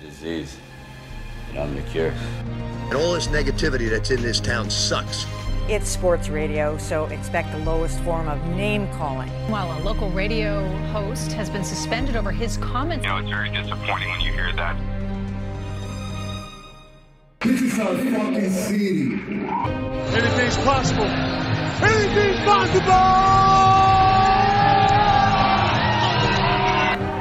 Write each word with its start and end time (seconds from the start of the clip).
disease, 0.00 0.56
and 1.50 1.58
I'm 1.58 1.74
the 1.74 1.82
cure. 1.82 2.12
And 2.86 2.94
all 2.94 3.12
this 3.12 3.28
negativity 3.28 3.88
that's 3.88 4.10
in 4.10 4.22
this 4.22 4.40
town 4.40 4.70
sucks. 4.70 5.26
It's 5.68 5.88
sports 5.88 6.28
radio, 6.28 6.76
so 6.78 7.04
expect 7.06 7.52
the 7.52 7.58
lowest 7.58 8.00
form 8.00 8.28
of 8.28 8.44
name 8.48 8.88
calling. 8.94 9.28
While 9.48 9.78
a 9.78 9.84
local 9.84 10.10
radio 10.10 10.66
host 10.88 11.32
has 11.32 11.48
been 11.48 11.62
suspended 11.62 12.16
over 12.16 12.32
his 12.32 12.56
comments. 12.56 13.04
You 13.04 13.12
know, 13.12 13.18
it's 13.18 13.30
very 13.30 13.50
disappointing 13.50 14.08
when 14.10 14.20
you 14.20 14.32
hear 14.32 14.52
that. 14.54 14.76
This 17.40 17.62
is 17.62 17.78
our 17.78 17.96
fucking 17.96 18.50
city. 18.50 19.12
Anything's 20.12 20.56
possible. 20.58 21.04
Anything's 21.04 22.40
possible! 22.44 23.79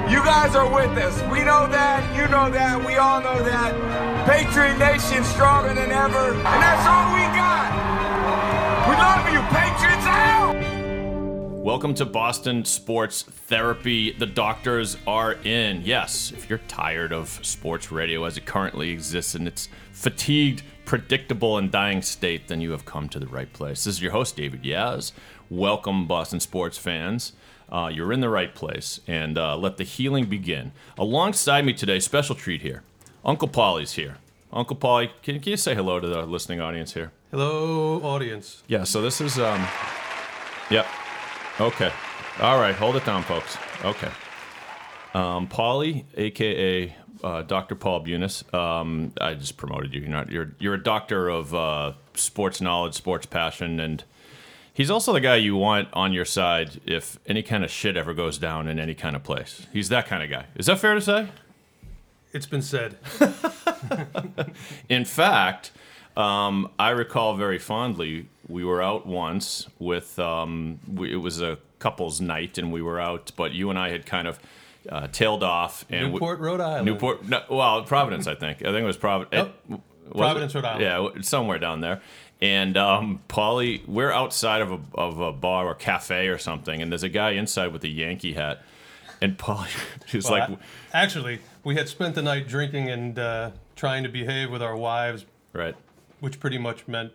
You 0.09 0.23
guys 0.23 0.55
are 0.55 0.65
with 0.67 0.97
us. 0.97 1.21
We 1.31 1.43
know 1.43 1.67
that. 1.67 2.17
You 2.17 2.27
know 2.29 2.49
that. 2.49 2.83
We 2.83 2.95
all 2.95 3.21
know 3.21 3.43
that. 3.43 4.25
Patriot 4.27 4.79
Nation 4.79 5.23
stronger 5.23 5.75
than 5.75 5.91
ever. 5.91 6.33
And 6.33 6.63
that's 6.63 6.87
all 6.87 7.13
we 7.13 7.21
got. 7.37 7.69
We 8.89 8.95
love 8.95 9.29
you. 9.31 9.39
Patriots 9.55 10.07
out. 10.07 11.59
Welcome 11.64 11.93
to 11.93 12.05
Boston 12.07 12.65
Sports 12.65 13.21
Therapy. 13.21 14.11
The 14.14 14.25
doctors 14.25 14.97
are 15.05 15.33
in. 15.43 15.83
Yes, 15.83 16.31
if 16.36 16.50
you're 16.50 16.57
tired 16.67 17.14
of 17.14 17.29
sports 17.45 17.91
radio 17.91 18.23
as 18.23 18.36
it 18.36 18.47
currently 18.47 18.89
exists 18.89 19.36
in 19.36 19.45
its 19.45 19.69
fatigued, 19.91 20.64
predictable, 20.86 21.59
and 21.59 21.71
dying 21.71 22.01
state, 22.01 22.47
then 22.47 22.61
you 22.61 22.71
have 22.71 22.83
come 22.83 23.09
to 23.09 23.19
the 23.19 23.28
right 23.28 23.53
place. 23.53 23.83
This 23.83 23.97
is 23.97 24.01
your 24.01 24.14
host, 24.14 24.36
David 24.36 24.64
Yaz. 24.64 25.11
Welcome, 25.51 26.07
Boston 26.07 26.39
sports 26.39 26.79
fans. 26.79 27.33
Uh, 27.71 27.89
you're 27.93 28.11
in 28.11 28.19
the 28.19 28.29
right 28.29 28.54
place, 28.55 29.00
and 29.07 29.37
uh, 29.37 29.55
let 29.55 29.78
the 29.78 29.83
healing 29.83 30.25
begin. 30.25 30.71
Alongside 30.97 31.65
me 31.65 31.73
today, 31.73 32.00
special 32.00 32.36
treat 32.36 32.61
here. 32.61 32.83
Uncle 33.23 33.47
Paulie's 33.47 33.94
here. 33.94 34.17
Uncle 34.52 34.75
Paulie, 34.75 35.11
can, 35.22 35.39
can 35.39 35.52
you 35.52 35.58
say 35.58 35.75
hello 35.75 36.00
to 36.00 36.08
the 36.08 36.23
listening 36.23 36.59
audience 36.59 36.94
here? 36.94 37.12
Hello, 37.30 38.02
audience. 38.02 38.64
Yeah, 38.67 38.84
so 38.84 39.02
this 39.02 39.22
is, 39.22 39.38
um, 39.38 39.67
yep. 40.72 40.88
Okay. 41.59 41.92
All 42.40 42.58
right, 42.59 42.73
hold 42.73 42.95
it 42.95 43.06
down, 43.06 43.22
folks. 43.22 43.58
Okay. 43.84 44.09
Um, 45.14 45.47
Paulie, 45.47 46.06
aka 46.16 46.95
uh, 47.23 47.42
Dr. 47.44 47.75
Paul 47.75 48.03
Bunis. 48.03 48.52
Um, 48.53 49.12
I 49.20 49.34
just 49.34 49.58
promoted 49.58 49.94
you. 49.94 50.02
You're 50.02 50.09
not. 50.09 50.31
You're 50.31 50.53
you're 50.59 50.75
a 50.75 50.84
doctor 50.84 51.28
of 51.30 51.53
uh, 51.53 51.94
sports 52.14 52.62
knowledge, 52.62 52.94
sports 52.94 53.25
passion, 53.25 53.80
and 53.80 54.03
he's 54.80 54.89
also 54.89 55.11
the 55.11 55.19
guy 55.19 55.35
you 55.35 55.58
want 55.58 55.89
on 55.91 56.13
your 56.13 56.23
side 56.23 56.80
if 56.85 57.19
any 57.27 57.44
kind 57.44 57.66
of 57.66 57.69
shit 57.69 57.97
ever 57.97 58.13
goes 58.13 58.38
down 58.38 58.66
in 58.69 58.80
any 58.80 58.95
kind 58.95 59.13
of 59.13 59.22
place. 59.22 59.67
He's 59.73 59.89
that 59.89 60.08
kind 60.08 60.23
of 60.23 60.30
guy. 60.30 60.45
Is 60.55 60.67
that 60.67 60.80
fair 60.80 60.95
to 60.95 61.02
say? 61.02 61.27
It's 62.31 62.45
been 62.45 62.61
said. 62.61 62.95
In 64.89 65.03
fact, 65.03 65.72
um, 66.16 66.69
I 66.80 66.91
recall 66.91 67.35
very 67.35 67.59
fondly 67.59 68.30
we 68.47 68.63
were 68.63 68.81
out 68.81 69.05
once 69.05 69.67
with 69.80 70.17
um, 70.17 70.80
we, 70.88 71.11
it 71.11 71.17
was 71.17 71.41
a 71.41 71.57
couple's 71.80 72.22
night 72.22 72.57
and 72.57 72.72
we 72.72 72.81
were 72.81 73.02
out, 73.02 73.33
but 73.35 73.52
you 73.52 73.69
and 73.69 73.77
I 73.77 73.89
had 73.89 74.05
kind 74.05 74.30
of 74.30 74.39
uh, 74.88 75.07
tailed 75.07 75.44
off 75.44 75.85
and 75.89 76.13
Newport, 76.13 76.39
Rhode 76.39 76.61
Island. 76.61 76.85
Newport, 76.85 77.27
no, 77.27 77.44
well, 77.50 77.83
Providence, 77.83 78.27
I 78.27 78.35
think. 78.35 78.59
I 78.61 78.72
think 78.72 78.83
it 78.83 78.85
was 78.85 78.95
Providence. 78.97 79.52
Providence, 80.09 80.55
Rhode 80.55 80.66
Island. 80.66 81.16
Yeah, 81.16 81.22
somewhere 81.22 81.59
down 81.59 81.81
there. 81.81 82.02
And 82.42 82.78
um, 82.78 83.22
Paulie, 83.28 83.86
we're 83.88 84.12
outside 84.12 84.62
of 84.62 84.72
a, 84.72 84.80
of 84.94 85.20
a 85.20 85.34
bar 85.34 85.66
or 85.68 85.76
cafe 85.76 86.28
or 86.30 86.38
something, 86.38 86.81
and 86.81 86.92
there's 86.92 87.04
a 87.04 87.09
guy 87.09 87.31
inside 87.31 87.73
with 87.73 87.84
a 87.84 87.90
Yankee 87.90 88.34
hat. 88.34 88.62
And 89.22 89.38
Paulie 89.38 89.68
is 90.14 90.23
Well, 90.30 90.40
like, 90.40 90.50
a- 90.50 90.59
actually, 90.96 91.40
we 91.64 91.76
had 91.76 91.90
spent 91.90 92.16
the 92.16 92.22
night 92.22 92.48
drinking 92.48 92.90
and 92.90 93.20
uh, 93.20 93.52
trying 93.76 94.04
to 94.04 94.09
behave 94.09 94.50
with 94.52 94.62
our 94.62 94.78
wives, 94.78 95.26
right? 95.52 95.76
which 96.22 96.40
pretty 96.40 96.58
much 96.58 96.88
meant 96.88 97.12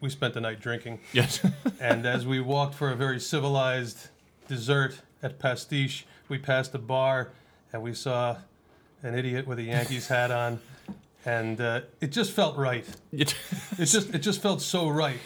we 0.00 0.10
spent 0.10 0.34
the 0.34 0.40
night 0.40 0.60
drinking. 0.60 0.98
Yes. 1.12 1.44
and 1.80 2.04
as 2.04 2.26
we 2.26 2.40
walked 2.40 2.74
for 2.74 2.90
a 2.90 2.96
very 2.96 3.20
civilized 3.20 4.08
dessert 4.48 5.00
at 5.22 5.38
Pastiche, 5.38 6.04
we 6.28 6.38
passed 6.38 6.74
a 6.74 6.78
bar 6.78 7.30
and 7.72 7.80
we 7.82 7.94
saw 7.94 8.36
an 9.02 9.14
idiot 9.16 9.46
with 9.46 9.58
a 9.58 9.62
Yankees 9.62 10.08
hat 10.08 10.30
on, 10.30 10.60
and 11.24 11.60
uh, 11.60 11.80
it 12.00 12.12
just 12.12 12.32
felt 12.32 12.56
right. 12.56 12.84
It 13.12 13.34
just 13.86 14.14
it 14.14 14.18
just 14.18 14.42
felt 14.42 14.60
so 14.60 14.88
right. 14.88 15.18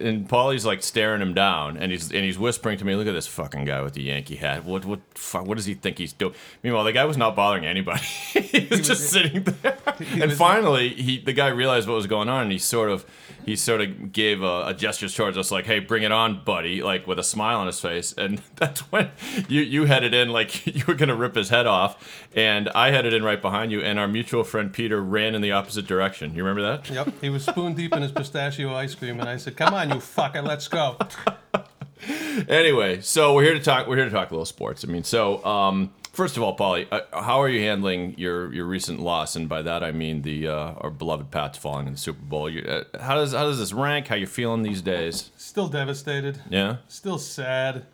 and 0.00 0.28
Paulie's 0.28 0.66
like 0.66 0.82
staring 0.82 1.22
him 1.22 1.34
down, 1.34 1.76
and 1.76 1.92
he's 1.92 2.10
and 2.12 2.24
he's 2.24 2.38
whispering 2.38 2.78
to 2.78 2.84
me, 2.84 2.94
"Look 2.94 3.06
at 3.06 3.12
this 3.12 3.26
fucking 3.26 3.64
guy 3.64 3.80
with 3.82 3.94
the 3.94 4.02
Yankee 4.02 4.36
hat. 4.36 4.64
What 4.64 4.84
what 4.84 5.00
fuck, 5.14 5.46
what 5.46 5.56
does 5.56 5.66
he 5.66 5.74
think 5.74 5.98
he's 5.98 6.12
doing?" 6.12 6.34
Meanwhile, 6.62 6.84
the 6.84 6.92
guy 6.92 7.04
was 7.04 7.16
not 7.16 7.36
bothering 7.36 7.64
anybody. 7.64 8.00
he 8.32 8.66
was 8.70 8.86
just 8.86 9.10
sitting 9.10 9.44
there. 9.44 9.76
And 10.20 10.32
finally, 10.32 10.88
he 10.90 11.18
the 11.18 11.32
guy 11.32 11.48
realized 11.48 11.88
what 11.88 11.94
was 11.94 12.06
going 12.06 12.28
on, 12.28 12.42
and 12.42 12.52
he 12.52 12.58
sort 12.58 12.90
of 12.90 13.06
he 13.44 13.56
sort 13.56 13.80
of 13.80 14.12
gave 14.12 14.42
a, 14.42 14.68
a 14.68 14.74
gesture 14.74 15.08
towards 15.08 15.36
us, 15.36 15.50
like, 15.50 15.66
"Hey, 15.66 15.78
bring 15.78 16.02
it 16.02 16.12
on, 16.12 16.42
buddy!" 16.44 16.82
Like 16.82 17.06
with 17.06 17.18
a 17.18 17.22
smile 17.22 17.60
on 17.60 17.66
his 17.66 17.80
face. 17.80 18.12
And 18.16 18.40
that's 18.56 18.80
when 18.92 19.10
you 19.48 19.60
you 19.60 19.84
headed 19.84 20.14
in 20.14 20.30
like 20.30 20.66
you 20.74 20.84
were 20.86 20.94
gonna 20.94 21.16
rip 21.16 21.34
his 21.34 21.48
head 21.48 21.66
off, 21.66 22.26
and 22.34 22.68
I 22.70 22.90
headed 22.90 23.12
in 23.12 23.22
right 23.22 23.40
behind 23.40 23.72
you, 23.72 23.80
and 23.80 23.98
our 23.98 24.08
mutual 24.08 24.44
friend 24.44 24.72
Peter 24.72 25.02
ran 25.02 25.34
in 25.34 25.42
the 25.42 25.52
opposite 25.52 25.86
direction. 25.86 26.34
You 26.34 26.44
remember 26.44 26.62
that? 26.62 26.90
Yep, 26.90 27.20
he 27.20 27.30
was 27.30 27.44
spoon 27.44 27.74
deep 27.74 27.92
in 27.94 28.02
his 28.02 28.12
pistachio 28.12 28.74
ice 28.74 28.94
cream, 28.94 29.20
and 29.20 29.28
I 29.28 29.36
said, 29.36 29.56
"Come 29.56 29.74
on, 29.74 29.90
you 29.90 29.96
fucker, 29.96 30.44
let's 30.44 30.68
go." 30.68 30.96
anyway, 32.48 33.00
so 33.00 33.34
we're 33.34 33.44
here 33.44 33.54
to 33.54 33.60
talk. 33.60 33.86
We're 33.86 33.96
here 33.96 34.06
to 34.06 34.10
talk 34.10 34.30
a 34.30 34.34
little 34.34 34.44
sports. 34.44 34.84
I 34.84 34.88
mean, 34.88 35.04
so 35.04 35.44
um, 35.44 35.92
first 36.14 36.36
of 36.36 36.42
all, 36.42 36.56
Paulie, 36.56 36.86
uh, 36.90 37.00
how 37.22 37.40
are 37.42 37.48
you 37.48 37.60
handling 37.60 38.14
your 38.18 38.52
your 38.54 38.64
recent 38.64 39.00
loss? 39.00 39.36
And 39.36 39.48
by 39.48 39.62
that 39.62 39.82
I 39.84 39.92
mean 39.92 40.22
the 40.22 40.48
uh, 40.48 40.72
our 40.78 40.90
beloved 40.90 41.30
Pats 41.30 41.58
falling 41.58 41.86
in 41.86 41.92
the 41.94 41.98
Super 41.98 42.22
Bowl. 42.22 42.48
You, 42.48 42.62
uh, 42.62 43.00
how 43.00 43.14
does 43.16 43.32
how 43.32 43.44
does 43.44 43.58
this 43.58 43.72
rank? 43.72 44.06
How 44.08 44.14
you 44.16 44.26
feeling 44.26 44.62
these 44.62 44.80
days? 44.82 45.30
Still 45.36 45.68
devastated. 45.68 46.40
Yeah. 46.48 46.76
Still 46.88 47.18
sad. 47.18 47.86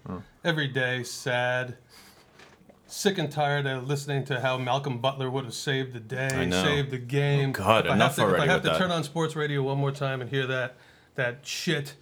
Every 0.44 0.69
day 0.69 1.03
sad. 1.03 1.76
Sick 2.86 3.19
and 3.19 3.30
tired 3.30 3.66
of 3.66 3.86
listening 3.86 4.25
to 4.25 4.41
how 4.41 4.59
Malcolm 4.59 4.98
Butler 4.98 5.30
would 5.30 5.44
have 5.44 5.54
saved 5.54 5.92
the 5.92 6.00
day, 6.00 6.48
saved 6.50 6.91
the 6.91 6.98
game. 6.98 7.50
Oh, 7.50 7.53
God, 7.53 7.86
if 7.86 7.92
I 7.92 7.94
enough 7.94 8.16
have 8.16 8.16
to, 8.16 8.22
already 8.22 8.42
If 8.42 8.48
I 8.48 8.53
have 8.53 8.62
to 8.62 8.69
that. 8.70 8.78
turn 8.78 8.91
on 8.91 9.04
sports 9.04 9.36
radio 9.36 9.62
one 9.62 9.78
more 9.78 9.92
time 9.92 10.20
and 10.20 10.28
hear 10.28 10.47
that 10.48 10.75
that 11.14 11.47
shit, 11.47 11.94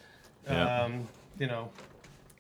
Yeah. 0.46 0.84
um, 0.84 1.08
you 1.38 1.46
know, 1.46 1.68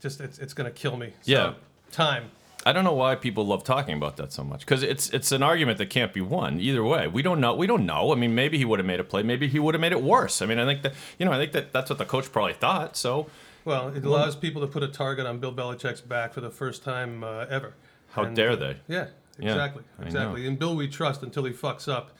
just 0.00 0.20
it's 0.22 0.38
it's 0.38 0.54
gonna 0.54 0.70
kill 0.70 0.96
me. 0.96 1.08
So, 1.22 1.30
Yeah. 1.32 1.52
Time. 1.90 2.30
I 2.66 2.72
don't 2.72 2.84
know 2.84 2.92
why 2.92 3.14
people 3.14 3.46
love 3.46 3.62
talking 3.64 3.96
about 3.96 4.16
that 4.18 4.32
so 4.32 4.42
much 4.44 4.60
because 4.60 4.82
it's 4.82 5.08
it's 5.10 5.32
an 5.32 5.42
argument 5.42 5.78
that 5.78 5.86
can't 5.90 6.12
be 6.12 6.20
won 6.20 6.60
either 6.60 6.82
way. 6.84 7.06
We 7.06 7.22
don't 7.22 7.40
know. 7.40 7.54
We 7.54 7.66
don't 7.66 7.86
know. 7.86 8.12
I 8.12 8.16
mean, 8.16 8.34
maybe 8.34 8.58
he 8.58 8.64
would 8.64 8.78
have 8.78 8.86
made 8.86 9.00
a 9.00 9.04
play. 9.04 9.22
Maybe 9.22 9.46
he 9.48 9.58
would 9.58 9.74
have 9.74 9.80
made 9.80 9.92
it 9.92 10.02
worse. 10.02 10.42
I 10.42 10.46
mean, 10.46 10.58
I 10.58 10.64
think 10.64 10.82
that 10.82 10.94
you 11.18 11.24
know, 11.24 11.32
I 11.32 11.38
think 11.38 11.52
that 11.52 11.72
that's 11.72 11.88
what 11.88 11.98
the 11.98 12.04
coach 12.04 12.30
probably 12.32 12.54
thought. 12.54 12.96
So 12.96 13.28
Well, 13.64 13.88
it 13.88 14.04
allows 14.04 14.34
people 14.36 14.60
to 14.62 14.66
put 14.66 14.82
a 14.82 14.88
target 14.88 15.24
on 15.24 15.38
Bill 15.38 15.52
Belichick's 15.52 16.00
back 16.00 16.34
for 16.34 16.40
the 16.40 16.50
first 16.50 16.82
time 16.82 17.22
uh, 17.24 17.46
ever. 17.48 17.74
How 18.12 18.24
And, 18.24 18.34
dare 18.36 18.50
uh, 18.52 18.56
they? 18.56 18.76
Yeah, 18.88 19.06
Yeah, 19.38 19.50
exactly, 19.52 19.84
I 19.98 20.02
know. 20.02 20.06
exactly. 20.08 20.46
And 20.46 20.58
Bill, 20.58 20.74
we 20.74 20.88
trust 20.88 21.22
until 21.22 21.44
he 21.44 21.52
fucks 21.52 21.86
up, 21.92 22.10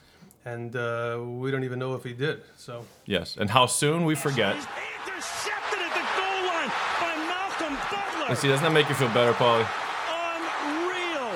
and 0.45 0.77
uh, 0.77 1.19
we 1.27 1.51
don't 1.51 1.65
even 1.65 1.79
know 1.81 1.95
if 1.95 2.05
he 2.05 2.13
did. 2.13 2.43
So 2.57 2.85
yes, 3.07 3.37
and 3.37 3.51
how 3.51 3.67
soon 3.67 4.05
we 4.05 4.15
forget. 4.15 4.55
Intercepted 4.55 5.81
at 5.81 5.93
the 5.99 6.05
goal 6.17 6.41
line 6.47 6.71
by 7.01 7.17
Malcolm 7.27 7.75
Butler. 7.91 8.29
Let's 8.29 8.41
see, 8.41 8.49
doesn't 8.49 8.65
that 8.65 8.73
make 8.73 8.89
you 8.89 8.95
feel 8.95 9.09
better, 9.09 9.33
Paulie? 9.33 9.67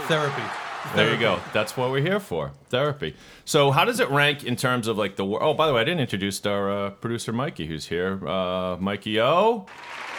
Therapy. 0.08 0.42
There 0.94 1.12
you 1.12 1.18
go. 1.18 1.40
That's 1.52 1.76
what 1.76 1.90
we're 1.90 2.02
here 2.02 2.20
for. 2.20 2.52
Therapy. 2.68 3.14
So, 3.44 3.70
how 3.70 3.84
does 3.84 4.00
it 4.00 4.10
rank 4.10 4.44
in 4.44 4.56
terms 4.56 4.88
of 4.88 4.98
like 4.98 5.16
the? 5.16 5.24
Oh, 5.24 5.54
by 5.54 5.66
the 5.66 5.72
way, 5.72 5.80
I 5.80 5.84
didn't 5.84 6.00
introduce 6.00 6.44
our 6.44 6.70
uh, 6.70 6.90
producer 6.90 7.32
Mikey, 7.32 7.66
who's 7.66 7.86
here. 7.86 8.26
Uh, 8.26 8.76
Mikey 8.78 9.20
O, 9.20 9.66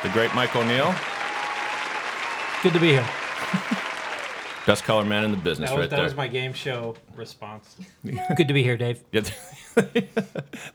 the 0.04 0.10
great 0.10 0.34
Mike 0.34 0.56
O'Neill, 0.56 0.96
Good 2.64 2.74
to 2.74 2.80
be 2.80 2.92
here. 2.92 3.10
best 4.66 4.84
color 4.84 5.03
man 5.06 5.24
in 5.24 5.31
the 5.31 5.38
business, 5.38 5.69
That 5.69 5.75
was, 5.75 5.84
right 5.84 5.90
that 5.90 5.96
there. 5.97 6.06
was 6.06 6.16
my 6.16 6.28
game 6.28 6.53
show 6.53 6.96
response. 7.16 7.75
Good 8.35 8.48
to 8.48 8.54
be 8.54 8.63
here, 8.63 8.77
Dave. 8.77 9.01
Yeah. 9.12 9.21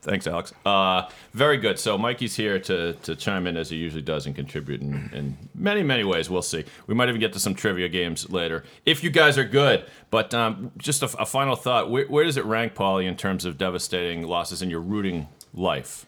Thanks, 0.01 0.27
Alex. 0.27 0.53
Uh, 0.65 1.09
very 1.33 1.57
good. 1.57 1.79
So 1.79 1.97
Mikey's 1.97 2.35
here 2.35 2.59
to, 2.59 2.93
to 2.93 3.15
chime 3.15 3.47
in 3.47 3.55
as 3.55 3.69
he 3.69 3.77
usually 3.77 4.01
does 4.01 4.25
and 4.25 4.35
contribute 4.35 4.81
in, 4.81 5.09
in 5.13 5.37
many, 5.55 5.83
many 5.83 6.03
ways. 6.03 6.29
We'll 6.29 6.41
see. 6.41 6.65
We 6.85 6.95
might 6.95 7.07
even 7.07 7.21
get 7.21 7.31
to 7.33 7.39
some 7.39 7.55
trivia 7.55 7.87
games 7.87 8.29
later 8.29 8.63
if 8.85 9.03
you 9.03 9.09
guys 9.09 9.37
are 9.37 9.45
good. 9.45 9.85
But 10.11 10.33
um, 10.33 10.71
just 10.77 11.01
a, 11.01 11.05
a 11.17 11.25
final 11.25 11.55
thought: 11.55 11.89
where, 11.89 12.05
where 12.07 12.25
does 12.25 12.35
it 12.35 12.43
rank, 12.45 12.73
Paulie, 12.75 13.05
in 13.07 13.15
terms 13.15 13.45
of 13.45 13.57
devastating 13.57 14.23
losses 14.27 14.61
in 14.61 14.69
your 14.69 14.81
rooting 14.81 15.27
life? 15.53 16.05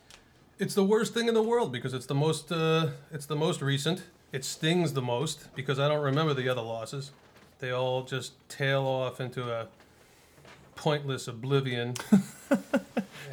It's 0.60 0.76
the 0.76 0.84
worst 0.84 1.14
thing 1.14 1.28
in 1.28 1.34
the 1.34 1.42
world 1.42 1.72
because 1.72 1.94
it's 1.94 2.06
the 2.06 2.16
most 2.16 2.52
uh, 2.52 2.90
it's 3.12 3.26
the 3.26 3.38
most 3.38 3.62
recent. 3.62 4.04
It 4.34 4.44
stings 4.46 4.94
the 4.94 5.02
most 5.02 5.54
because 5.56 5.80
I 5.80 5.88
don't 5.88 6.02
remember 6.04 6.34
the 6.34 6.48
other 6.50 6.62
losses. 6.62 7.12
They 7.62 7.72
all 7.72 8.04
just 8.04 8.34
tail 8.50 8.82
off 8.86 9.22
into 9.22 9.50
a 9.50 9.68
pointless 10.76 11.28
oblivion. 11.30 11.94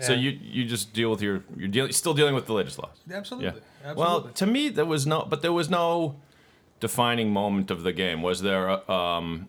So 0.00 0.12
you 0.12 0.30
you 0.40 0.64
just 0.64 0.92
deal 0.92 1.10
with 1.10 1.20
your 1.20 1.42
you're 1.56 1.66
dealing 1.66 1.90
still 1.90 2.14
dealing 2.14 2.36
with 2.36 2.46
the 2.46 2.52
latest 2.52 2.78
loss. 2.78 2.96
Absolutely, 3.12 3.60
Yeah. 3.84 3.94
Well, 3.94 4.20
to 4.34 4.46
me, 4.46 4.68
there 4.68 4.84
was 4.86 5.08
no, 5.08 5.26
but 5.28 5.42
there 5.42 5.52
was 5.52 5.68
no 5.68 6.14
defining 6.78 7.32
moment 7.32 7.72
of 7.72 7.82
the 7.82 7.92
game. 7.92 8.22
Was 8.22 8.42
there? 8.42 8.68
a- 8.68 8.88
Um, 8.88 9.48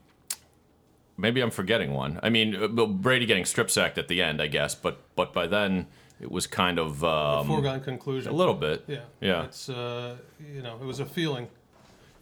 maybe 1.17 1.39
I'm 1.41 1.51
forgetting 1.51 1.93
one. 1.93 2.19
I 2.23 2.29
mean, 2.29 2.55
uh, 2.55 2.67
Brady 2.87 3.27
getting 3.27 3.45
strip 3.45 3.69
sacked 3.69 3.99
at 3.99 4.07
the 4.07 4.23
end, 4.23 4.41
I 4.41 4.47
guess, 4.47 4.73
but 4.73 4.97
but 5.15 5.33
by 5.33 5.45
then 5.45 5.85
it 6.19 6.31
was 6.31 6.47
kind 6.47 6.79
of 6.79 7.03
um, 7.03 7.45
Foregone 7.45 7.81
conclusion. 7.81 8.31
a 8.31 8.35
little 8.35 8.55
bit. 8.55 8.85
Yeah. 8.87 9.01
Yeah. 9.21 9.43
It's 9.43 9.69
uh, 9.69 10.17
you 10.55 10.63
know, 10.63 10.77
it 10.81 10.85
was 10.85 10.99
a 10.99 11.05
feeling. 11.05 11.47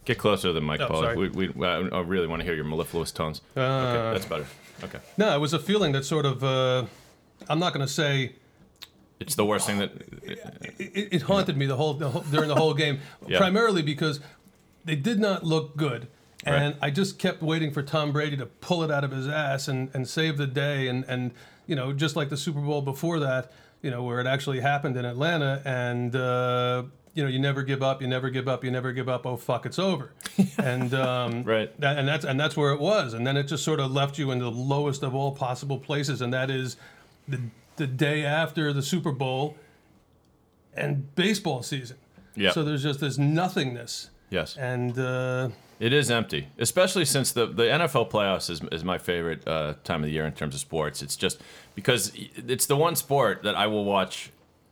Get 0.07 0.17
closer 0.17 0.47
to 0.47 0.53
the 0.53 0.61
mic, 0.61 0.79
Oh, 0.79 0.87
Paul. 0.87 1.01
sorry. 1.01 1.27
We, 1.27 1.49
we, 1.49 1.65
I 1.65 1.99
really 1.99 2.27
want 2.27 2.39
to 2.39 2.45
hear 2.45 2.55
your 2.55 2.63
mellifluous 2.63 3.11
tones. 3.11 3.41
Uh, 3.57 3.59
okay, 3.59 4.13
that's 4.13 4.25
better. 4.25 4.45
Okay, 4.85 4.99
No, 5.17 5.35
it 5.35 5.39
was 5.39 5.51
a 5.51 5.59
feeling 5.59 5.91
that 5.91 6.05
sort 6.05 6.25
of. 6.25 6.41
Uh, 6.45 6.85
I'm 7.49 7.59
not 7.59 7.73
going 7.73 7.85
to 7.85 7.91
say 7.91 8.31
it's 9.19 9.35
the 9.35 9.43
worst 9.43 9.67
thing 9.67 9.79
that. 9.79 9.91
it, 10.23 11.09
it 11.11 11.21
haunted 11.23 11.57
me 11.57 11.65
the 11.65 11.75
whole, 11.75 11.93
the 11.95 12.09
whole 12.09 12.21
during 12.21 12.47
the 12.47 12.55
whole 12.55 12.73
game, 12.73 12.99
Yeah. 13.27 13.37
primarily 13.37 13.81
because 13.81 14.21
they 14.85 14.95
did 14.95 15.19
not 15.19 15.43
look 15.43 15.75
good. 15.75 16.07
And 16.45 16.77
I 16.81 16.89
just 16.89 17.19
kept 17.19 17.41
waiting 17.41 17.73
for 17.73 17.81
Tom 17.83 18.13
Brady 18.13 18.37
to 18.37 18.45
pull 18.45 18.81
it 18.83 18.89
out 18.91 19.03
of 19.03 19.11
his 19.11 19.27
ass 19.27 19.67
and, 19.67 19.89
and 19.93 20.07
save 20.07 20.37
the 20.37 20.47
day. 20.47 20.87
And, 20.87 21.03
and, 21.05 21.31
you 21.65 21.75
know, 21.75 21.91
just 21.91 22.15
like 22.15 22.29
the 22.29 22.37
Super 22.37 22.61
Bowl 22.61 22.81
before 22.81 23.19
that, 23.19 23.51
you 23.81 23.91
know, 23.91 24.03
where 24.03 24.21
it 24.21 24.27
actually 24.27 24.61
happened 24.61 24.95
in 24.95 25.03
Atlanta. 25.03 25.61
And, 25.65 26.15
uh, 26.15 26.83
you 27.17 27.23
know, 27.23 27.29
you 27.29 27.39
never 27.39 27.63
give 27.63 27.81
up, 27.81 27.99
you 28.01 28.07
never 28.07 28.29
give 28.29 28.47
up, 28.47 28.63
you 28.63 28.69
never 28.69 28.93
give 28.93 29.09
up. 29.09 29.25
Oh, 29.25 29.37
fuck, 29.37 29.65
it's 29.65 29.79
over. 29.79 30.11
and, 30.59 30.93
um, 30.93 31.43
Right. 31.43 31.77
that, 31.81 31.97
and, 31.97 32.07
that's, 32.07 32.23
and 32.23 32.39
that's 32.39 32.55
where 32.55 32.71
it 32.71 32.79
was. 32.79 33.13
And 33.15 33.25
then 33.25 33.35
it 33.35 33.43
just 33.43 33.63
sort 33.63 33.79
of 33.79 33.91
left 33.91 34.19
you 34.19 34.29
in 34.31 34.37
the 34.39 34.51
lowest 34.51 35.01
of 35.01 35.15
all 35.15 35.31
possible 35.31 35.79
places. 35.79 36.21
And 36.21 36.31
that 36.33 36.51
is 36.51 36.77
the, 37.27 37.41
the 37.77 37.87
day 37.87 38.23
after 38.23 38.71
the 38.71 38.83
Super 38.83 39.11
Bowl 39.11 39.57
and 40.75 41.13
baseball 41.15 41.63
season. 41.63 41.97
Yeah. 42.35 42.51
So 42.51 42.63
there's 42.63 42.83
just 42.83 42.99
this 42.99 43.17
nothingness. 43.17 44.11
Yes. 44.29 44.55
And 44.57 44.97
uh, 44.99 45.49
It 45.79 45.93
is 45.93 46.11
empty, 46.11 46.49
especially 46.59 47.05
since 47.05 47.31
the, 47.31 47.47
the 47.47 47.63
NFL 47.63 48.11
playoffs 48.11 48.49
is, 48.49 48.61
is 48.71 48.83
my 48.83 48.99
favorite 48.99 49.47
uh, 49.47 49.73
time 49.83 50.03
of 50.03 50.07
the 50.07 50.13
year 50.13 50.25
in 50.27 50.33
terms 50.33 50.53
of 50.53 50.61
sports. 50.61 51.01
It's 51.01 51.15
just 51.15 51.41
because 51.73 52.11
it's 52.15 52.67
the 52.67 52.75
one 52.75 52.95
sport 52.95 53.41
that 53.43 53.55
I 53.55 53.65
will 53.67 53.85
watch. 53.85 54.29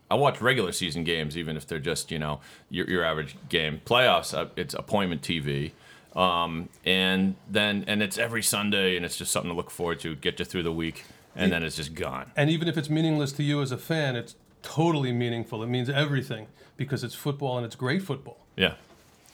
I 0.10 0.16
watch 0.16 0.40
regular 0.42 0.72
season 0.72 1.04
games, 1.04 1.38
even 1.38 1.57
if 1.57 1.66
they're 1.68 1.80
just 1.80 2.12
you 2.12 2.19
know 2.19 2.40
your, 2.69 2.90
your 2.90 3.04
average 3.04 3.36
game. 3.50 3.81
Playoffs, 3.86 4.38
uh, 4.38 4.48
it's 4.56 4.74
appointment 4.74 5.22
TV, 5.22 5.72
um, 6.16 6.69
and 6.86 7.36
then 7.50 7.84
and 7.88 8.02
it's 8.04 8.18
every 8.18 8.44
Sunday, 8.44 8.96
and 8.96 9.06
it's 9.06 9.18
just 9.18 9.31
something 9.31 9.52
to 9.52 9.56
look 9.56 9.72
forward 9.72 10.00
to, 10.02 10.16
get 10.16 10.40
you 10.40 10.46
through 10.46 10.63
the 10.63 10.72
week, 10.72 11.06
and 11.36 11.52
then 11.52 11.63
it's 11.63 11.75
just 11.75 11.96
gone. 11.96 12.31
and 12.36 12.50
even 12.50 12.68
if 12.68 12.78
it's 12.78 12.90
meaningless 12.90 13.31
to 13.34 13.44
you 13.44 13.62
as 13.62 13.72
a 13.72 13.78
fan, 13.78 14.16
it's 14.16 14.36
totally 14.62 15.12
meaningful. 15.12 15.63
It 15.63 15.68
means 15.68 15.90
everything 15.90 16.48
because 16.78 17.04
it's 17.04 17.16
football 17.16 17.58
and 17.58 17.66
it's 17.66 17.75
great 17.75 18.01
football. 18.01 18.38
Yeah, 18.56 18.75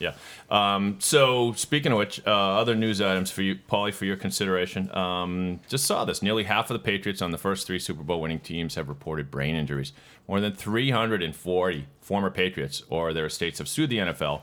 yeah. 0.02 0.14
Um, 0.50 0.96
so 0.98 1.52
speaking 1.52 1.92
of 1.92 1.98
which, 1.98 2.20
uh, 2.26 2.30
other 2.30 2.74
news 2.74 3.00
items 3.00 3.30
for 3.30 3.42
you, 3.42 3.54
Paulie, 3.70 3.94
for 3.94 4.04
your 4.04 4.16
consideration. 4.16 4.94
Um, 4.94 5.60
just 5.68 5.84
saw 5.86 6.04
this: 6.04 6.20
nearly 6.22 6.44
half 6.44 6.68
of 6.70 6.74
the 6.74 6.84
Patriots 6.84 7.22
on 7.22 7.30
the 7.30 7.38
first 7.38 7.66
three 7.66 7.78
Super 7.78 8.02
Bowl 8.02 8.20
winning 8.20 8.40
teams 8.40 8.74
have 8.74 8.88
reported 8.88 9.30
brain 9.30 9.54
injuries. 9.54 9.92
More 10.28 10.40
than 10.40 10.52
340 10.52 11.86
former 12.00 12.30
Patriots 12.30 12.82
or 12.88 13.12
their 13.12 13.26
estates 13.26 13.58
have 13.58 13.68
sued 13.68 13.90
the 13.90 13.98
NFL 13.98 14.42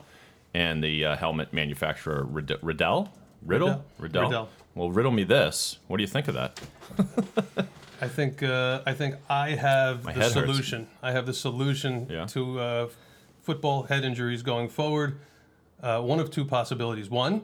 and 0.54 0.82
the 0.82 1.04
uh, 1.04 1.16
helmet 1.16 1.52
manufacturer 1.52 2.24
Rid- 2.24 2.58
Riddell. 2.62 3.12
Riddle? 3.44 3.84
Riddell. 3.98 4.24
Riddell. 4.24 4.48
Well, 4.74 4.90
riddle 4.90 5.12
me 5.12 5.24
this. 5.24 5.78
What 5.86 5.96
do 5.96 6.02
you 6.02 6.06
think 6.08 6.28
of 6.28 6.34
that? 6.34 6.60
I 8.02 8.08
think 8.08 8.42
uh, 8.42 8.80
I 8.86 8.92
think 8.94 9.16
I 9.28 9.50
have 9.50 10.04
My 10.04 10.12
the 10.12 10.20
head 10.20 10.32
hurts. 10.32 10.46
solution. 10.50 10.88
I 11.02 11.12
have 11.12 11.26
the 11.26 11.34
solution 11.34 12.06
Yeah. 12.10 12.26
to 12.26 12.60
uh, 12.60 12.88
football 13.42 13.84
head 13.84 14.04
injuries 14.04 14.42
going 14.42 14.68
forward. 14.68 15.18
Uh, 15.82 16.00
one 16.00 16.20
of 16.20 16.30
two 16.30 16.44
possibilities: 16.44 17.08
one, 17.10 17.42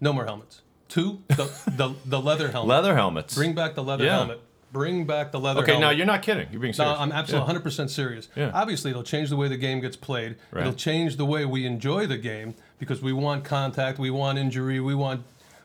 no 0.00 0.12
more 0.12 0.24
helmets. 0.24 0.62
Two, 0.88 1.22
the 1.28 1.50
the, 1.66 1.94
the 2.04 2.20
leather 2.20 2.50
helmet. 2.50 2.68
Leather 2.68 2.94
helmets. 2.94 3.34
Bring 3.34 3.54
back 3.54 3.74
the 3.74 3.82
leather 3.82 4.04
Yeah. 4.04 4.16
helmet. 4.18 4.40
Bring 4.72 5.06
back 5.06 5.30
the 5.30 5.38
leather 5.38 5.60
okay, 5.60 5.72
helmet. 5.72 5.86
now 5.86 5.90
you're 5.90 6.04
not 6.06 6.22
kidding. 6.22 6.48
You're 6.50 6.60
being 6.60 6.72
serious. 6.72 6.78
No, 6.78 6.96
serious. 6.96 7.00
I'm 7.00 7.12
absolutely 7.12 7.54
Yeah. 7.54 7.60
100% 7.60 7.90
serious. 7.90 8.28
Yeah. 8.34 8.50
Obviously, 8.52 8.90
it'll 8.90 9.04
change 9.04 9.30
the 9.30 9.36
way 9.36 9.46
the 9.46 9.56
game 9.56 9.80
gets 9.80 9.94
played. 9.96 10.34
Right. 10.50 10.62
It'll 10.62 10.74
change 10.74 11.16
the 11.16 11.24
way 11.24 11.44
we 11.44 11.64
enjoy 11.64 12.06
the 12.08 12.18
game 12.18 12.54
because 12.80 13.00
we 13.00 13.12
want 13.12 13.44
contact, 13.44 14.00
we 14.00 14.10
want 14.10 14.36
injury, 14.38 14.80
we 14.80 14.94
want 14.94 15.22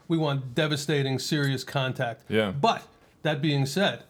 we 0.07 0.17
want 0.17 0.53
devastating, 0.55 1.17
serious 1.19 1.63
contact. 1.63 2.23
Yeah. 2.29 2.51
But 2.51 2.83
that 3.23 3.41
being 3.41 3.65
said, 3.65 4.03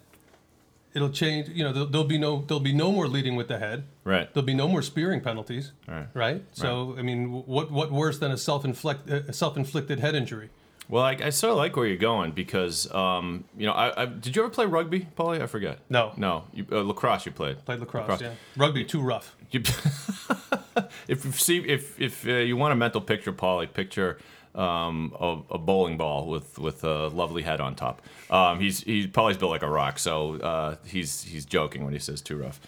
it'll 0.94 1.10
change. 1.10 1.50
You 1.50 1.64
know, 1.64 1.74
there'll, 1.74 1.88
there'll 1.88 2.08
be 2.08 2.18
no 2.18 2.44
there'll 2.48 2.60
be 2.62 2.74
no 2.74 2.92
more 2.92 3.08
leading 3.08 3.36
with 3.36 3.48
the 3.48 3.60
head. 3.60 3.84
Right. 4.04 4.32
There'll 4.34 4.46
be 4.46 4.54
no 4.54 4.68
more 4.68 4.82
spearing 4.82 5.22
penalties. 5.22 5.72
Right. 5.88 6.08
Right. 6.14 6.44
So 6.52 6.96
I 6.98 7.02
mean, 7.02 7.32
what 7.46 7.72
what 7.72 7.92
worse 7.92 8.20
than 8.20 8.32
a 8.32 8.38
self 8.38 8.66
inflict 8.66 9.10
a 9.10 9.34
self 9.34 9.58
inflicted 9.58 10.00
head 10.00 10.16
injury? 10.16 10.50
Well, 10.90 11.04
I, 11.04 11.12
I 11.24 11.30
sort 11.30 11.52
of 11.52 11.58
like 11.58 11.76
where 11.76 11.86
you're 11.86 11.98
going 11.98 12.32
because, 12.32 12.92
um, 12.92 13.44
you 13.56 13.68
know, 13.68 13.74
I, 13.74 14.02
I 14.02 14.06
did 14.08 14.36
you 14.36 14.42
ever 14.42 14.50
play 14.50 14.66
rugby, 14.66 15.08
Paulie? 15.16 15.40
I 15.40 15.46
forget. 15.46 15.78
No. 15.88 16.14
No, 16.18 16.46
you, 16.52 16.66
uh, 16.72 16.82
lacrosse. 16.82 17.28
You 17.28 17.32
played. 17.32 17.64
Played 17.64 17.82
lacrosse. 17.82 18.20
Yeah. 18.20 18.34
Rugby 18.58 18.86
too 18.86 19.00
rough. 19.00 19.36
You, 19.52 19.60
if 21.08 21.26
you 21.26 21.32
see, 21.34 21.60
if 21.60 22.00
if 22.02 22.28
uh, 22.28 22.32
you 22.32 22.58
want 22.58 22.74
a 22.74 22.76
mental 22.76 23.02
picture, 23.02 23.32
Paulie, 23.32 23.72
picture 23.72 24.18
um, 24.60 25.14
a, 25.20 25.40
a 25.52 25.58
bowling 25.58 25.98
ball 25.98 26.28
with 26.28 26.60
with 26.60 26.84
a 26.84 27.08
lovely 27.08 27.44
head 27.44 27.62
on 27.62 27.76
top. 27.76 28.02
Um, 28.30 28.60
he's 28.60 28.82
he's 28.82 29.08
Paulie's 29.08 29.38
built 29.38 29.52
like 29.52 29.64
a 29.64 29.70
rock, 29.70 30.00
so 30.00 30.36
uh, 30.36 30.76
he's 30.86 31.24
he's 31.24 31.46
joking 31.46 31.84
when 31.84 31.94
he 31.94 32.00
says 32.00 32.22
too 32.22 32.38
rough. 32.38 32.60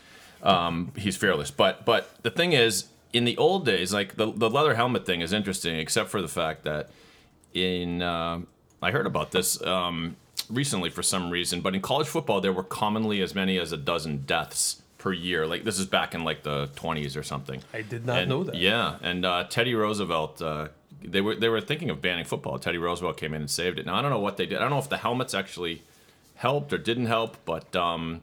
Um, 0.43 0.91
he's 0.97 1.17
fearless, 1.17 1.51
but 1.51 1.85
but 1.85 2.09
the 2.23 2.31
thing 2.31 2.53
is, 2.53 2.85
in 3.13 3.25
the 3.25 3.37
old 3.37 3.65
days, 3.65 3.93
like 3.93 4.15
the 4.15 4.31
the 4.31 4.49
leather 4.49 4.73
helmet 4.75 5.05
thing 5.05 5.21
is 5.21 5.33
interesting, 5.33 5.75
except 5.77 6.09
for 6.09 6.21
the 6.21 6.27
fact 6.27 6.63
that 6.63 6.89
in 7.53 8.01
uh, 8.01 8.39
I 8.81 8.91
heard 8.91 9.05
about 9.05 9.31
this 9.31 9.61
um, 9.63 10.15
recently 10.49 10.89
for 10.89 11.03
some 11.03 11.29
reason, 11.29 11.61
but 11.61 11.75
in 11.75 11.81
college 11.81 12.07
football 12.07 12.41
there 12.41 12.53
were 12.53 12.63
commonly 12.63 13.21
as 13.21 13.35
many 13.35 13.59
as 13.59 13.71
a 13.71 13.77
dozen 13.77 14.23
deaths 14.25 14.81
per 14.97 15.11
year. 15.13 15.45
Like 15.45 15.63
this 15.63 15.77
is 15.79 15.85
back 15.85 16.15
in 16.15 16.23
like 16.23 16.43
the 16.43 16.67
20s 16.75 17.17
or 17.17 17.23
something. 17.23 17.61
I 17.73 17.81
did 17.81 18.05
not 18.05 18.19
And- 18.19 18.29
know 18.29 18.43
that. 18.45 18.55
Yeah, 18.55 18.97
and 19.01 19.25
uh, 19.25 19.43
Teddy 19.49 19.75
Roosevelt. 19.75 20.41
Uh, 20.41 20.69
they 21.03 21.21
were 21.21 21.35
they 21.35 21.49
were 21.49 21.61
thinking 21.61 21.89
of 21.89 22.01
banning 22.01 22.25
football. 22.25 22.59
Teddy 22.59 22.77
Roosevelt 22.77 23.17
came 23.17 23.33
in 23.33 23.41
and 23.41 23.49
saved 23.49 23.79
it. 23.79 23.85
Now 23.85 23.95
I 23.95 24.01
don't 24.01 24.11
know 24.11 24.19
what 24.19 24.37
they 24.37 24.45
did. 24.45 24.57
I 24.57 24.61
don't 24.61 24.71
know 24.71 24.79
if 24.79 24.89
the 24.89 24.97
helmets 24.97 25.33
actually 25.33 25.83
helped 26.35 26.73
or 26.73 26.77
didn't 26.77 27.05
help, 27.05 27.37
but 27.45 27.75
um, 27.75 28.21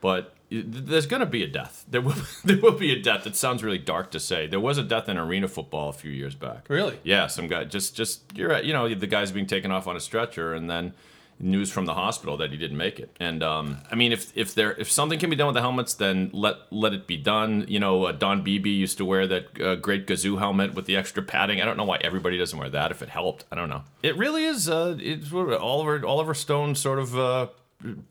but 0.00 0.34
there's 0.50 1.06
going 1.06 1.20
to 1.20 1.26
be 1.26 1.42
a 1.42 1.48
death. 1.48 1.84
There 1.88 2.00
will 2.00 2.14
there 2.44 2.58
will 2.58 2.72
be 2.78 2.92
a 2.92 3.00
death. 3.00 3.26
It 3.26 3.36
sounds 3.36 3.62
really 3.62 3.78
dark 3.78 4.10
to 4.12 4.20
say. 4.20 4.46
There 4.46 4.60
was 4.60 4.78
a 4.78 4.82
death 4.82 5.08
in 5.08 5.18
arena 5.18 5.48
football 5.48 5.88
a 5.88 5.92
few 5.92 6.10
years 6.10 6.34
back. 6.34 6.66
Really? 6.68 6.98
Yeah, 7.02 7.26
some 7.26 7.48
guy 7.48 7.64
just 7.64 7.96
just 7.96 8.22
you're 8.34 8.50
right. 8.50 8.64
You 8.64 8.72
know 8.72 8.92
the 8.94 9.06
guy's 9.06 9.32
being 9.32 9.46
taken 9.46 9.70
off 9.70 9.86
on 9.86 9.96
a 9.96 10.00
stretcher, 10.00 10.54
and 10.54 10.70
then 10.70 10.94
news 11.38 11.70
from 11.70 11.86
the 11.86 11.94
hospital 11.94 12.36
that 12.38 12.50
he 12.50 12.56
didn't 12.56 12.76
make 12.76 12.98
it. 12.98 13.14
And 13.20 13.42
um, 13.42 13.78
I 13.90 13.94
mean, 13.94 14.12
if 14.12 14.36
if 14.36 14.54
there 14.54 14.72
if 14.72 14.90
something 14.90 15.18
can 15.18 15.30
be 15.30 15.36
done 15.36 15.46
with 15.46 15.54
the 15.54 15.60
helmets, 15.60 15.94
then 15.94 16.30
let 16.32 16.56
let 16.70 16.92
it 16.92 17.06
be 17.06 17.16
done. 17.16 17.64
You 17.68 17.80
know, 17.80 18.04
uh, 18.06 18.12
Don 18.12 18.42
Beebe 18.42 18.70
used 18.70 18.98
to 18.98 19.04
wear 19.04 19.26
that 19.26 19.60
uh, 19.60 19.74
great 19.76 20.06
Gazoo 20.06 20.38
helmet 20.38 20.74
with 20.74 20.86
the 20.86 20.96
extra 20.96 21.22
padding. 21.22 21.60
I 21.60 21.64
don't 21.64 21.76
know 21.76 21.84
why 21.84 21.98
everybody 22.00 22.38
doesn't 22.38 22.58
wear 22.58 22.70
that. 22.70 22.90
If 22.90 23.02
it 23.02 23.08
helped, 23.08 23.44
I 23.50 23.56
don't 23.56 23.68
know. 23.68 23.84
It 24.02 24.16
really 24.16 24.44
is. 24.44 24.68
Uh, 24.68 24.96
it's 25.00 25.32
Oliver 25.32 26.04
Oliver 26.06 26.34
Stone 26.34 26.74
sort 26.74 26.98
of. 26.98 27.50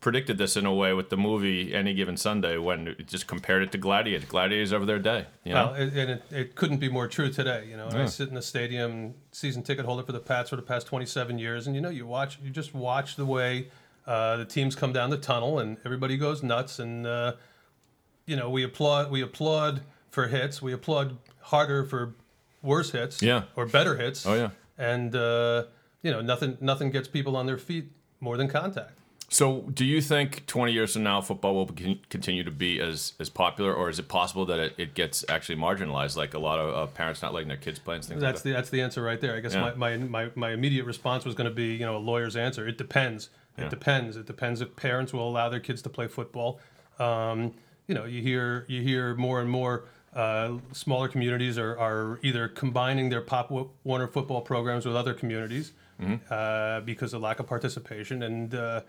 Predicted 0.00 0.38
this 0.38 0.56
in 0.56 0.64
a 0.64 0.72
way 0.72 0.92
with 0.92 1.10
the 1.10 1.16
movie 1.16 1.74
any 1.74 1.92
given 1.92 2.16
sunday 2.16 2.56
when 2.56 2.86
it 2.86 3.08
just 3.08 3.26
compared 3.26 3.64
it 3.64 3.72
to 3.72 3.78
gladiators 3.78 4.28
gladiators 4.28 4.72
over 4.72 4.86
their 4.86 5.00
day 5.00 5.26
you 5.42 5.52
know 5.52 5.72
Well, 5.72 5.74
and 5.74 6.10
it, 6.10 6.22
it 6.30 6.54
couldn't 6.54 6.76
be 6.78 6.88
more 6.88 7.08
true 7.08 7.30
today. 7.32 7.66
You 7.68 7.76
know, 7.76 7.88
I 7.92 8.06
sit 8.06 8.28
in 8.28 8.34
the 8.36 8.42
stadium, 8.42 9.14
season 9.32 9.64
ticket 9.64 9.84
holder 9.84 10.04
for 10.04 10.12
the 10.12 10.20
Pats 10.20 10.50
for 10.50 10.56
the 10.56 10.62
past 10.62 10.86
27 10.86 11.38
years, 11.40 11.66
and 11.66 11.74
you 11.74 11.82
know, 11.82 11.88
you 11.90 12.06
watch, 12.06 12.38
you 12.44 12.50
just 12.50 12.74
watch 12.74 13.16
the 13.16 13.26
way 13.26 13.66
uh, 14.06 14.36
the 14.36 14.44
teams 14.44 14.76
come 14.76 14.92
down 14.92 15.10
the 15.10 15.18
tunnel, 15.18 15.58
and 15.58 15.78
everybody 15.84 16.16
goes 16.16 16.44
nuts, 16.44 16.78
and 16.78 17.04
uh, 17.04 17.32
you 18.24 18.36
know, 18.36 18.48
we 18.48 18.62
applaud, 18.62 19.10
we 19.10 19.20
applaud 19.20 19.82
for 20.10 20.28
hits, 20.28 20.62
we 20.62 20.72
applaud 20.72 21.18
harder 21.40 21.84
for 21.84 22.14
worse 22.62 22.92
hits, 22.92 23.20
Yeah. 23.20 23.42
or 23.56 23.66
better 23.66 23.96
hits. 23.96 24.24
Oh, 24.26 24.34
yeah. 24.34 24.50
and 24.78 25.14
uh, 25.16 25.64
you 26.02 26.12
know, 26.12 26.20
nothing, 26.20 26.56
nothing 26.60 26.90
gets 26.92 27.08
people 27.08 27.36
on 27.36 27.46
their 27.46 27.58
feet 27.58 27.90
more 28.20 28.36
than 28.36 28.46
contact. 28.48 29.00
So, 29.28 29.62
do 29.62 29.84
you 29.84 30.00
think 30.00 30.46
20 30.46 30.72
years 30.72 30.92
from 30.92 31.02
now, 31.02 31.20
football 31.20 31.54
will 31.56 31.66
continue 31.66 32.44
to 32.44 32.50
be 32.52 32.80
as, 32.80 33.14
as 33.18 33.28
popular, 33.28 33.74
or 33.74 33.88
is 33.90 33.98
it 33.98 34.06
possible 34.06 34.46
that 34.46 34.60
it, 34.60 34.74
it 34.78 34.94
gets 34.94 35.24
actually 35.28 35.56
marginalized, 35.56 36.16
like 36.16 36.32
a 36.34 36.38
lot 36.38 36.60
of 36.60 36.74
uh, 36.74 36.86
parents 36.92 37.22
not 37.22 37.34
letting 37.34 37.48
their 37.48 37.56
kids 37.56 37.80
play 37.80 37.96
and 37.96 38.04
things 38.04 38.20
That's 38.20 38.38
like 38.38 38.42
the 38.44 38.50
that's 38.52 38.70
the 38.70 38.80
answer 38.82 39.02
right 39.02 39.20
there. 39.20 39.34
I 39.34 39.40
guess 39.40 39.54
Yeah. 39.54 39.72
my, 39.76 39.96
my, 39.96 39.96
my, 39.96 40.30
my 40.36 40.50
immediate 40.52 40.84
response 40.84 41.24
was 41.24 41.34
going 41.34 41.48
to 41.48 41.54
be, 41.54 41.74
you 41.74 41.84
know, 41.84 41.96
a 41.96 41.98
lawyer's 41.98 42.36
answer. 42.36 42.68
It 42.68 42.78
depends. 42.78 43.30
It 43.58 43.62
Yeah. 43.62 43.68
depends. 43.68 44.16
It 44.16 44.26
depends 44.26 44.60
if 44.60 44.76
parents 44.76 45.12
will 45.12 45.28
allow 45.28 45.48
their 45.48 45.60
kids 45.60 45.82
to 45.82 45.88
play 45.88 46.06
football. 46.06 46.60
Um, 47.00 47.52
you 47.88 47.94
know, 47.96 48.04
you 48.04 48.22
hear 48.22 48.64
you 48.68 48.82
hear 48.82 49.14
more 49.16 49.40
and 49.40 49.50
more 49.50 49.86
uh, 50.14 50.52
smaller 50.72 51.08
communities 51.08 51.58
are, 51.58 51.76
are 51.78 52.18
either 52.22 52.48
combining 52.48 53.10
their 53.10 53.20
Pop 53.20 53.50
Wa- 53.50 53.66
Warner 53.84 54.06
football 54.06 54.40
programs 54.40 54.86
with 54.86 54.94
other 54.96 55.12
communities 55.14 55.72
uh, 56.30 56.80
because 56.80 57.12
of 57.12 57.20
lack 57.22 57.38
of 57.40 57.46
participation. 57.46 58.22
And 58.22 58.54
uh, 58.54 58.80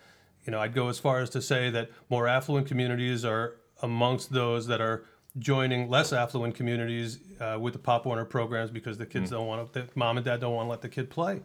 you 0.48 0.52
know, 0.52 0.60
I'd 0.60 0.74
go 0.74 0.88
as 0.88 0.98
far 0.98 1.20
as 1.20 1.30
to 1.32 1.42
say 1.42 1.70
that 1.72 1.92
more 2.10 2.28
affluent 2.28 2.68
communities 2.68 3.26
are 3.26 3.58
amongst 3.84 4.32
those 4.32 4.66
that 4.68 4.82
are 4.82 5.04
joining 5.38 5.90
less 5.90 6.14
affluent 6.14 6.56
communities 6.56 7.20
uh, 7.40 7.58
with 7.60 7.74
the 7.74 7.80
Pop 7.80 8.06
Warner 8.06 8.26
programs 8.26 8.72
because 8.72 8.98
the 8.98 9.06
kids 9.06 9.30
don't 9.30 9.46
want 9.46 9.74
to, 9.74 9.82
the 9.82 9.88
mom 9.94 10.18
and 10.18 10.26
dad 10.26 10.40
don't 10.40 10.56
want 10.56 10.66
to 10.66 10.72
let 10.72 10.82
the 10.82 10.90
kid 10.90 11.10
play. 11.10 11.42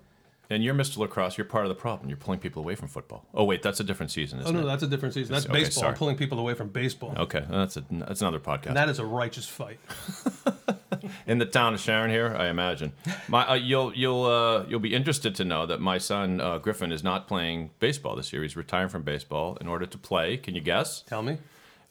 And 0.49 0.63
you're 0.63 0.75
Mr. 0.75 0.99
Lacrosse. 0.99 1.39
You're 1.39 1.47
part 1.47 1.65
of 1.65 1.69
the 1.69 1.75
problem. 1.75 2.09
You're 2.09 2.19
pulling 2.19 2.39
people 2.39 2.63
away 2.63 2.75
from 2.75 2.89
football. 2.89 3.27
Oh 3.35 3.45
wait, 3.45 3.63
that's 3.63 3.81
a 3.81 3.85
different 3.85 4.13
season, 4.13 4.41
isn't 4.41 4.55
oh 4.55 4.61
no, 4.61 4.67
it? 4.67 4.71
that's 4.71 4.83
a 4.83 4.87
different 4.87 5.15
season. 5.15 5.33
That's 5.33 5.47
baseball. 5.47 5.87
I'm 5.87 5.95
pulling 5.95 6.17
people 6.17 6.39
away 6.39 6.55
from 6.55 6.69
baseball. 6.69 7.15
Okay, 7.17 7.45
that's 7.49 7.77
a 7.77 7.85
that's 7.91 8.21
another 8.21 8.41
podcast. 8.41 8.67
And 8.67 8.77
that 8.77 8.89
is 8.89 8.99
a 8.99 9.07
righteous 9.07 9.47
fight. 9.47 9.79
in 11.27 11.39
the 11.39 11.47
town 11.47 11.75
of 11.75 11.81
Sharon 11.81 12.11
here, 12.11 12.35
I 12.37 12.49
imagine. 12.49 12.93
My, 13.29 13.49
uh, 13.49 13.55
you'll 13.55 13.95
you'll 13.95 14.25
uh, 14.25 14.65
you'll 14.69 14.81
be 14.81 14.95
interested 14.95 15.35
to 15.37 15.45
know 15.45 15.67
that 15.67 15.81
my 15.81 15.99
son 15.99 16.41
uh, 16.41 16.59
Griffin 16.59 16.93
is 16.93 17.03
not 17.03 17.29
playing 17.29 17.71
baseball 17.79 18.17
this 18.17 18.33
year. 18.33 18.43
He's 18.43 18.57
retiring 18.57 18.89
from 18.89 19.03
baseball 19.03 19.57
in 19.61 19.69
order 19.69 19.87
to 19.87 19.99
play. 19.99 20.37
Can 20.37 20.55
you 20.55 20.61
guess? 20.61 21.03
Tell 21.03 21.23
me. 21.23 21.39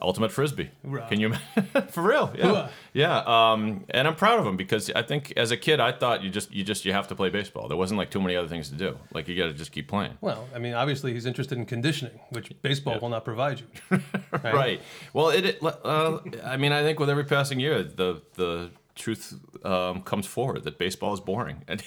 Ultimate 0.02 0.32
frisbee. 0.32 0.72
Can 1.10 1.20
you? 1.20 1.34
for 1.90 2.02
real? 2.02 2.34
Yeah. 2.36 2.44
Hoorah. 2.48 2.70
Yeah. 2.94 3.18
Um, 3.20 3.86
and 3.90 4.08
I'm 4.08 4.16
proud 4.16 4.40
of 4.40 4.48
him 4.48 4.58
because 4.58 4.90
I 4.92 5.04
think 5.04 5.32
as 5.38 5.52
a 5.52 5.58
kid 5.58 5.80
I 5.80 5.92
thought 5.92 6.24
you 6.24 6.32
just 6.32 6.52
you 6.52 6.64
just 6.64 6.86
you 6.86 6.94
have 6.94 7.08
to 7.10 7.16
play 7.16 7.30
baseball. 7.30 7.68
There 7.68 7.78
wasn't 7.78 8.00
like 8.00 8.10
too 8.10 8.20
many 8.20 8.36
other 8.36 8.48
things 8.48 8.70
to 8.70 8.76
do. 8.76 8.98
Like 9.14 9.28
you 9.28 9.38
got 9.38 9.46
to 9.48 9.54
just 9.54 9.72
keep 9.72 9.88
playing. 9.88 10.18
Well, 10.20 10.48
I 10.56 10.60
mean, 10.60 10.74
obviously 10.74 11.14
he's 11.14 11.28
interested 11.28 11.58
in 11.58 11.66
conditioning, 11.66 12.20
which 12.32 12.52
baseball 12.64 13.00
will 13.00 13.10
not 13.10 13.24
provide 13.24 13.62
you. 13.62 14.00
Right. 14.44 14.82
Well, 15.14 15.30
it. 15.30 15.46
it 15.46 15.64
uh, 15.64 16.20
I 16.44 16.58
mean, 16.58 16.72
I 16.72 16.82
think 16.82 17.00
with 17.00 17.10
every 17.10 17.26
passing 17.26 17.60
year, 17.60 17.84
the 17.84 18.22
the 18.36 18.72
truth 19.02 19.24
um, 19.66 20.02
comes 20.12 20.26
forward 20.26 20.64
that 20.64 20.78
baseball 20.78 21.14
is 21.14 21.20
boring. 21.20 21.58
And 21.68 21.80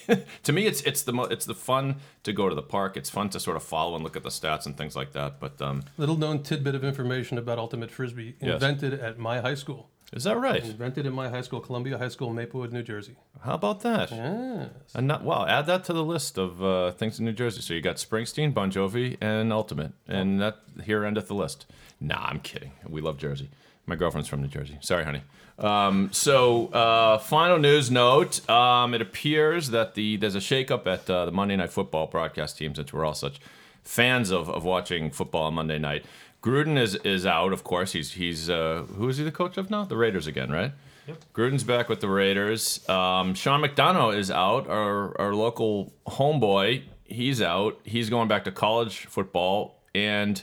to 0.47 0.52
me, 0.52 0.62
it's 0.71 0.80
it's 0.90 1.02
the 1.09 1.12
mo- 1.12 1.30
it's 1.35 1.47
the 1.47 1.54
fun 1.71 1.85
to 2.26 2.33
go 2.40 2.49
to 2.49 2.54
the 2.54 2.68
park. 2.76 2.97
It's 2.97 3.11
fun 3.18 3.28
to 3.30 3.38
sort 3.40 3.56
of 3.56 3.62
follow 3.62 3.94
and 3.94 4.02
look 4.04 4.16
at 4.16 4.23
the 4.23 4.35
stats 4.40 4.66
and 4.66 4.76
things 4.76 4.94
like 5.00 5.12
that. 5.12 5.30
But 5.40 5.54
um, 5.68 5.83
Little 5.97 6.18
known 6.25 6.42
tidbit 6.42 6.75
of 6.75 6.83
information 6.85 7.38
about 7.38 7.59
ultimate 7.59 7.90
frisbee 7.90 8.35
Yes. 8.40 8.54
invented 8.54 8.92
at 9.09 9.18
my 9.18 9.37
high 9.40 9.56
school. 9.64 9.83
is 10.12 10.25
that 10.25 10.37
right? 10.49 10.64
Invented 10.64 11.04
in 11.06 11.12
my 11.23 11.28
high 11.35 11.42
school, 11.47 11.61
Columbia 11.68 11.97
High 11.99 12.11
School, 12.16 12.30
Maplewood, 12.40 12.73
New 12.73 12.83
Jersey. 12.92 13.16
How 13.47 13.54
about 13.54 13.78
that? 13.88 14.11
Yes. 14.11 14.68
And 14.94 15.06
not 15.12 15.21
well. 15.25 15.42
Add 15.56 15.66
that 15.66 15.83
to 15.88 15.92
the 16.00 16.04
list 16.14 16.38
of 16.38 16.50
uh, 16.62 16.92
things 17.00 17.18
in 17.18 17.25
New 17.25 17.33
Jersey. 17.42 17.61
So 17.62 17.75
you 17.75 17.80
got 17.90 17.97
Springsteen, 17.97 18.52
Bon 18.59 18.71
Jovi, 18.71 19.16
and 19.21 19.52
Ultimate, 19.52 19.92
and 20.06 20.40
that 20.42 20.56
here 20.88 21.04
endeth 21.04 21.28
the 21.28 21.35
list. 21.44 21.66
Nah, 22.00 22.26
I'm 22.26 22.40
kidding. 22.40 22.72
We 22.88 23.00
love 23.00 23.18
Jersey. 23.18 23.50
My 23.86 23.96
girlfriend's 23.96 24.28
from 24.28 24.40
New 24.40 24.48
Jersey. 24.48 24.78
Sorry, 24.80 25.04
honey. 25.04 25.22
Um, 25.58 26.10
so, 26.12 26.68
uh, 26.68 27.18
final 27.18 27.58
news 27.58 27.90
note: 27.90 28.48
um, 28.48 28.94
It 28.94 29.02
appears 29.02 29.70
that 29.70 29.94
the 29.94 30.16
there's 30.16 30.34
a 30.34 30.40
shakeup 30.40 30.86
at 30.86 31.08
uh, 31.08 31.26
the 31.26 31.32
Monday 31.32 31.56
Night 31.56 31.70
Football 31.70 32.06
broadcast 32.06 32.58
team, 32.58 32.74
since 32.74 32.92
we're 32.92 33.04
all 33.04 33.14
such 33.14 33.38
fans 33.82 34.30
of, 34.30 34.48
of 34.48 34.64
watching 34.64 35.10
football 35.10 35.44
on 35.44 35.54
Monday 35.54 35.78
night. 35.78 36.04
Gruden 36.42 36.78
is 36.78 36.94
is 36.96 37.24
out, 37.24 37.52
of 37.52 37.62
course. 37.64 37.92
He's 37.92 38.12
he's 38.12 38.50
uh, 38.50 38.84
who 38.96 39.08
is 39.08 39.18
he 39.18 39.24
the 39.24 39.32
coach 39.32 39.56
of 39.56 39.70
now? 39.70 39.84
The 39.84 39.96
Raiders 39.96 40.26
again, 40.26 40.50
right? 40.50 40.72
Yep. 41.06 41.24
Gruden's 41.34 41.64
back 41.64 41.88
with 41.88 42.00
the 42.00 42.08
Raiders. 42.08 42.86
Um, 42.88 43.34
Sean 43.34 43.62
McDonough 43.62 44.16
is 44.16 44.30
out. 44.30 44.68
Our 44.68 45.18
our 45.20 45.34
local 45.34 45.92
homeboy, 46.06 46.82
he's 47.04 47.40
out. 47.40 47.78
He's 47.84 48.10
going 48.10 48.28
back 48.28 48.44
to 48.44 48.52
college 48.52 49.06
football, 49.06 49.82
and 49.94 50.42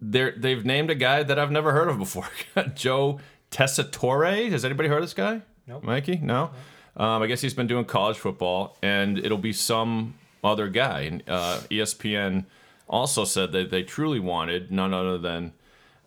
they're 0.00 0.34
they've 0.36 0.64
named 0.64 0.90
a 0.90 0.94
guy 0.94 1.22
that 1.22 1.38
I've 1.38 1.50
never 1.50 1.72
heard 1.72 1.88
of 1.88 1.98
before, 1.98 2.28
Joe 2.74 3.20
Tessitore. 3.50 4.50
Has 4.50 4.64
anybody 4.64 4.88
heard 4.88 4.98
of 4.98 5.04
this 5.04 5.14
guy? 5.14 5.42
No. 5.66 5.80
Mikey, 5.80 6.18
no. 6.22 6.50
Um, 6.96 7.22
I 7.22 7.26
guess 7.26 7.40
he's 7.40 7.54
been 7.54 7.66
doing 7.66 7.84
college 7.84 8.16
football, 8.16 8.76
and 8.82 9.18
it'll 9.18 9.36
be 9.38 9.52
some 9.52 10.14
other 10.42 10.68
guy. 10.68 11.00
And 11.02 11.22
uh, 11.28 11.60
ESPN 11.70 12.46
also 12.88 13.24
said 13.24 13.52
that 13.52 13.70
they 13.70 13.82
truly 13.82 14.20
wanted 14.20 14.70
none 14.70 14.94
other 14.94 15.18
than 15.18 15.52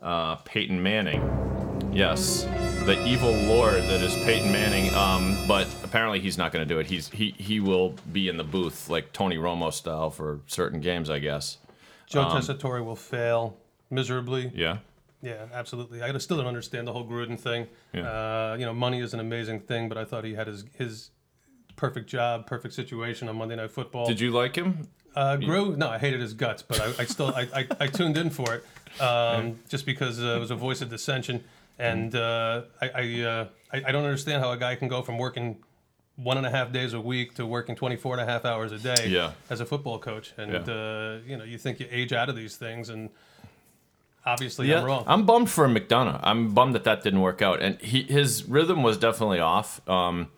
uh, 0.02 0.36
Peyton 0.36 0.82
Manning. 0.82 1.20
Yes, 1.92 2.44
the 2.84 3.04
evil 3.06 3.32
lord 3.32 3.82
that 3.82 4.00
is 4.00 4.14
Peyton 4.24 4.50
Manning. 4.50 4.92
Um, 4.94 5.36
but 5.46 5.66
apparently 5.84 6.20
he's 6.20 6.38
not 6.38 6.52
going 6.52 6.66
to 6.66 6.74
do 6.74 6.78
it. 6.80 6.86
He's 6.86 7.08
he 7.08 7.34
he 7.38 7.60
will 7.60 7.94
be 8.12 8.28
in 8.28 8.36
the 8.36 8.44
booth 8.44 8.88
like 8.88 9.12
Tony 9.12 9.36
Romo 9.36 9.72
style 9.72 10.10
for 10.10 10.40
certain 10.46 10.80
games, 10.80 11.10
I 11.10 11.18
guess. 11.18 11.58
Joe 12.06 12.22
Um, 12.22 12.40
Tessitore 12.40 12.84
will 12.84 12.96
fail 12.96 13.56
miserably. 13.90 14.50
Yeah. 14.54 14.78
Yeah, 15.22 15.46
absolutely. 15.52 16.02
I 16.02 16.16
still 16.18 16.38
don't 16.38 16.46
understand 16.46 16.88
the 16.88 16.92
whole 16.92 17.06
Gruden 17.06 17.38
thing. 17.38 17.66
Yeah. 17.92 18.02
Uh, 18.08 18.56
you 18.58 18.64
know, 18.64 18.72
money 18.72 19.00
is 19.00 19.12
an 19.12 19.20
amazing 19.20 19.60
thing, 19.60 19.88
but 19.88 19.98
I 19.98 20.04
thought 20.06 20.24
he 20.24 20.34
had 20.34 20.46
his 20.46 20.64
his 20.78 21.10
perfect 21.76 22.08
job, 22.08 22.46
perfect 22.46 22.72
situation 22.74 23.28
on 23.28 23.36
Monday 23.36 23.56
Night 23.56 23.70
Football. 23.70 24.06
Did 24.06 24.20
you 24.20 24.30
like 24.30 24.56
him? 24.56 24.88
Uh, 25.14 25.36
Gru, 25.36 25.76
no, 25.76 25.88
I 25.90 25.98
hated 25.98 26.20
his 26.20 26.32
guts, 26.32 26.62
but 26.62 26.80
I, 26.80 27.02
I 27.02 27.04
still 27.04 27.34
I, 27.34 27.48
I, 27.54 27.66
I 27.80 27.86
tuned 27.88 28.16
in 28.16 28.30
for 28.30 28.54
it 28.54 29.00
um, 29.02 29.58
just 29.68 29.84
because 29.84 30.22
uh, 30.22 30.36
it 30.36 30.38
was 30.38 30.50
a 30.50 30.54
voice 30.56 30.80
of 30.80 30.88
dissension, 30.88 31.44
and 31.78 32.14
uh, 32.14 32.62
I 32.80 32.88
I, 32.88 33.20
uh, 33.22 33.46
I 33.74 33.82
I 33.88 33.92
don't 33.92 34.04
understand 34.04 34.42
how 34.42 34.52
a 34.52 34.56
guy 34.56 34.74
can 34.76 34.88
go 34.88 35.02
from 35.02 35.18
working 35.18 35.58
one 36.16 36.38
and 36.38 36.46
a 36.46 36.50
half 36.50 36.70
days 36.72 36.92
a 36.94 37.00
week 37.00 37.34
to 37.34 37.46
working 37.46 37.74
24 37.74 38.18
and 38.18 38.20
a 38.28 38.30
half 38.30 38.44
hours 38.44 38.72
a 38.72 38.78
day 38.78 39.06
Yeah. 39.08 39.32
as 39.48 39.60
a 39.60 39.66
football 39.66 39.98
coach, 39.98 40.32
and 40.38 40.52
Yeah. 40.66 40.72
uh, 40.74 41.18
you 41.26 41.36
know 41.36 41.44
you 41.44 41.58
think 41.58 41.78
you 41.80 41.86
age 41.90 42.12
out 42.14 42.28
of 42.30 42.36
these 42.36 42.56
things, 42.56 42.88
and 42.88 43.10
obviously 44.26 44.68
Yeah, 44.68 44.78
I'm 44.80 44.84
wrong. 44.84 45.04
I'm 45.06 45.26
bummed 45.26 45.50
for 45.50 45.68
McDonough. 45.68 46.20
I'm 46.22 46.52
bummed 46.54 46.74
that 46.74 46.84
that 46.84 47.02
didn't 47.02 47.20
work 47.20 47.42
out, 47.42 47.60
and 47.60 47.80
he 47.80 48.02
his 48.02 48.44
rhythm 48.44 48.82
was 48.82 48.96
definitely 48.98 49.40
off. 49.40 49.86
Um, 49.88 50.28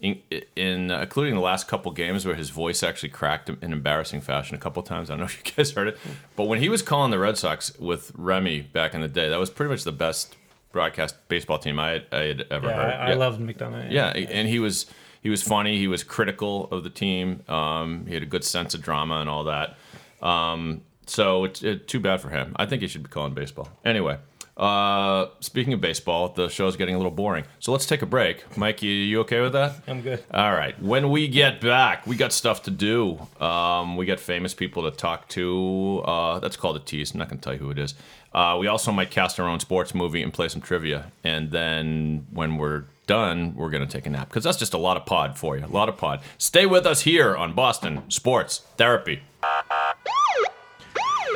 in, 0.00 0.20
in 0.54 0.90
uh, 0.92 1.00
including 1.00 1.34
the 1.34 1.40
last 1.40 1.66
couple 1.66 1.90
games 1.90 2.24
where 2.24 2.36
his 2.36 2.50
voice 2.50 2.84
actually 2.84 3.08
cracked 3.08 3.48
in 3.48 3.72
embarrassing 3.72 4.20
fashion 4.20 4.54
a 4.54 4.58
couple 4.58 4.80
times. 4.84 5.10
I 5.10 5.14
don't 5.14 5.20
know 5.20 5.24
if 5.26 5.44
you 5.44 5.52
guys 5.56 5.72
heard 5.72 5.88
it, 5.88 5.98
but 6.36 6.44
when 6.44 6.60
he 6.60 6.68
was 6.68 6.82
calling 6.82 7.10
the 7.10 7.18
Red 7.18 7.36
Sox 7.36 7.76
with 7.80 8.12
Remy 8.14 8.60
back 8.60 8.94
in 8.94 9.00
the 9.00 9.08
day, 9.08 9.28
that 9.28 9.40
was 9.40 9.50
pretty 9.50 9.70
much 9.70 9.82
the 9.82 9.90
best 9.90 10.36
broadcast 10.70 11.16
baseball 11.28 11.58
team 11.58 11.80
I 11.80 11.88
had, 11.90 12.06
I 12.12 12.18
had 12.18 12.46
ever 12.50 12.68
Yeah, 12.68 12.74
heard. 12.76 12.94
I, 12.94 13.10
I 13.10 13.14
loved 13.14 13.40
McDonough. 13.40 13.90
Yeah, 13.90 14.10
and 14.10 14.46
he 14.46 14.60
was 14.60 14.86
he 15.20 15.30
was 15.30 15.42
funny. 15.42 15.78
He 15.78 15.88
was 15.88 16.04
critical 16.04 16.68
of 16.70 16.84
the 16.84 16.90
team. 16.90 17.42
Um, 17.48 18.06
he 18.06 18.14
had 18.14 18.22
a 18.22 18.26
good 18.26 18.44
sense 18.44 18.74
of 18.74 18.82
drama 18.82 19.16
and 19.16 19.28
all 19.28 19.44
that. 19.44 19.76
Um, 20.22 20.82
so 21.08 21.44
it's 21.44 21.62
it, 21.62 21.88
too 21.88 22.00
bad 22.00 22.20
for 22.20 22.30
him. 22.30 22.54
I 22.56 22.66
think 22.66 22.82
he 22.82 22.88
should 22.88 23.02
be 23.02 23.08
calling 23.08 23.34
baseball. 23.34 23.68
Anyway, 23.84 24.18
uh, 24.58 25.26
speaking 25.38 25.72
of 25.72 25.80
baseball, 25.80 26.30
the 26.30 26.48
show's 26.48 26.76
getting 26.76 26.96
a 26.96 26.98
little 26.98 27.12
boring. 27.12 27.44
So 27.60 27.70
let's 27.70 27.86
take 27.86 28.02
a 28.02 28.06
break. 28.06 28.44
Mike, 28.56 28.82
you, 28.82 28.90
you 28.90 29.20
okay 29.20 29.40
with 29.40 29.52
that? 29.52 29.76
I'm 29.86 30.02
good. 30.02 30.22
All 30.32 30.52
right. 30.52 30.80
When 30.82 31.10
we 31.10 31.28
get 31.28 31.60
back, 31.60 32.06
we 32.06 32.16
got 32.16 32.32
stuff 32.32 32.64
to 32.64 32.70
do. 32.72 33.20
Um, 33.40 33.96
we 33.96 34.04
got 34.04 34.18
famous 34.18 34.54
people 34.54 34.90
to 34.90 34.96
talk 34.96 35.28
to. 35.28 36.02
Uh, 36.04 36.38
that's 36.40 36.56
called 36.56 36.76
a 36.76 36.80
tease. 36.80 37.12
I'm 37.12 37.18
not 37.18 37.28
going 37.28 37.38
to 37.38 37.44
tell 37.44 37.52
you 37.52 37.60
who 37.60 37.70
it 37.70 37.78
is. 37.78 37.94
Uh, 38.34 38.56
we 38.60 38.66
also 38.66 38.90
might 38.90 39.10
cast 39.10 39.38
our 39.38 39.48
own 39.48 39.60
sports 39.60 39.94
movie 39.94 40.22
and 40.22 40.32
play 40.32 40.48
some 40.48 40.60
trivia. 40.60 41.12
And 41.22 41.52
then 41.52 42.26
when 42.32 42.56
we're 42.56 42.84
done, 43.06 43.54
we're 43.54 43.70
going 43.70 43.86
to 43.86 43.90
take 43.90 44.06
a 44.06 44.10
nap 44.10 44.28
because 44.28 44.42
that's 44.42 44.58
just 44.58 44.74
a 44.74 44.78
lot 44.78 44.96
of 44.96 45.06
pod 45.06 45.38
for 45.38 45.56
you. 45.56 45.64
A 45.64 45.66
lot 45.66 45.88
of 45.88 45.96
pod. 45.96 46.20
Stay 46.36 46.66
with 46.66 46.84
us 46.84 47.02
here 47.02 47.36
on 47.36 47.54
Boston 47.54 48.02
Sports 48.10 48.66
Therapy. 48.76 49.22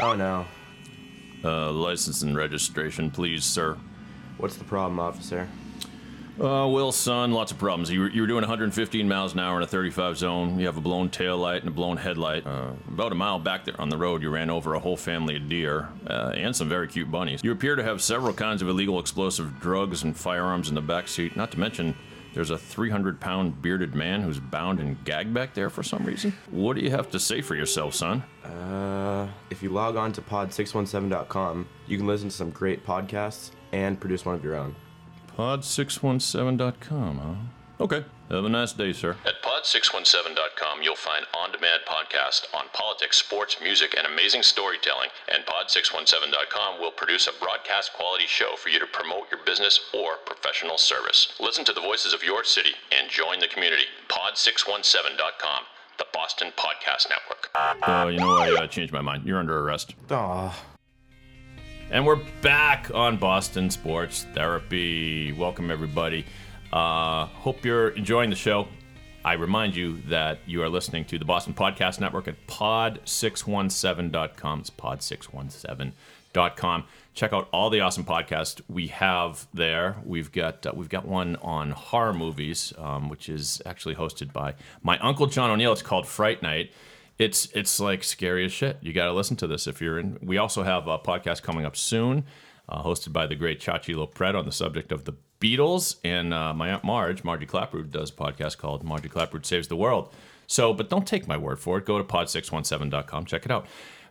Oh 0.03 0.17
no. 0.17 0.47
Uh, 1.45 1.71
license 1.71 2.23
and 2.23 2.37
registration, 2.37 3.09
please, 3.09 3.45
sir. 3.45 3.79
What's 4.37 4.57
the 4.57 4.65
problem, 4.65 4.99
officer? 4.99 5.49
Uh, 6.41 6.67
well, 6.67 6.91
son, 6.91 7.31
lots 7.31 7.53
of 7.53 7.59
problems. 7.59 7.89
You 7.89 8.01
were, 8.01 8.11
you 8.11 8.23
were 8.23 8.27
doing 8.27 8.41
115 8.41 9.09
miles 9.09 9.35
an 9.35 9.39
hour 9.39 9.59
in 9.59 9.63
a 9.63 9.67
35 9.67 10.19
zone. 10.19 10.59
You 10.59 10.67
have 10.67 10.77
a 10.77 10.81
blown 10.81 11.09
tail 11.09 11.37
light 11.37 11.61
and 11.61 11.69
a 11.69 11.73
blown 11.73 11.99
headlight. 11.99 12.45
Uh, 12.45 12.73
about 12.89 13.13
a 13.13 13.15
mile 13.15 13.39
back 13.39 13.65
there 13.65 13.81
on 13.81 13.91
the 13.91 13.97
road, 13.97 14.23
you 14.23 14.31
ran 14.31 14.51
over 14.51 14.75
a 14.75 14.81
whole 14.81 14.97
family 14.97 15.37
of 15.37 15.49
deer 15.49 15.89
uh, 16.09 16.33
and 16.35 16.57
some 16.57 16.69
very 16.69 16.89
cute 16.89 17.09
bunnies. 17.09 17.41
You 17.45 17.53
appear 17.53 17.77
to 17.77 17.85
have 17.85 18.03
several 18.03 18.33
kinds 18.33 18.61
of 18.61 18.69
illegal 18.69 18.99
explosive 18.99 19.61
drugs 19.61 20.03
and 20.03 20.17
firearms 20.17 20.69
in 20.69 20.75
the 20.75 20.81
back 20.81 21.07
seat. 21.07 21.37
Not 21.37 21.53
to 21.53 21.61
mention, 21.61 21.95
there's 22.35 22.51
a 22.51 22.59
300 22.59 23.21
pound 23.21 23.61
bearded 23.61 23.95
man 23.95 24.23
who's 24.23 24.39
bound 24.41 24.81
and 24.81 25.03
gagged 25.05 25.35
back 25.35 25.55
there 25.55 25.71
for 25.71 25.83
some 25.83 26.05
reason. 26.05 26.33
What 26.51 26.77
do 26.77 26.83
you 26.83 26.91
have 26.91 27.11
to 27.11 27.21
say 27.21 27.41
for 27.41 27.55
yourself, 27.55 27.95
son? 27.95 28.23
Uh, 28.45 29.29
if 29.51 29.63
you 29.63 29.71
log 29.71 29.97
on 29.97 30.13
to 30.13 30.23
pod617.com, 30.23 31.69
you 31.87 31.97
can 31.97 32.07
listen 32.07 32.29
to 32.29 32.35
some 32.35 32.51
great 32.51 32.85
podcasts 32.85 33.51
and 33.73 34.01
produce 34.01 34.25
one 34.25 34.35
of 34.35 34.45
your 34.45 34.55
own. 34.57 34.75
Pod617.com, 35.37 37.19
huh? 37.19 37.62
Okay. 37.83 38.05
Have 38.31 38.45
a 38.45 38.49
nice 38.49 38.73
day, 38.73 38.93
sir. 38.93 39.17
At 39.27 39.43
pod617.com, 39.43 40.83
you'll 40.83 40.95
find 40.95 41.27
on 41.37 41.51
demand 41.51 41.83
podcasts 41.85 42.47
on 42.55 42.67
politics, 42.73 43.19
sports, 43.19 43.57
music, 43.61 43.97
and 43.99 44.07
amazing 44.07 44.45
storytelling. 44.45 45.09
And 45.35 45.45
pod617.com 45.45 46.81
will 46.81 46.93
produce 46.93 47.27
a 47.27 47.33
broadcast 47.41 47.93
quality 47.93 48.27
show 48.29 48.55
for 48.57 48.69
you 48.69 48.79
to 48.79 48.87
promote 48.87 49.25
your 49.33 49.41
business 49.45 49.91
or 49.93 50.19
professional 50.25 50.79
service. 50.79 51.35
Listen 51.41 51.65
to 51.65 51.73
the 51.73 51.81
voices 51.81 52.15
of 52.15 52.23
your 52.23 52.45
city 52.45 52.71
and 52.97 53.11
join 53.11 53.41
the 53.41 53.49
community. 53.49 53.87
Pod617.com, 54.09 55.65
the 55.99 56.07
Boston 56.15 56.53
Podcast 56.57 57.09
Network. 57.11 57.51
Uh, 57.83 58.07
you 58.07 58.19
know, 58.19 58.29
what? 58.29 58.61
I 58.61 58.63
uh, 58.63 58.67
changed 58.69 58.93
my 58.93 59.03
mind. 59.03 59.27
You're 59.27 59.41
under 59.41 59.59
arrest. 59.59 59.97
Aw. 60.09 60.57
And 61.91 62.07
we're 62.07 62.23
back 62.41 62.91
on 62.95 63.19
Boston 63.19 63.69
Sports 63.69 64.25
Therapy. 64.33 65.33
Welcome, 65.33 65.71
everybody. 65.71 66.25
Uh, 66.73 67.27
hope 67.27 67.65
you're 67.65 67.91
enjoying 67.91 68.31
the 68.31 68.37
show. 68.37 68.67
I 69.25 69.35
remind 69.35 69.77
you 69.77 70.01
that 70.09 70.41
you 70.47 70.63
are 70.63 70.69
listening 70.69 71.05
to 71.07 71.19
the 71.19 71.25
Boston 71.25 71.55
Podcast 71.55 72.01
Network 72.01 72.27
at 72.27 72.45
pod617.com. 72.49 74.61
It's 74.61 74.71
pod617.com. 74.71 76.85
Check 77.15 77.33
out 77.33 77.49
all 77.53 77.71
the 77.71 77.81
awesome 77.81 78.05
podcasts 78.05 78.61
we 78.69 78.89
have 78.89 79.47
there. 79.55 79.97
We've 80.05 80.33
got 80.33 80.67
uh, 80.67 80.73
we've 80.75 80.89
got 80.89 81.07
one 81.07 81.37
on 81.37 81.71
horror 81.73 82.15
movies, 82.15 82.73
um, 82.79 83.09
which 83.11 83.29
is 83.29 83.61
actually 83.67 83.95
hosted 83.95 84.33
by 84.33 84.55
my 84.83 84.99
uncle 84.99 85.27
John 85.27 85.51
O'Neill. 85.51 85.73
It's 85.73 85.83
called 85.83 86.07
Fright 86.09 86.43
Night. 86.43 86.73
it's 87.19 87.47
it's 87.55 87.79
like 87.79 88.03
scary 88.03 88.45
as 88.47 88.53
shit. 88.53 88.79
You 88.81 88.93
got 88.93 89.05
to 89.07 89.13
listen 89.13 89.37
to 89.37 89.47
this 89.47 89.67
if 89.67 89.81
you're 89.81 89.99
in. 90.01 90.19
We 90.23 90.39
also 90.39 90.63
have 90.63 90.89
a 90.89 90.99
podcast 90.99 91.43
coming 91.43 91.65
up 91.67 91.77
soon, 91.77 92.25
uh, 92.69 92.83
hosted 92.83 93.13
by 93.13 93.27
the 93.27 93.35
great 93.37 93.61
Chachi 93.61 93.95
Loprete 93.95 94.35
on 94.37 94.47
the 94.47 94.53
subject 94.53 94.91
of 94.91 95.05
the 95.05 95.13
Beatles, 95.43 95.97
and 96.05 96.33
uh, 96.33 96.55
my 96.55 96.71
aunt 96.71 96.85
Marge, 96.85 97.25
Margie 97.25 97.47
Clapprood, 97.47 97.91
does 97.91 98.11
a 98.11 98.15
podcast 98.15 98.59
called 98.59 98.85
Margie 98.85 99.09
Clapprood 99.09 99.45
Saves 99.45 99.69
the 99.69 99.77
World. 99.77 100.13
So, 100.47 100.73
but 100.75 100.89
don't 100.91 101.07
take 101.07 101.27
my 101.27 101.37
word 101.37 101.59
for 101.59 101.79
it. 101.79 101.85
Go 101.87 101.99
to 101.99 102.05
pod617.com, 102.05 103.25
check 103.25 103.45
it 103.45 103.51
out. 103.51 103.67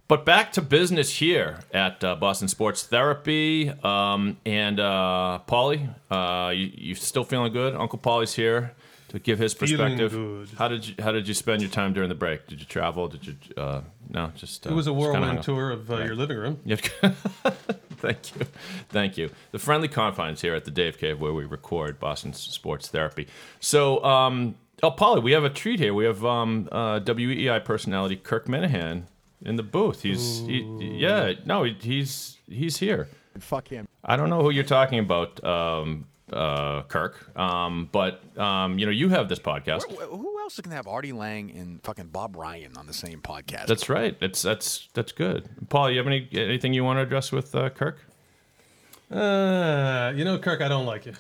But 0.08 0.26
back 0.26 0.52
to 0.54 0.62
business 0.62 1.18
here 1.18 1.60
at 1.74 2.04
uh, 2.04 2.16
Boston 2.16 2.48
Sports 2.50 2.84
Therapy. 2.84 3.70
Um, 3.84 4.38
and 4.46 4.78
uh, 4.80 5.40
Paulie, 5.48 5.88
uh, 6.10 6.50
you, 6.50 6.70
you 6.76 6.96
still 6.96 7.24
feeling 7.24 7.54
good? 7.54 7.76
Uncle 7.76 7.98
Paulie's 7.98 8.34
here 8.34 8.74
to 9.10 9.20
give 9.20 9.40
his 9.40 9.54
perspective. 9.54 10.52
How 10.58 10.68
did 10.68 10.86
you 10.88 10.96
How 11.00 11.12
did 11.14 11.28
you 11.30 11.34
spend 11.34 11.62
your 11.62 11.72
time 11.72 11.94
during 11.94 12.10
the 12.10 12.16
break? 12.16 12.48
Did 12.48 12.60
you 12.60 12.66
travel? 12.66 13.08
Did 13.08 13.26
you? 13.26 13.36
Uh, 13.56 13.82
no, 14.10 14.32
just. 14.36 14.68
Uh, 14.68 14.72
It 14.72 14.74
was 14.74 14.88
a 14.88 14.94
hung 14.94 15.00
whirlwind 15.00 15.44
tour 15.44 15.70
of 15.72 15.90
uh, 15.90 15.96
Right. 15.98 16.06
your 16.08 16.16
living 16.16 16.38
room. 16.38 16.60
Yeah. 18.04 18.12
Thank 18.12 18.36
you. 18.36 18.46
Thank 18.90 19.18
you. 19.18 19.30
The 19.52 19.60
friendly 19.60 19.88
confines 19.88 20.42
here 20.42 20.56
at 20.56 20.66
the 20.66 20.72
Dave 20.72 20.98
Cave 20.98 21.20
where 21.20 21.34
we 21.34 21.46
record 21.46 22.00
Boston 22.00 22.34
Sports 22.34 22.88
Therapy. 22.90 23.28
So, 23.60 24.04
um, 24.04 24.56
oh, 24.84 24.92
Paulie, 24.92 25.22
we 25.24 25.32
have 25.34 25.44
a 25.44 25.50
treat 25.50 25.80
here. 25.80 25.94
We 25.94 26.06
have 26.06 26.24
um, 26.26 26.68
uh, 26.72 27.00
WEEI 27.00 27.64
personality 27.64 28.16
Kirk 28.16 28.48
Minihane 28.48 29.04
in 29.44 29.56
the 29.56 29.64
booth. 29.64 30.02
He's, 30.04 30.40
he, 30.42 30.62
yeah, 30.98 31.34
no, 31.46 31.64
he, 31.64 31.74
he's 31.80 32.38
he's 32.48 32.78
here. 32.78 33.08
Fuck 33.40 33.70
him. 33.70 33.88
I 34.04 34.18
don't 34.18 34.30
know 34.30 34.42
who 34.42 34.50
you're 34.50 34.64
talking 34.64 35.00
about, 35.00 35.44
um, 35.44 36.06
uh, 36.34 36.82
Kirk, 36.84 37.36
um, 37.38 37.90
but 37.92 38.22
um, 38.38 38.78
you 38.80 38.86
know 38.86 38.92
you 38.92 39.10
have 39.10 39.30
this 39.30 39.40
podcast. 39.40 39.84
Wh- 39.92 40.10
Who 40.10 40.41
else 40.52 40.60
is 40.60 40.62
gonna 40.64 40.76
have 40.76 40.88
Artie 40.88 41.14
Lange 41.14 41.50
and 41.52 41.82
fucking 41.84 42.08
Bob 42.08 42.36
Ryan 42.36 42.76
on 42.78 42.86
the 42.88 42.94
same 42.94 43.22
podcast? 43.22 43.68
That's 43.68 43.88
right. 43.90 44.20
That's 44.20 44.42
that's 44.42 44.90
that's 44.94 45.12
good. 45.14 45.48
Paul, 45.70 45.90
you 45.90 45.98
have 45.98 46.08
any 46.08 46.28
anything 46.34 46.74
you 46.74 46.84
want 46.84 46.98
to 46.98 47.02
address 47.04 47.32
with 47.32 47.56
uh, 47.56 47.70
Kirk? 47.70 48.00
Uh, 49.10 50.12
you 50.16 50.24
know, 50.26 50.38
Kirk, 50.40 50.62
I 50.62 50.68
don't 50.68 50.86
like 50.86 51.06
you. 51.06 51.14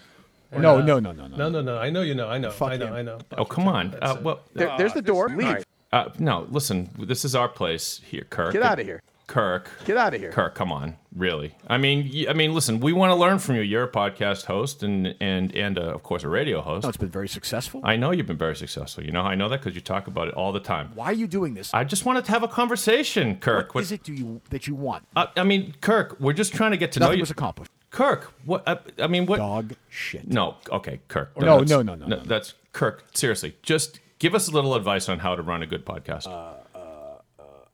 No, 0.51 0.77
Uh, 0.77 0.81
no, 0.81 0.99
no, 0.99 1.11
no, 1.13 1.27
no, 1.27 1.37
no, 1.37 1.49
no, 1.49 1.61
no. 1.61 1.77
I 1.77 1.89
know 1.89 2.01
you 2.01 2.13
know. 2.15 2.27
I 2.29 2.37
know. 2.37 2.51
Fuck 2.51 2.71
I 2.71 2.77
know. 2.77 2.87
him. 2.87 2.93
I 2.93 3.01
know. 3.03 3.19
Oh, 3.37 3.45
come 3.45 3.67
on. 3.67 3.95
Uh, 4.01 4.17
well, 4.21 4.41
There- 4.53 4.73
there's 4.77 4.93
the 4.93 5.01
door. 5.01 5.29
Leave. 5.29 5.63
Uh, 5.93 6.09
no, 6.19 6.45
listen. 6.49 6.89
This 6.99 7.23
is 7.25 7.35
our 7.35 7.47
place 7.49 8.01
here, 8.05 8.25
Kirk. 8.29 8.53
Get 8.53 8.63
out 8.63 8.79
of 8.79 8.85
here. 8.85 9.01
Kirk. 9.31 9.69
Get 9.85 9.95
out 9.95 10.13
of 10.13 10.19
here. 10.19 10.29
Kirk, 10.29 10.55
come 10.55 10.73
on. 10.73 10.97
Really? 11.15 11.55
I 11.65 11.77
mean, 11.77 12.27
I 12.27 12.33
mean, 12.33 12.53
listen. 12.53 12.81
We 12.81 12.91
want 12.91 13.11
to 13.11 13.15
learn 13.15 13.39
from 13.39 13.55
you. 13.55 13.61
You're 13.61 13.85
a 13.85 13.91
podcast 13.91 14.43
host 14.43 14.83
and 14.83 15.15
and 15.21 15.55
and 15.55 15.79
uh, 15.79 15.83
of 15.83 16.03
course 16.03 16.23
a 16.23 16.27
radio 16.27 16.59
host. 16.59 16.83
No, 16.83 16.89
it's 16.89 16.97
been 16.97 17.07
very 17.07 17.29
successful. 17.29 17.79
I 17.81 17.95
know 17.95 18.11
you've 18.11 18.27
been 18.27 18.35
very 18.37 18.57
successful. 18.57 19.05
You 19.05 19.13
know, 19.13 19.21
I 19.21 19.35
know 19.35 19.47
that 19.47 19.61
because 19.61 19.73
you 19.73 19.79
talk 19.79 20.07
about 20.07 20.27
it 20.27 20.33
all 20.33 20.51
the 20.51 20.59
time. 20.59 20.91
Why 20.95 21.05
are 21.05 21.13
you 21.13 21.27
doing 21.27 21.53
this? 21.53 21.73
I 21.73 21.85
just 21.85 22.03
wanted 22.03 22.25
to 22.25 22.31
have 22.33 22.43
a 22.43 22.47
conversation, 22.49 23.37
Kirk. 23.37 23.73
What 23.73 23.85
is 23.85 23.93
it 23.93 24.03
do 24.03 24.11
you 24.11 24.41
that 24.49 24.67
you 24.67 24.75
want? 24.75 25.07
Uh, 25.15 25.27
I 25.37 25.45
mean, 25.45 25.75
Kirk, 25.79 26.19
we're 26.19 26.33
just 26.33 26.53
trying 26.53 26.71
to 26.71 26.77
get 26.77 26.91
to 26.93 26.99
know 26.99 27.11
you. 27.11 27.21
was 27.21 27.31
accomplished. 27.31 27.71
Kirk, 27.89 28.33
what? 28.43 28.67
I, 28.67 28.79
I 28.99 29.07
mean, 29.07 29.27
what? 29.27 29.37
Dog 29.37 29.75
shit. 29.87 30.27
No, 30.27 30.57
okay, 30.69 30.99
Kirk. 31.07 31.39
No, 31.39 31.59
no, 31.59 31.81
no, 31.81 31.95
no, 31.95 31.95
no, 31.95 32.05
no. 32.05 32.23
That's 32.25 32.55
Kirk. 32.73 33.05
Seriously, 33.13 33.55
just 33.61 34.01
give 34.19 34.35
us 34.35 34.49
a 34.49 34.51
little 34.51 34.75
advice 34.75 35.07
on 35.07 35.19
how 35.19 35.37
to 35.37 35.41
run 35.41 35.63
a 35.63 35.67
good 35.67 35.85
podcast. 35.85 36.27
Uh, 36.27 36.81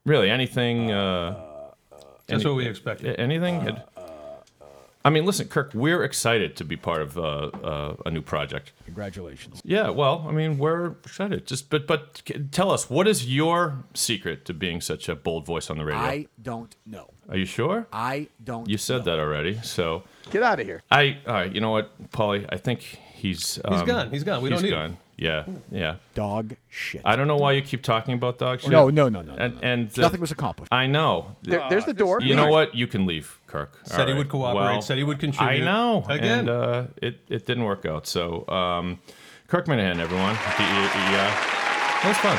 really, 0.06 0.30
anything? 0.30 0.92
Uh, 0.92 1.47
That's 2.28 2.44
any- 2.44 2.50
what 2.54 2.58
we 2.58 2.66
expected. 2.68 3.08
a- 3.16 3.20
Anything? 3.20 3.78
I 5.06 5.10
mean, 5.10 5.26
listen, 5.26 5.48
Kirk. 5.48 5.72
We're 5.74 6.04
excited 6.04 6.58
to 6.58 6.66
be 6.66 6.76
part 6.76 7.02
of 7.02 7.18
uh, 7.18 7.22
uh, 7.22 7.96
a 8.06 8.12
new 8.12 8.22
project. 8.22 8.74
Congratulations. 8.84 9.62
Yeah, 9.64 9.90
well, 9.90 10.26
I 10.28 10.34
mean, 10.34 10.58
we're 10.58 10.88
excited. 11.06 11.48
Just, 11.48 11.70
but, 11.70 11.88
but, 11.88 12.22
tell 12.52 12.72
us, 12.72 12.90
what 12.90 13.08
is 13.08 13.26
your 13.34 13.86
secret 13.94 14.44
to 14.46 14.54
being 14.54 14.82
such 14.82 15.08
a 15.08 15.16
bold 15.16 15.46
voice 15.46 15.70
on 15.70 15.78
the 15.78 15.86
radio? 15.86 16.02
I 16.02 16.28
don't 16.42 16.76
know. 16.86 17.10
Are 17.30 17.38
you 17.38 17.46
sure? 17.46 17.88
I 17.94 18.28
don't. 18.44 18.68
You 18.68 18.78
said 18.78 19.06
that 19.06 19.18
already, 19.18 19.60
so. 19.64 20.04
Get 20.30 20.44
out 20.44 20.60
of 20.60 20.66
here. 20.66 20.84
I 20.92 21.20
all 21.26 21.34
right. 21.36 21.54
You 21.56 21.62
know 21.62 21.72
what, 21.72 22.12
Paulie? 22.12 22.46
I 22.50 22.58
think 22.58 22.82
he's 22.82 23.60
um, 23.64 23.76
he's 23.76 23.84
gone. 23.84 24.12
He's 24.12 24.24
gone. 24.26 24.42
We 24.42 24.50
he's 24.50 24.60
don't 24.60 24.64
need 24.70 24.76
gone. 24.76 24.90
him. 24.92 24.98
Yeah, 25.18 25.46
yeah. 25.72 25.96
Dog 26.14 26.56
shit. 26.70 27.02
I 27.04 27.16
don't 27.16 27.28
know 27.28 27.38
why 27.38 27.54
you 27.54 27.64
keep 27.64 27.82
talking 27.82 28.14
about 28.14 28.38
dog 28.38 28.62
shit. 28.62 28.70
No, 28.70 28.90
no, 28.90 29.10
no, 29.10 29.22
no, 29.24 29.34
no, 29.34 29.44
And 29.44 29.58
and 29.64 29.90
uh, 29.98 30.04
Nothing 30.04 30.22
was 30.22 30.30
accomplished. 30.32 30.72
I 30.72 30.86
know. 30.86 31.36
There- 31.42 31.66
there's 31.70 31.86
the 31.86 31.94
door. 31.94 32.22
You 32.22 32.36
know 32.36 32.50
what? 32.50 32.76
You 32.76 32.86
can 32.86 33.08
leave, 33.08 33.40
Kirk. 33.48 33.80
Said 33.84 34.02
All 34.02 34.06
he 34.06 34.12
right. 34.12 34.18
would 34.20 34.30
cooperate, 34.30 34.62
Well, 34.62 34.82
said 34.84 34.98
he 35.00 35.04
would 35.04 35.18
I 35.18 35.20
contribute. 35.20 35.66
know. 35.66 36.06
Again. 36.08 36.40
And 36.40 36.50
uh, 36.50 36.84
it 37.02 37.20
it 37.30 37.46
didn't 37.48 37.64
work 37.64 37.84
out. 37.88 38.06
So 38.06 38.48
um, 38.48 39.00
Kirk 39.48 39.66
Minihane, 39.66 40.00
everyone. 40.00 40.36
at 40.36 40.58
DEI. 40.58 41.32
That 42.04 42.10
was 42.10 42.18
fun. 42.18 42.38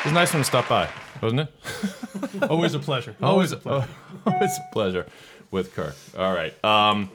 It 0.00 0.04
was 0.04 0.12
nice 0.12 0.32
when 0.32 0.42
to 0.42 0.46
stop 0.46 0.68
by, 0.68 0.88
wasn't 1.20 1.40
it? 1.42 2.42
Always 2.50 2.74
a 2.74 2.78
pleasure. 2.78 3.16
Always 3.20 3.50
a 3.52 3.56
pleasure. 3.56 3.88
Always 4.26 4.56
a 4.56 4.72
pleasure 4.72 5.06
with 5.50 5.74
Kirk. 5.74 5.96
All 6.16 6.32
right. 6.32 6.54
Um, 6.64 7.10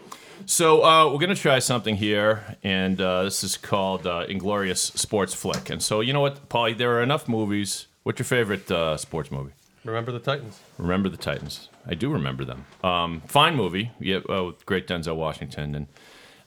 so 0.48 0.84
uh, 0.84 1.12
we're 1.12 1.20
gonna 1.20 1.36
try 1.36 1.60
something 1.60 1.96
here, 1.96 2.58
and 2.64 3.00
uh, 3.00 3.24
this 3.24 3.44
is 3.44 3.58
called 3.58 4.08
uh, 4.08 4.26
Inglorious 4.28 4.82
Sports 4.82 5.34
Flick. 5.34 5.70
And 5.70 5.84
so 5.84 6.02
you 6.02 6.14
know 6.14 6.22
what, 6.22 6.50
Paulie? 6.50 6.78
There 6.78 6.98
are 6.98 7.04
enough 7.04 7.28
movies. 7.28 7.88
What's 8.04 8.18
your 8.20 8.26
favorite 8.26 8.72
uh, 8.72 8.98
sports 8.98 9.32
movie? 9.32 9.52
Remember 9.84 10.12
the 10.12 10.20
Titans. 10.20 10.60
Remember 10.78 11.10
the 11.10 11.18
Titans. 11.18 11.70
I 11.86 11.94
do 11.94 12.10
remember 12.10 12.44
them. 12.44 12.66
Um, 12.84 13.22
fine 13.28 13.56
movie. 13.56 13.92
Yeah, 14.00 14.20
uh, 14.30 14.46
with 14.46 14.66
great 14.66 14.88
Denzel 14.88 15.16
Washington 15.16 15.76
and. 15.76 15.88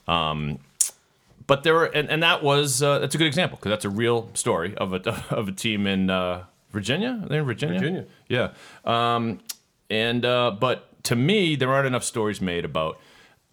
Um, 0.09 0.59
but 1.47 1.65
there 1.65 1.75
were, 1.75 1.87
and, 1.87 2.09
and 2.09 2.23
that 2.23 2.45
was 2.45 2.81
uh, 2.81 3.01
that's 3.01 3.15
a 3.17 3.19
good 3.19 3.27
example 3.27 3.59
because 3.59 3.71
that's 3.71 3.85
a 3.85 3.91
real 3.91 4.31
story 4.35 4.77
of 4.77 4.93
a 4.95 5.25
of 5.35 5.49
a 5.49 5.53
team 5.53 5.87
in 5.87 6.09
uh, 6.09 6.45
Virginia. 6.71 7.21
Are 7.23 7.29
they 7.29 7.39
in 7.39 7.45
Virginia? 7.45 7.79
Virginia. 7.79 8.07
Yeah. 8.29 8.53
Um, 8.85 9.41
and 9.91 10.25
uh, 10.25 10.53
but 10.53 11.03
to 11.05 11.17
me, 11.17 11.57
there 11.57 11.73
aren't 11.73 11.89
enough 11.89 12.05
stories 12.05 12.41
made 12.41 12.65
about 12.65 13.01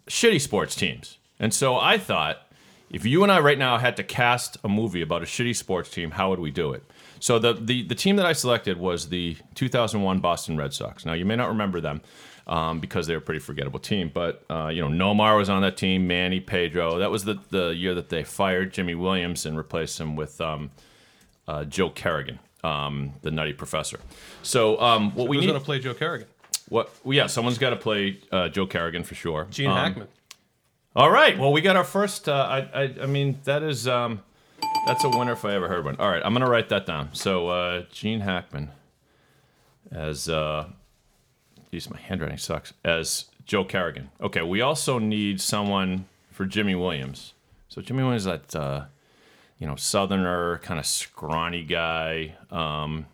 shitty 0.08 0.40
sports 0.40 0.74
teams. 0.74 1.18
And 1.38 1.54
so 1.54 1.76
I 1.76 1.98
thought, 1.98 2.42
if 2.90 3.04
you 3.04 3.22
and 3.22 3.30
I 3.30 3.40
right 3.40 3.58
now 3.58 3.78
had 3.78 3.96
to 3.98 4.02
cast 4.02 4.56
a 4.64 4.68
movie 4.68 5.02
about 5.02 5.22
a 5.22 5.26
shitty 5.26 5.54
sports 5.54 5.90
team, 5.90 6.12
how 6.12 6.30
would 6.30 6.40
we 6.40 6.50
do 6.50 6.72
it? 6.72 6.82
So 7.20 7.38
the 7.38 7.52
the, 7.52 7.82
the 7.86 7.94
team 7.94 8.16
that 8.16 8.26
I 8.26 8.32
selected 8.32 8.78
was 8.78 9.08
the 9.08 9.36
2001 9.54 10.20
Boston 10.20 10.56
Red 10.56 10.72
Sox. 10.72 11.04
Now 11.04 11.12
you 11.12 11.24
may 11.24 11.36
not 11.36 11.48
remember 11.48 11.80
them. 11.80 12.00
Um, 12.46 12.80
because 12.80 13.06
they 13.06 13.12
were 13.12 13.18
a 13.18 13.20
pretty 13.20 13.40
forgettable 13.40 13.78
team, 13.78 14.10
but 14.14 14.42
uh, 14.48 14.68
you 14.68 14.80
know 14.80 14.88
Nomar 14.88 15.36
was 15.36 15.50
on 15.50 15.60
that 15.60 15.76
team, 15.76 16.06
Manny, 16.06 16.40
Pedro. 16.40 16.98
That 16.98 17.10
was 17.10 17.24
the, 17.24 17.38
the 17.50 17.74
year 17.74 17.94
that 17.94 18.08
they 18.08 18.24
fired 18.24 18.72
Jimy 18.72 18.94
Williams 18.94 19.44
and 19.44 19.54
replaced 19.54 20.00
him 20.00 20.16
with 20.16 20.40
um, 20.40 20.70
uh, 21.46 21.64
Joe 21.64 21.90
Kerrigan, 21.90 22.38
um, 22.64 23.12
the 23.20 23.30
Nutty 23.30 23.52
Professor. 23.52 24.00
So 24.42 24.80
um, 24.80 25.14
what 25.14 25.28
we 25.28 25.36
Who's 25.36 25.44
need 25.44 25.52
going 25.52 25.60
to 25.60 25.64
play 25.66 25.78
Joe 25.78 25.92
Kerrigan? 25.92 26.26
What? 26.68 26.90
Well, 27.04 27.14
yeah, 27.14 27.26
someone's 27.26 27.58
got 27.58 27.70
to 27.70 27.76
play 27.76 28.18
uh, 28.30 28.48
Joe 28.48 28.66
Kerrigan 28.66 29.04
for 29.04 29.14
sure. 29.14 29.46
Gene 29.50 29.70
Um, 29.70 29.76
Hackman. 29.76 30.08
All 30.96 31.10
right. 31.10 31.38
Well, 31.38 31.52
we 31.52 31.60
got 31.60 31.76
our 31.76 31.84
first. 31.84 32.28
Uh, 32.28 32.32
I, 32.74 32.82
I, 32.82 32.94
I 33.02 33.06
mean, 33.06 33.38
that 33.44 33.62
is 33.62 33.86
um, 33.86 34.22
that's 34.86 35.04
a 35.04 35.08
winner 35.08 35.32
if 35.32 35.44
I 35.44 35.54
ever 35.54 35.68
heard 35.68 35.84
one. 35.84 35.96
All 35.98 36.10
right, 36.10 36.22
I'm 36.24 36.32
gonna 36.32 36.48
write 36.48 36.68
that 36.70 36.86
down. 36.86 37.10
So 37.12 37.48
uh, 37.48 37.84
Gene 37.92 38.20
Hackman 38.20 38.70
as 39.92 40.28
uh, 40.28 40.66
geez, 41.70 41.88
my 41.90 41.98
handwriting 41.98 42.38
sucks. 42.38 42.72
As 42.84 43.26
Joe 43.46 43.64
Kerrigan. 43.64 44.10
Okay. 44.20 44.42
We 44.42 44.60
also 44.60 44.98
need 44.98 45.40
someone 45.40 46.04
for 46.30 46.44
Jimy 46.44 46.74
Williams. 46.74 47.32
So 47.68 47.80
Jimy 47.80 48.02
Williams, 48.02 48.22
is 48.22 48.26
that 48.26 48.56
uh, 48.56 48.84
you 49.58 49.66
know, 49.66 49.76
Southerner 49.76 50.58
kind 50.58 50.78
of 50.78 50.86
scrawny 50.86 51.64
guy. 51.64 52.34
Um, 52.50 53.06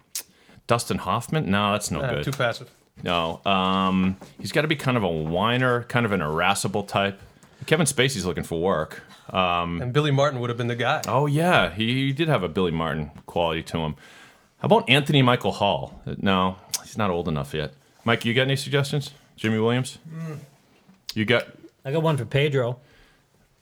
Dustin 0.66 0.98
Hoffman? 0.98 1.50
No, 1.50 1.72
that's 1.72 1.90
no 1.90 2.00
good. 2.00 2.24
too 2.24 2.32
passive. 2.32 2.70
No, 3.02 3.40
um, 3.44 4.16
he's 4.40 4.52
got 4.52 4.62
to 4.62 4.68
be 4.68 4.76
kind 4.76 4.96
of 4.96 5.02
a 5.02 5.08
whiner, 5.08 5.82
kind 5.84 6.06
of 6.06 6.12
an 6.12 6.22
irascible 6.22 6.84
type. 6.84 7.20
Kevin 7.66 7.86
Spacey's 7.86 8.24
looking 8.24 8.44
for 8.44 8.60
work. 8.60 9.02
Um, 9.30 9.80
And 9.82 9.92
Billy 9.92 10.10
Martin 10.10 10.40
would 10.40 10.50
have 10.50 10.56
been 10.56 10.68
the 10.68 10.76
guy. 10.76 11.02
oh 11.08 11.26
yeah, 11.26 11.70
he, 11.72 12.06
he 12.06 12.12
did 12.12 12.28
have 12.28 12.42
a 12.42 12.48
Billy 12.48 12.70
Martin 12.70 13.10
quality 13.26 13.62
to 13.64 13.78
him. 13.78 13.96
How 14.58 14.66
about 14.66 14.88
Anthony 14.88 15.22
Michael 15.22 15.52
Hall? 15.52 16.00
No, 16.18 16.56
he's 16.82 16.96
not 16.96 17.10
old 17.10 17.28
enough 17.28 17.52
yet. 17.52 17.72
Mike, 18.04 18.24
you 18.24 18.32
got 18.34 18.42
any 18.42 18.56
suggestions? 18.56 19.10
Jimy 19.36 19.58
Williams? 19.58 19.98
You 21.14 21.24
got? 21.24 21.46
I 21.84 21.92
got 21.92 22.02
one 22.02 22.16
for 22.16 22.24
Pedro. 22.24 22.78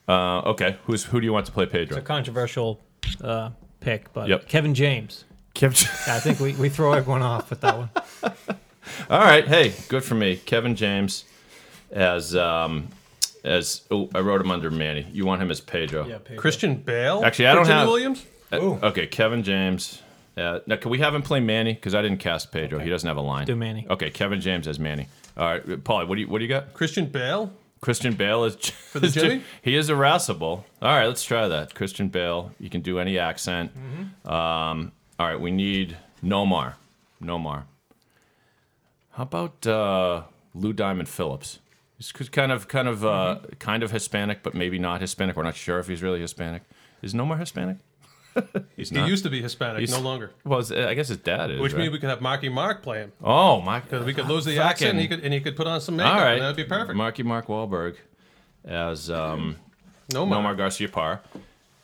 Uh, 0.08 0.40
okay, 0.40 0.76
who's 0.84 1.04
who 1.04 1.20
do 1.20 1.24
you 1.26 1.32
want 1.32 1.46
to 1.46 1.52
play 1.52 1.66
Pedro? 1.66 1.96
It's 1.96 2.04
a 2.04 2.06
controversial 2.06 2.80
uh, 3.22 3.50
pick, 3.80 4.12
but 4.12 4.28
Yep. 4.28 4.48
Kevin 4.48 4.74
James. 4.74 5.24
Kevin. 5.54 5.76
Yeah, 6.06 6.16
I 6.16 6.20
think 6.20 6.40
we, 6.40 6.54
we 6.54 6.68
throw 6.68 6.92
everyone 6.92 7.22
off 7.22 7.50
with 7.50 7.60
that 7.60 7.78
one. 7.78 7.90
All 9.10 9.20
right, 9.20 9.46
hey, 9.46 9.74
good 9.88 10.04
for 10.04 10.14
me. 10.14 10.36
Kevin 10.36 10.74
James 10.74 11.24
as 11.90 12.34
um, 12.34 12.88
as 13.44 13.82
oh, 13.90 14.08
I 14.14 14.20
wrote 14.20 14.40
him 14.40 14.50
under 14.50 14.70
Manny. 14.70 15.06
You 15.12 15.26
want 15.26 15.42
him 15.42 15.50
as 15.50 15.60
Pedro? 15.60 16.06
Yeah, 16.06 16.18
Pedro. 16.18 16.40
Christian 16.40 16.76
Bale. 16.76 17.24
Actually, 17.24 17.48
I 17.48 17.54
don't 17.54 17.66
Jimy 17.66 17.78
have 17.78 17.88
Williams. 17.88 18.26
Uh, 18.52 18.56
okay, 18.82 19.06
Kevin 19.06 19.42
James. 19.42 20.02
Uh, 20.36 20.60
now, 20.66 20.76
can 20.76 20.90
we 20.90 20.98
have 20.98 21.14
him 21.14 21.22
play 21.22 21.40
Manny? 21.40 21.74
Because 21.74 21.94
I 21.94 22.02
didn't 22.02 22.18
cast 22.18 22.52
Pedro. 22.52 22.78
He 22.78 22.88
doesn't 22.88 23.06
have 23.06 23.18
a 23.18 23.22
line. 23.22 23.46
do 23.46 23.56
Manny. 23.56 23.86
Okay, 23.88 24.10
Kevin 24.10 24.40
James 24.40 24.66
as 24.66 24.78
Manny. 24.78 25.08
All 25.36 25.46
right, 25.46 25.64
Paulie, 25.64 26.06
what 26.06 26.16
do 26.16 26.20
you 26.22 26.28
what 26.28 26.38
do 26.38 26.44
you 26.44 26.48
got? 26.48 26.74
Christian 26.74 27.06
Bale. 27.06 27.52
Christian 27.80 28.14
Bale 28.14 28.44
is 28.44 28.54
for 28.54 29.00
the 29.00 29.08
Jimy? 29.10 29.42
He 29.60 29.74
is 29.74 29.90
irascible. 29.90 30.64
All 30.80 30.88
right, 30.96 31.06
let's 31.06 31.24
try 31.24 31.48
that. 31.48 31.74
Christian 31.74 32.08
Bale. 32.08 32.52
You 32.60 32.70
can 32.70 32.80
do 32.80 32.98
any 32.98 33.18
accent. 33.18 33.72
Mm-hmm. 33.76 34.32
Um, 34.32 34.92
all 35.18 35.26
right, 35.26 35.40
we 35.40 35.50
need 35.50 35.96
Nomar. 36.22 36.74
Nomar. 37.20 37.64
How 39.12 39.22
about 39.24 39.66
uh, 39.66 40.22
Lou 40.54 40.72
Diamond 40.72 41.08
Phillips? 41.08 41.58
He's 41.98 42.10
kind 42.30 42.50
of, 42.50 42.66
kind 42.66 42.88
of, 42.88 43.04
uh, 43.04 43.38
kind 43.60 43.82
of 43.82 43.92
Hispanic, 43.92 44.42
but 44.42 44.54
maybe 44.54 44.78
not 44.78 45.00
Hispanic. 45.00 45.36
We're 45.36 45.44
not 45.44 45.54
sure 45.54 45.78
if 45.78 45.86
he's 45.86 46.02
really 46.02 46.20
Hispanic. 46.20 46.62
Is 47.00 47.14
Nomar 47.14 47.38
Hispanic? 47.38 47.76
he's 48.76 48.88
He 48.90 48.96
not. 48.96 49.08
used 49.08 49.22
to 49.24 49.30
be 49.30 49.40
Hispanic, 49.42 49.80
He's- 49.80 49.90
no 49.92 50.00
longer. 50.00 50.32
Well, 50.44 50.62
I 50.74 50.94
guess 50.94 51.08
his 51.08 51.18
dad 51.18 51.50
is. 51.50 51.60
Which 51.60 51.72
right? 51.74 51.80
means 51.80 51.92
we 51.92 51.98
could 51.98 52.08
have 52.08 52.20
Marky 52.22 52.48
Mark 52.48 52.82
play 52.82 52.98
him. 53.00 53.12
Oh, 53.22 53.60
my! 53.60 53.80
Because 53.80 54.04
we 54.04 54.14
could 54.14 54.26
lose 54.26 54.44
the 54.46 54.56
Fucking- 54.56 54.68
accent, 54.70 54.90
and 54.92 55.00
he 55.00 55.06
could 55.08 55.20
and 55.22 55.32
he 55.34 55.40
could 55.40 55.54
put 55.54 55.66
on 55.66 55.80
some 55.80 55.96
makeup, 55.96 56.14
All 56.14 56.20
right, 56.20 56.32
and 56.34 56.42
that'd 56.42 56.56
be 56.56 56.64
perfect. 56.64 56.96
Marky 56.96 57.22
Mark 57.22 57.46
Wahlberg 57.48 57.96
as 58.64 59.10
um, 59.10 59.56
Nomar. 60.10 60.30
Nomar 60.42 60.56
Garcia 60.56 60.88
Parr, 60.88 61.20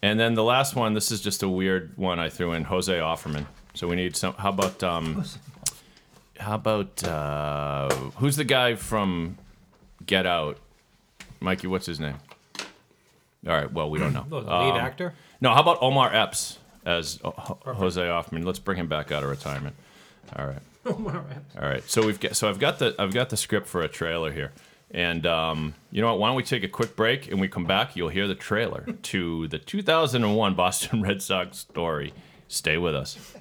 and 0.02 0.18
then 0.18 0.34
the 0.34 0.44
last 0.44 0.74
one. 0.74 0.94
This 0.94 1.10
is 1.12 1.20
just 1.20 1.42
a 1.42 1.48
weird 1.48 1.92
one 1.96 2.18
I 2.18 2.30
threw 2.30 2.52
in. 2.54 2.64
Jose 2.64 2.92
Offerman. 2.96 3.46
So 3.74 3.86
we 3.86 3.96
need 3.96 4.16
some. 4.16 4.32
How 4.34 4.48
about 4.48 4.82
um, 4.82 5.24
how 6.38 6.54
about 6.54 7.02
uh, 7.04 7.88
who's 8.16 8.36
the 8.36 8.44
guy 8.44 8.74
from 8.74 9.38
Get 10.06 10.26
Out? 10.26 10.58
Mikey, 11.40 11.66
what's 11.66 11.86
his 11.86 12.00
name? 12.00 12.16
All 13.46 13.54
right. 13.54 13.72
Well, 13.72 13.88
we 13.90 13.98
don't 13.98 14.12
know. 14.12 14.26
Oh, 14.32 14.40
the 14.40 14.46
lead 14.50 14.70
Um, 14.72 14.76
actor? 14.78 15.14
No. 15.40 15.54
How 15.54 15.60
about 15.60 15.78
Omar 15.80 16.12
Epps 16.14 16.58
as 16.84 17.20
Ho- 17.24 17.58
Jose 17.64 18.00
Offerman? 18.00 18.44
Let's 18.44 18.58
bring 18.58 18.78
him 18.78 18.88
back 18.88 19.12
out 19.12 19.22
of 19.22 19.28
retirement. 19.30 19.76
All 20.36 20.46
right. 20.46 20.58
Omar 20.86 21.24
Epps. 21.30 21.56
All 21.56 21.68
right. 21.68 21.82
So 21.88 22.04
we've 22.04 22.18
got 22.18 22.34
so 22.36 22.48
I've 22.48 22.58
got 22.58 22.78
the 22.78 22.94
I've 22.98 23.12
got 23.14 23.30
the 23.30 23.36
script 23.36 23.66
for 23.66 23.82
a 23.82 23.88
trailer 23.88 24.32
here. 24.32 24.52
And 24.90 25.26
um, 25.26 25.74
you 25.90 26.00
know 26.00 26.08
what? 26.08 26.18
Why 26.18 26.28
don't 26.28 26.36
we 26.36 26.42
take 26.42 26.64
a 26.64 26.68
quick 26.68 26.96
break 26.96 27.30
and 27.30 27.38
we 27.40 27.46
come 27.46 27.66
back? 27.66 27.94
You'll 27.94 28.08
hear 28.08 28.26
the 28.26 28.34
trailer 28.34 28.86
to 29.02 29.46
the 29.48 29.58
2001 29.58 30.54
Boston 30.54 31.02
Red 31.02 31.22
Sox 31.22 31.58
story. 31.58 32.14
Stay 32.48 32.78
with 32.78 32.94
us. 32.94 33.34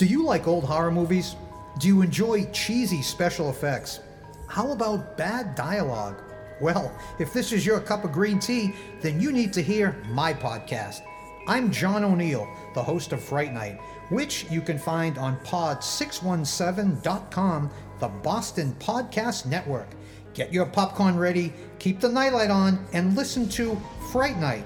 Do 0.00 0.06
you 0.06 0.24
like 0.24 0.48
old 0.48 0.64
horror 0.64 0.90
movies? 0.90 1.36
Do 1.78 1.86
you 1.86 2.00
enjoy 2.00 2.46
cheesy 2.52 3.02
special 3.02 3.50
effects? 3.50 4.00
How 4.46 4.72
about 4.72 5.18
bad 5.18 5.54
dialogue? 5.54 6.22
Well, 6.58 6.90
if 7.18 7.34
this 7.34 7.52
is 7.52 7.66
your 7.66 7.80
cup 7.80 8.04
of 8.04 8.10
green 8.10 8.38
tea, 8.38 8.72
then 9.02 9.20
you 9.20 9.30
need 9.30 9.52
to 9.52 9.62
hear 9.62 9.94
my 10.08 10.32
podcast. 10.32 11.02
I'm 11.46 11.70
John 11.70 12.02
O'Neill, 12.02 12.48
the 12.72 12.82
host 12.82 13.12
of 13.12 13.22
Fright 13.22 13.52
Night, 13.52 13.78
which 14.08 14.46
you 14.50 14.62
can 14.62 14.78
find 14.78 15.18
on 15.18 15.36
pod617.com, 15.40 17.70
the 17.98 18.08
Boston 18.08 18.74
Podcast 18.80 19.44
Network. 19.44 19.88
Get 20.32 20.50
your 20.50 20.64
popcorn 20.64 21.18
ready, 21.18 21.52
keep 21.78 22.00
the 22.00 22.08
nightlight 22.08 22.50
on, 22.50 22.86
and 22.94 23.14
listen 23.14 23.46
to 23.50 23.78
Fright 24.10 24.38
Night. 24.38 24.64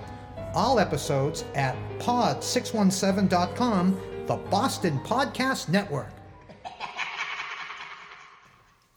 All 0.54 0.78
episodes 0.78 1.42
at 1.56 1.74
pod617.com, 1.98 4.00
the 4.26 4.36
Boston 4.36 4.98
Podcast 5.00 5.68
Network. 5.68 6.08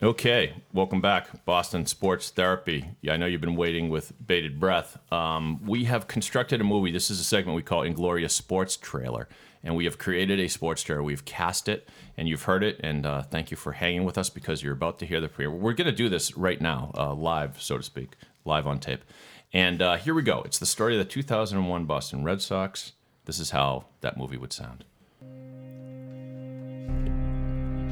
Okay, 0.02 0.54
welcome 0.72 1.02
back, 1.02 1.44
Boston 1.44 1.86
Sports 1.86 2.30
Therapy. 2.30 2.92
Yeah, 3.02 3.14
I 3.14 3.18
know 3.18 3.26
you've 3.26 3.42
been 3.42 3.56
waiting 3.56 3.90
with 3.90 4.14
bated 4.26 4.60
breath. 4.60 4.98
Um, 5.12 5.60
we 5.66 5.86
have 5.86 6.08
constructed 6.08 6.62
a 6.62 6.64
movie. 6.64 6.92
This 6.92 7.10
is 7.10 7.20
a 7.20 7.24
segment 7.24 7.56
we 7.56 7.64
call 7.64 7.82
Inglorious 7.82 8.36
Sports 8.36 8.78
Trailer, 8.78 9.28
and 9.64 9.76
we 9.76 9.86
have 9.86 9.98
created 9.98 10.40
a 10.40 10.48
sports 10.48 10.84
trailer. 10.84 11.02
We've 11.02 11.26
cast 11.26 11.68
it, 11.68 11.90
and 12.16 12.30
you've 12.30 12.44
heard 12.44 12.64
it. 12.64 12.80
And 12.82 13.08
uh, 13.08 13.24
thank 13.24 13.50
you 13.50 13.58
for 13.58 13.72
hanging 13.74 14.06
with 14.06 14.20
us 14.20 14.30
because 14.30 14.62
you're 14.62 14.74
about 14.74 15.00
to 15.00 15.08
hear 15.08 15.20
the 15.20 15.28
premiere. 15.28 15.52
We're 15.52 15.74
going 15.74 15.90
to 15.90 15.92
do 15.92 16.10
this 16.10 16.38
right 16.38 16.62
now, 16.62 16.92
uh, 16.96 17.16
live, 17.16 17.60
so 17.60 17.78
to 17.78 17.84
speak, 17.84 18.16
live 18.46 18.68
on 18.68 18.80
tape. 18.80 19.04
And 19.52 19.82
uh, 19.82 19.98
here 19.98 20.14
we 20.14 20.22
go. 20.22 20.44
It's 20.46 20.60
the 20.60 20.66
story 20.68 20.98
of 20.98 21.00
the 21.00 21.12
2001 21.12 21.86
Boston 21.86 22.24
Red 22.24 22.42
Sox. 22.42 22.94
This 23.26 23.40
is 23.40 23.50
how 23.50 23.86
that 24.02 24.16
movie 24.16 24.38
would 24.38 24.54
sound. 24.54 24.86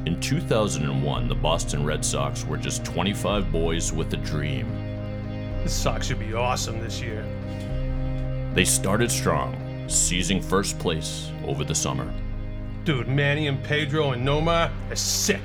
In 0.05 0.19
2001, 0.19 1.27
the 1.27 1.33
Boston 1.33 1.83
Red 1.83 2.05
Sox 2.05 2.45
were 2.45 2.57
just 2.57 2.85
25 2.85 3.51
boys 3.51 3.91
with 3.91 4.13
a 4.13 4.17
dream. 4.17 4.67
The 5.63 5.69
Sox 5.69 6.05
should 6.05 6.19
be 6.19 6.35
awesome 6.35 6.79
this 6.79 7.01
year. 7.01 7.25
They 8.53 8.65
started 8.65 9.09
strong, 9.09 9.85
seizing 9.89 10.43
first 10.43 10.77
place 10.77 11.31
over 11.43 11.63
the 11.63 11.73
summer. 11.73 12.13
Dude, 12.83 13.07
Manny 13.07 13.47
and 13.47 13.63
Pedro 13.63 14.11
and 14.11 14.23
Nomar 14.23 14.69
are 14.91 14.95
sick. 14.95 15.41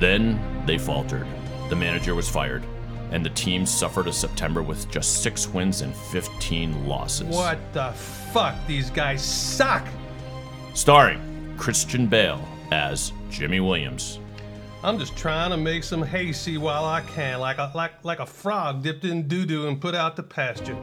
Then 0.00 0.40
they 0.66 0.76
faltered. 0.76 1.28
The 1.68 1.76
manager 1.76 2.16
was 2.16 2.28
fired, 2.28 2.64
and 3.12 3.24
the 3.24 3.30
team 3.30 3.64
suffered 3.64 4.08
a 4.08 4.12
September 4.12 4.60
with 4.60 4.90
just 4.90 5.22
six 5.22 5.46
wins 5.46 5.82
and 5.82 5.94
15 5.94 6.88
losses. 6.88 7.28
What 7.28 7.60
the 7.72 7.92
fuck? 8.32 8.56
These 8.66 8.90
guys 8.90 9.24
suck. 9.24 9.86
Starring 10.74 11.54
Christian 11.56 12.08
Bale 12.08 12.44
as 12.72 13.12
Jimy 13.30 13.60
Williams, 13.60 14.18
I'm 14.82 14.98
just 14.98 15.16
trying 15.16 15.50
to 15.50 15.56
make 15.56 15.84
some 15.84 16.02
hayseed 16.02 16.58
while 16.58 16.84
I 16.84 17.00
can, 17.02 17.40
like 17.40 17.58
a 17.58 17.70
like 17.74 17.92
like 18.04 18.20
a 18.20 18.26
frog 18.26 18.82
dipped 18.82 19.04
in 19.04 19.26
doo 19.28 19.44
doo 19.46 19.68
and 19.68 19.80
put 19.80 19.94
out 19.94 20.16
to 20.16 20.22
pasture. 20.22 20.76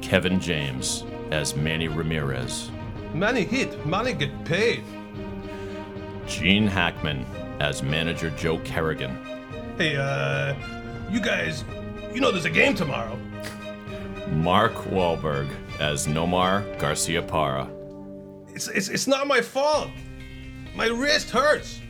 Kevin 0.00 0.40
James 0.40 1.04
as 1.30 1.54
Manny 1.54 1.88
Ramirez, 1.88 2.70
Money 3.14 3.44
hit, 3.44 3.84
money 3.86 4.12
get 4.12 4.44
paid. 4.44 4.82
Gene 6.26 6.66
Hackman 6.66 7.24
as 7.60 7.82
manager 7.82 8.30
Joe 8.30 8.58
Kerrigan, 8.60 9.16
Hey, 9.76 9.96
uh, 9.96 10.54
you 11.10 11.20
guys, 11.20 11.64
you 12.12 12.20
know 12.20 12.30
there's 12.30 12.44
a 12.44 12.50
game 12.50 12.74
tomorrow. 12.74 13.18
Mark 14.28 14.72
Wahlberg 14.90 15.48
as 15.80 16.06
Nomar 16.06 16.62
Garciaparra, 16.78 17.68
It's 18.54 18.68
it's 18.68 18.88
it's 18.88 19.06
not 19.06 19.26
my 19.26 19.40
fault. 19.40 19.88
My 20.74 20.86
wrist 20.86 21.30
hurts. 21.30 21.80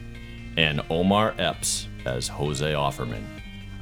and 0.57 0.81
Omar 0.91 1.35
Epps 1.39 1.87
as 2.05 2.27
Jose 2.29 2.73
Offerman. 2.73 3.25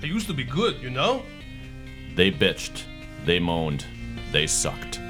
I 0.03 0.07
used 0.07 0.27
to 0.27 0.35
be 0.35 0.45
good, 0.45 0.81
you 0.83 0.91
know. 0.91 1.23
They 2.15 2.31
bitched, 2.31 2.85
they 3.25 3.39
moaned, 3.39 3.85
they 4.33 4.47
sucked. 4.47 5.01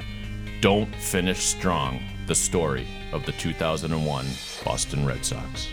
Don't 0.61 0.93
finish 0.95 1.39
strong. 1.45 2.01
The 2.27 2.35
story 2.35 2.87
of 3.11 3.25
the 3.25 3.31
2001 3.33 4.25
Boston 4.63 5.05
Red 5.05 5.25
Sox. 5.25 5.69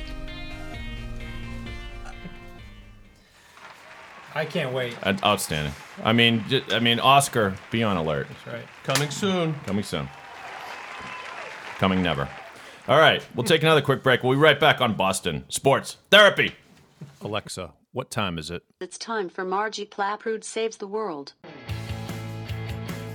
I 4.34 4.44
can't 4.44 4.72
wait. 4.74 4.94
Uh, 5.02 5.14
Outstanding. 5.24 5.72
I 6.04 6.12
mean, 6.12 6.44
j- 6.48 6.62
I 6.70 6.78
mean, 6.78 7.00
Oscar, 7.00 7.54
be 7.70 7.82
on 7.82 7.96
alert. 7.96 8.26
That's 8.28 8.46
right. 8.54 8.66
Coming 8.84 9.10
soon. 9.10 9.54
Coming 9.66 9.84
soon. 9.84 10.08
Coming 11.78 12.02
never. 12.02 12.28
All 12.88 12.98
right, 12.98 13.20
we'll 13.34 13.42
take 13.42 13.64
another 13.64 13.82
quick 13.82 14.04
break. 14.04 14.22
We'll 14.22 14.34
be 14.34 14.38
right 14.38 14.60
back 14.60 14.80
on 14.80 14.94
Boston 14.94 15.44
Sports 15.48 15.96
Therapy. 16.08 16.54
Alexa, 17.20 17.72
what 17.90 18.12
time 18.12 18.38
is 18.38 18.48
it? 18.48 18.62
It's 18.80 18.96
time 18.96 19.28
for 19.28 19.44
Margie 19.44 19.86
Clapprood 19.86 20.44
Saves 20.44 20.76
the 20.76 20.86
World. 20.86 21.32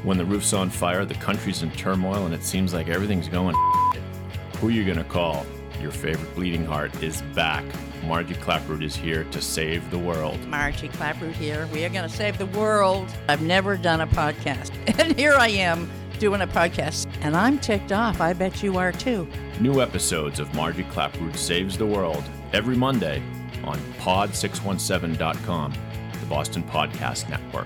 When 0.03 0.17
the 0.17 0.25
roof's 0.25 0.51
on 0.51 0.69
fire, 0.69 1.05
the 1.05 1.13
country's 1.13 1.63
in 1.63 1.71
turmoil, 1.71 2.25
and 2.25 2.33
it 2.33 2.43
seems 2.43 2.73
like 2.73 2.89
everything's 2.89 3.29
going. 3.29 3.55
Who 4.57 4.67
are 4.67 4.71
you 4.71 4.83
gonna 4.83 5.05
call? 5.05 5.45
Your 5.79 5.91
favorite 5.91 6.35
bleeding 6.35 6.65
heart 6.65 7.01
is 7.01 7.21
back. 7.33 7.63
Margie 8.03 8.35
Clapprood 8.35 8.83
is 8.83 8.93
here 8.93 9.23
to 9.25 9.41
save 9.41 9.89
the 9.89 9.97
world. 9.97 10.37
Margie 10.47 10.89
Clapprood 10.89 11.31
here. 11.33 11.67
We 11.67 11.85
are 11.85 11.89
going 11.89 12.07
to 12.07 12.15
save 12.15 12.37
the 12.39 12.47
world. 12.47 13.07
I've 13.29 13.41
never 13.41 13.77
done 13.77 14.01
a 14.01 14.07
podcast, 14.07 14.71
and 14.99 15.17
here 15.17 15.33
I 15.33 15.49
am 15.49 15.89
doing 16.21 16.41
a 16.41 16.47
podcast, 16.47 17.07
and 17.21 17.35
I'm 17.35 17.57
ticked 17.57 17.91
off. 17.91 18.21
I 18.21 18.33
bet 18.33 18.61
you 18.61 18.77
are 18.77 18.91
too. 18.91 19.27
New 19.59 19.81
episodes 19.81 20.39
of 20.39 20.53
Margie 20.53 20.83
Clapprood 20.83 21.35
Saves 21.35 21.79
the 21.79 21.85
World 21.87 22.23
every 22.53 22.75
Monday 22.75 23.23
on 23.63 23.79
pod617.com, 23.97 25.73
the 26.19 26.25
Boston 26.27 26.61
Podcast 26.61 27.27
Network. 27.27 27.65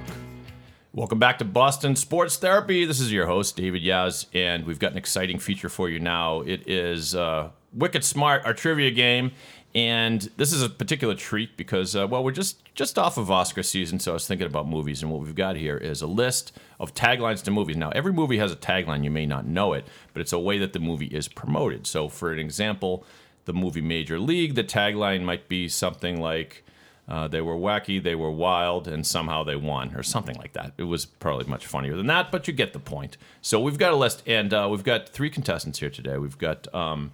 Welcome 0.94 1.20
back 1.20 1.38
to 1.40 1.46
Boston 1.46 1.98
Sports 1.98 2.38
Therapy. 2.38 2.86
This 2.86 3.02
is 3.02 3.12
your 3.12 3.28
host, 3.28 3.58
David 3.58 3.84
Yaz, 3.84 4.28
and 4.34 4.66
we've 4.66 4.80
got 4.80 4.94
an 4.94 4.98
exciting 4.98 5.38
feature 5.38 5.68
for 5.68 5.90
you 5.90 6.00
now. 6.00 6.40
It 6.40 6.66
is 6.66 7.14
uh, 7.14 7.50
Wicked 7.74 8.06
Smart, 8.06 8.46
our 8.46 8.54
trivia 8.54 8.92
game. 8.92 9.34
And 9.76 10.22
this 10.38 10.54
is 10.54 10.64
a 10.64 10.70
particular 10.70 11.16
treat 11.16 11.58
because, 11.58 11.94
uh, 11.94 12.08
well, 12.08 12.24
we're 12.24 12.32
just 12.32 12.65
just 12.76 13.00
off 13.00 13.18
of 13.18 13.32
Oscar 13.32 13.64
season, 13.64 14.00
so 14.00 14.12
I 14.12 14.16
was 14.16 14.28
thinking 14.28 14.46
about 14.46 14.68
movies, 14.68 15.02
and 15.02 15.10
what 15.10 15.22
we've 15.22 15.34
got 15.34 15.56
here 15.56 15.78
is 15.78 16.02
a 16.02 16.08
list 16.08 16.52
of 16.80 16.94
taglines 16.94 17.42
to 17.44 17.52
movies. 17.52 17.78
Now, 17.78 17.90
every 17.92 18.12
movie 18.12 18.38
has 18.38 18.52
a 18.52 18.56
tagline; 18.58 19.04
you 19.04 19.10
may 19.10 19.26
not 19.26 19.48
know 19.48 19.74
it, 19.74 19.86
but 20.14 20.22
it's 20.22 20.34
a 20.34 20.40
way 20.40 20.58
that 20.60 20.74
the 20.74 20.80
movie 20.80 21.08
is 21.08 21.30
promoted. 21.30 21.88
So, 21.88 22.10
for 22.10 22.34
an 22.34 22.40
example, 22.40 23.06
the 23.46 23.54
movie 23.54 23.82
Major 23.82 24.20
League, 24.20 24.56
the 24.56 24.64
tagline 24.64 25.24
might 25.24 25.48
be 25.48 25.70
something 25.70 26.20
like 26.20 26.66
uh, 27.08 27.30
"They 27.30 27.40
were 27.40 27.56
wacky, 27.56 28.04
they 28.04 28.16
were 28.16 28.32
wild, 28.32 28.90
and 28.90 29.08
somehow 29.08 29.46
they 29.46 29.56
won," 29.56 29.96
or 29.96 30.04
something 30.04 30.36
like 30.36 30.52
that. 30.54 30.74
It 30.78 30.84
was 30.84 31.06
probably 31.06 31.46
much 31.46 31.66
funnier 31.66 31.96
than 31.96 32.08
that, 32.08 32.30
but 32.30 32.46
you 32.46 32.54
get 32.54 32.74
the 32.74 32.80
point. 32.80 33.16
So, 33.42 33.58
we've 33.58 33.78
got 33.78 33.94
a 33.94 33.98
list, 33.98 34.22
and 34.28 34.54
uh, 34.54 34.68
we've 34.70 34.84
got 34.84 35.08
three 35.08 35.30
contestants 35.30 35.80
here 35.80 35.90
today. 35.90 36.18
We've 36.18 36.38
got. 36.38 36.74
Um, 36.76 37.14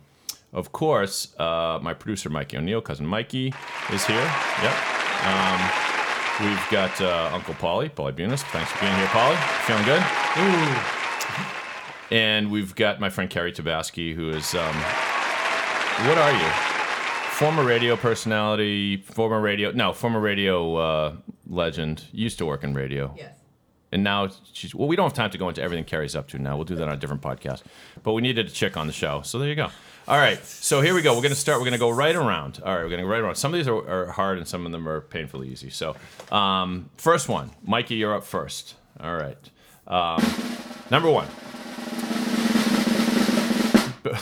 of 0.53 0.73
course, 0.73 1.33
uh, 1.39 1.79
my 1.81 1.93
producer 1.93 2.29
Mikey 2.29 2.57
O'Neill, 2.57 2.81
cousin 2.81 3.05
Mikey, 3.05 3.53
is 3.93 4.05
here. 4.05 4.33
Yep. 4.61 5.10
Um, 5.23 5.59
we've 6.47 6.69
got 6.71 6.99
uh, 7.01 7.29
Uncle 7.33 7.53
Paulie, 7.55 7.89
Paulie 7.91 8.13
Bunis. 8.13 8.41
Thanks 8.51 8.71
for 8.71 8.79
being 8.79 8.95
here, 8.95 9.07
Paulie. 9.07 9.37
Feeling 9.65 9.85
good? 9.85 10.01
Ooh. 10.39 12.15
and 12.15 12.49
we've 12.51 12.73
got 12.75 12.99
my 12.99 13.09
friend 13.09 13.29
Kerri 13.29 13.53
Tabaski, 13.53 14.13
who 14.15 14.29
is 14.29 14.53
um, 14.55 14.75
what 16.07 16.17
are 16.17 16.31
you? 16.31 16.49
Former 17.31 17.63
radio 17.63 17.95
personality, 17.95 18.97
former 18.97 19.39
radio 19.41 19.71
no, 19.71 19.93
former 19.93 20.19
radio 20.19 20.75
uh, 20.75 21.15
legend. 21.47 22.03
Used 22.11 22.37
to 22.39 22.45
work 22.45 22.63
in 22.63 22.73
radio. 22.73 23.13
Yes. 23.17 23.40
And 23.91 24.03
now 24.03 24.29
she's 24.53 24.73
well. 24.73 24.87
We 24.87 24.95
don't 24.95 25.05
have 25.05 25.13
time 25.13 25.31
to 25.31 25.37
go 25.37 25.49
into 25.49 25.61
everything 25.61 25.83
Kerri's 25.83 26.15
up 26.15 26.27
to 26.29 26.39
now. 26.39 26.55
We'll 26.55 26.65
do 26.65 26.75
that 26.75 26.87
on 26.87 26.93
a 26.93 26.97
different 26.97 27.21
podcast. 27.21 27.63
But 28.03 28.13
we 28.13 28.21
needed 28.21 28.47
a 28.47 28.49
chick 28.49 28.77
on 28.77 28.87
the 28.87 28.93
show, 28.93 29.21
so 29.21 29.37
there 29.37 29.49
you 29.49 29.55
go. 29.55 29.69
All 30.07 30.17
right, 30.17 30.43
so 30.43 30.81
here 30.81 30.93
we 30.93 31.01
go. 31.01 31.15
We're 31.15 31.21
gonna 31.21 31.35
start. 31.35 31.59
We're 31.59 31.65
gonna 31.65 31.77
go 31.77 31.89
right 31.89 32.15
around. 32.15 32.61
All 32.65 32.73
right, 32.73 32.83
we're 32.83 32.89
gonna 32.89 33.03
go 33.03 33.09
right 33.09 33.21
around. 33.21 33.35
Some 33.35 33.53
of 33.53 33.59
these 33.59 33.67
are, 33.67 33.87
are 33.87 34.11
hard, 34.11 34.37
and 34.37 34.47
some 34.47 34.65
of 34.65 34.71
them 34.71 34.87
are 34.87 35.01
painfully 35.01 35.49
easy. 35.49 35.69
So, 35.69 35.95
um, 36.31 36.89
first 36.97 37.29
one, 37.29 37.51
Mikey, 37.63 37.95
you're 37.95 38.15
up 38.15 38.23
first. 38.23 38.75
All 38.99 39.15
right, 39.15 39.49
um, 39.87 40.23
number 40.89 41.09
one. 41.09 41.27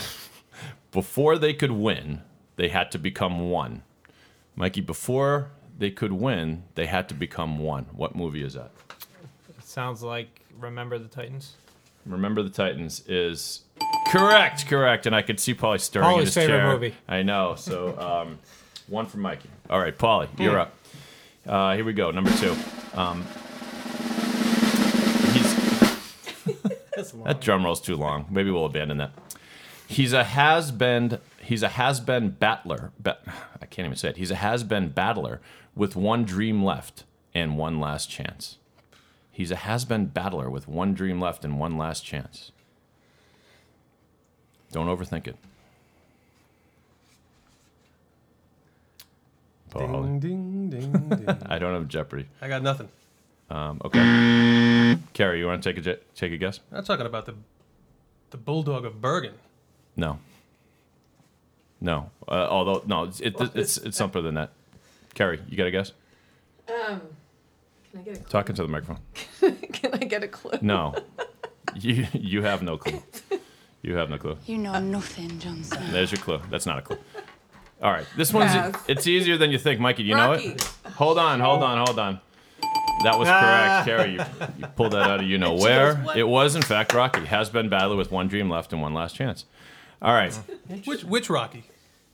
Before 0.91 1.37
they 1.37 1.53
could 1.53 1.71
win, 1.71 2.21
they 2.55 2.69
had 2.69 2.91
to 2.91 2.97
become 2.97 3.49
one. 3.51 3.83
Mikey, 4.55 4.81
before 4.81 5.51
they 5.77 5.91
could 5.91 6.11
win, 6.11 6.63
they 6.75 6.87
had 6.87 7.07
to 7.09 7.15
become 7.15 7.59
one. 7.59 7.85
What 7.93 8.15
movie 8.15 8.43
is 8.43 8.55
that? 8.55 8.71
It 9.69 9.73
sounds 9.73 10.01
like 10.01 10.41
Remember 10.59 10.97
the 10.97 11.07
Titans. 11.07 11.53
Remember 12.07 12.41
the 12.41 12.49
Titans 12.49 13.03
is 13.07 13.61
correct, 14.07 14.65
correct, 14.65 15.05
and 15.05 15.15
I 15.15 15.21
could 15.21 15.39
see 15.39 15.53
Paulie 15.53 15.79
stirring 15.79 16.07
in 16.09 16.15
Paulie's 16.15 16.25
his 16.29 16.33
favorite 16.33 16.57
chair. 16.57 16.73
movie. 16.73 16.95
I 17.07 17.21
know. 17.21 17.53
So 17.55 17.95
um, 17.99 18.39
one 18.87 19.05
for 19.05 19.19
Mikey. 19.19 19.47
All 19.69 19.79
right, 19.79 19.95
Paulie, 19.95 20.27
you're 20.39 20.53
Hmm. 20.53 20.57
up. 20.61 20.73
Uh, 21.45 21.75
here 21.75 21.85
we 21.85 21.93
go. 21.93 22.09
Number 22.09 22.31
two. 22.31 22.55
Um, 22.95 23.23
he's 25.33 25.53
that 27.25 27.37
drum 27.39 27.63
roll's 27.63 27.79
too 27.79 27.95
long. 27.95 28.25
Maybe 28.31 28.49
we'll 28.49 28.65
abandon 28.65 28.97
that. 28.97 29.11
He's 29.87 30.13
a 30.13 30.23
has 30.23 30.71
been. 30.71 31.19
He's 31.43 31.61
a 31.61 31.69
has 31.69 31.99
been 31.99 32.31
battler. 32.31 32.91
Ba- 32.99 33.19
I 33.61 33.67
can't 33.67 33.85
even 33.85 33.97
say 33.97 34.09
it. 34.09 34.17
He's 34.17 34.31
a 34.31 34.35
has 34.37 34.63
been 34.63 34.89
battler 34.89 35.41
with 35.75 35.95
one 35.95 36.25
dream 36.25 36.63
left 36.63 37.03
and 37.35 37.55
one 37.55 37.79
last 37.79 38.09
chance. 38.09 38.55
He's 39.39 39.51
a 39.51 39.55
has 39.55 39.85
been 39.85 40.07
battler 40.07 40.49
with 40.49 40.67
one 40.67 40.93
dream 40.93 41.21
left 41.21 41.45
and 41.45 41.57
one 41.57 41.77
last 41.77 42.03
chance. 42.03 42.51
Don't 44.73 44.87
overthink 44.87 45.27
it. 45.27 45.37
Paulie. 49.71 50.19
Ding, 50.19 50.69
ding, 50.69 50.91
ding, 50.91 51.09
ding. 51.25 51.37
I 51.45 51.57
don't 51.57 51.73
have 51.73 51.87
Jeopardy. 51.87 52.25
I 52.41 52.49
got 52.49 52.61
nothing. 52.61 52.89
Um, 53.49 53.79
okay. 53.85 54.97
Kerri, 55.13 55.39
you 55.39 55.45
want 55.45 55.63
to 55.63 55.69
take 55.69 55.77
a 55.77 55.81
je- 55.81 56.03
take 56.15 56.33
a 56.33 56.37
guess? 56.37 56.59
I'm 56.73 56.83
talking 56.83 57.05
about 57.05 57.25
the 57.25 57.35
the 58.31 58.37
bulldog 58.37 58.83
of 58.83 58.99
Bergen. 58.99 59.35
No. 59.95 60.19
No. 61.79 62.11
Uh, 62.27 62.45
although 62.49 62.83
no, 62.85 63.05
it's 63.05 63.21
it, 63.21 63.37
it's 63.55 63.77
it's 63.77 63.95
simpler 63.95 64.21
than 64.21 64.35
that. 64.35 64.49
Kerri, 65.15 65.39
you 65.47 65.55
got 65.55 65.67
a 65.67 65.71
guess? 65.71 65.93
Um, 66.67 66.99
can 67.91 67.99
I 67.99 68.03
get 68.03 68.15
a 68.15 68.19
clue? 68.19 68.29
Talking 68.29 68.55
to 68.55 68.61
the 68.63 68.67
microphone. 68.67 68.99
can 69.73 69.93
I 69.93 69.97
get 69.97 70.23
a 70.23 70.27
clue? 70.27 70.57
No. 70.61 70.95
you 71.75 72.07
you 72.13 72.41
have 72.43 72.61
no 72.63 72.77
clue. 72.77 73.01
You 73.81 73.95
have 73.95 74.09
no 74.09 74.17
clue. 74.17 74.37
You 74.45 74.57
know 74.57 74.79
nothing, 74.79 75.39
Johnson. 75.39 75.81
There's 75.91 76.11
your 76.11 76.19
clue. 76.21 76.41
That's 76.49 76.65
not 76.65 76.79
a 76.79 76.81
clue. 76.81 76.97
All 77.81 77.91
right. 77.91 78.05
This 78.17 78.33
one's 78.33 78.51
Pass. 78.51 78.75
it's 78.89 79.07
easier 79.07 79.37
than 79.37 79.51
you 79.51 79.57
think, 79.57 79.79
Mikey. 79.79 80.03
Do 80.03 80.09
you 80.09 80.15
know 80.15 80.31
Rocky. 80.31 80.49
it? 80.49 80.61
Hold 80.95 81.17
on, 81.17 81.39
hold 81.39 81.63
on, 81.63 81.77
hold 81.85 81.97
on. 81.97 82.19
That 83.05 83.17
was 83.17 83.29
Ah. 83.31 83.83
correct, 83.85 83.87
Kerri. 83.87 84.11
You, 84.13 84.47
you 84.59 84.67
pulled 84.75 84.91
that 84.91 85.03
out 85.09 85.21
of 85.21 85.25
you 85.25 85.37
know 85.43 85.53
where. 85.55 86.03
It 86.15 86.27
was 86.27 86.55
in 86.57 86.61
fact 86.61 86.93
Rocky. 86.93 87.25
Has 87.25 87.49
been 87.49 87.69
battler 87.69 87.95
with 87.95 88.11
one 88.11 88.27
dream 88.27 88.49
left 88.49 88.73
and 88.73 88.81
one 88.81 88.93
last 88.93 89.15
chance. 89.15 89.45
All 90.01 90.13
right. 90.13 90.33
Which 90.85 91.03
which 91.05 91.29
Rocky? 91.29 91.63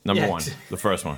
Number 0.06 0.22
Yeah. 0.22 0.30
one, 0.30 0.44
the 0.70 0.78
first 0.78 1.04
one. 1.04 1.18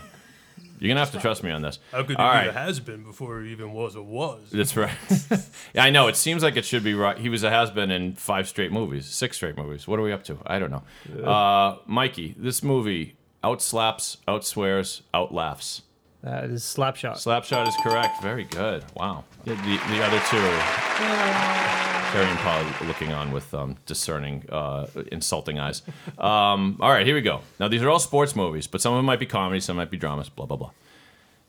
You're 0.80 0.90
gonna 0.90 1.00
have 1.00 1.12
to 1.12 1.20
trust 1.20 1.44
me 1.44 1.52
on 1.52 1.62
this. 1.62 1.80
How 1.92 2.02
could 2.04 2.12
it 2.12 2.20
All 2.20 2.32
be 2.32 2.38
right. 2.38 2.48
a 2.48 2.52
has 2.54 2.80
been 2.80 3.04
before 3.04 3.42
he 3.42 3.52
even 3.52 3.74
was 3.74 3.96
a 3.96 4.02
was? 4.02 4.50
That's 4.52 4.76
right. 4.78 4.92
yeah, 5.74 5.84
I 5.84 5.90
know. 5.90 6.08
It 6.08 6.16
seems 6.16 6.44
like 6.44 6.56
it 6.56 6.66
should 6.66 6.84
be 6.84 6.94
right. 6.94 7.18
He 7.18 7.30
was 7.30 7.44
a 7.44 7.50
has 7.50 7.72
been 7.72 7.90
in 7.92 8.14
five 8.16 8.48
straight 8.48 8.72
movies, 8.72 9.06
six 9.08 9.38
straight 9.38 9.58
movies. 9.58 9.88
What 9.88 10.00
are 10.00 10.04
we 10.04 10.12
up 10.12 10.24
to? 10.26 10.38
I 10.46 10.60
don't 10.60 10.72
know. 10.72 11.24
Uh, 11.24 11.78
Mikey, 11.86 12.36
this 12.38 12.62
movie 12.64 13.16
outslaps, 13.44 14.18
outswears, 14.28 15.02
outlaughs. 15.14 15.82
That 16.24 16.46
is 16.46 16.64
Slapshot. 16.64 17.14
Slapshot 17.14 17.68
is 17.68 17.76
correct. 17.84 18.22
Very 18.22 18.44
good. 18.46 18.84
Wow. 18.96 19.24
The, 19.46 19.54
the, 19.56 19.80
the 19.90 20.04
other 20.04 20.20
two 20.30 20.38
are 20.38 21.97
Kerri 22.12 22.26
and 22.26 22.40
Paul 22.40 22.88
looking 22.88 23.12
on 23.12 23.32
with 23.32 23.54
um, 23.54 23.76
discerning, 23.86 24.46
uh, 24.50 24.88
insulting 25.12 25.60
eyes. 25.60 25.82
Um, 26.18 26.78
all 26.80 26.90
right, 26.90 27.06
here 27.06 27.16
we 27.16 27.22
go. 27.22 27.42
Now, 27.60 27.68
these 27.68 27.84
are 27.84 27.90
all 27.90 28.00
sports 28.00 28.34
movies, 28.34 28.66
but 28.66 28.80
some 28.80 28.94
of 28.94 28.98
them 28.98 29.06
might 29.06 29.20
be 29.20 29.26
comedies, 29.26 29.66
some 29.66 29.76
might 29.76 29.92
be 29.92 29.98
dramas, 29.98 30.30
blah, 30.30 30.46
blah, 30.46 30.56
blah. 30.56 30.72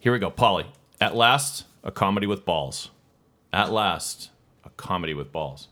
Here 0.00 0.12
we 0.12 0.18
go. 0.18 0.30
Paulie. 0.32 0.66
At 1.00 1.14
last, 1.14 1.64
a 1.84 1.92
comedy 1.92 2.26
with 2.26 2.44
balls. 2.44 2.90
At 3.52 3.70
last, 3.70 4.30
a 4.64 4.70
comedy 4.70 5.14
with 5.14 5.30
balls. 5.30 5.68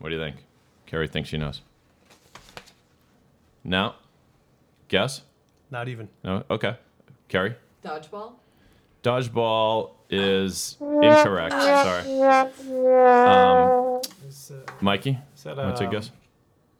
What 0.00 0.10
do 0.10 0.16
you 0.16 0.20
think? 0.20 0.36
Kerri 0.86 1.08
thinks 1.10 1.30
she 1.30 1.38
knows. 1.38 1.62
No? 3.64 3.94
Guess? 4.88 5.22
Not 5.70 5.88
even. 5.88 6.10
No? 6.22 6.44
Okay. 6.50 6.76
Kerri? 7.30 7.54
Dodgeball. 7.82 8.32
Dodgeball 9.08 9.92
is 10.10 10.76
incorrect. 10.80 11.52
Sorry. 11.52 12.22
Um, 12.22 14.02
Mikey, 14.82 15.18
Is 15.34 15.44
that, 15.44 15.56
want 15.56 15.76
to 15.76 15.82
take 15.84 15.92
a 15.92 15.96
um, 15.96 16.02
guess? 16.02 16.10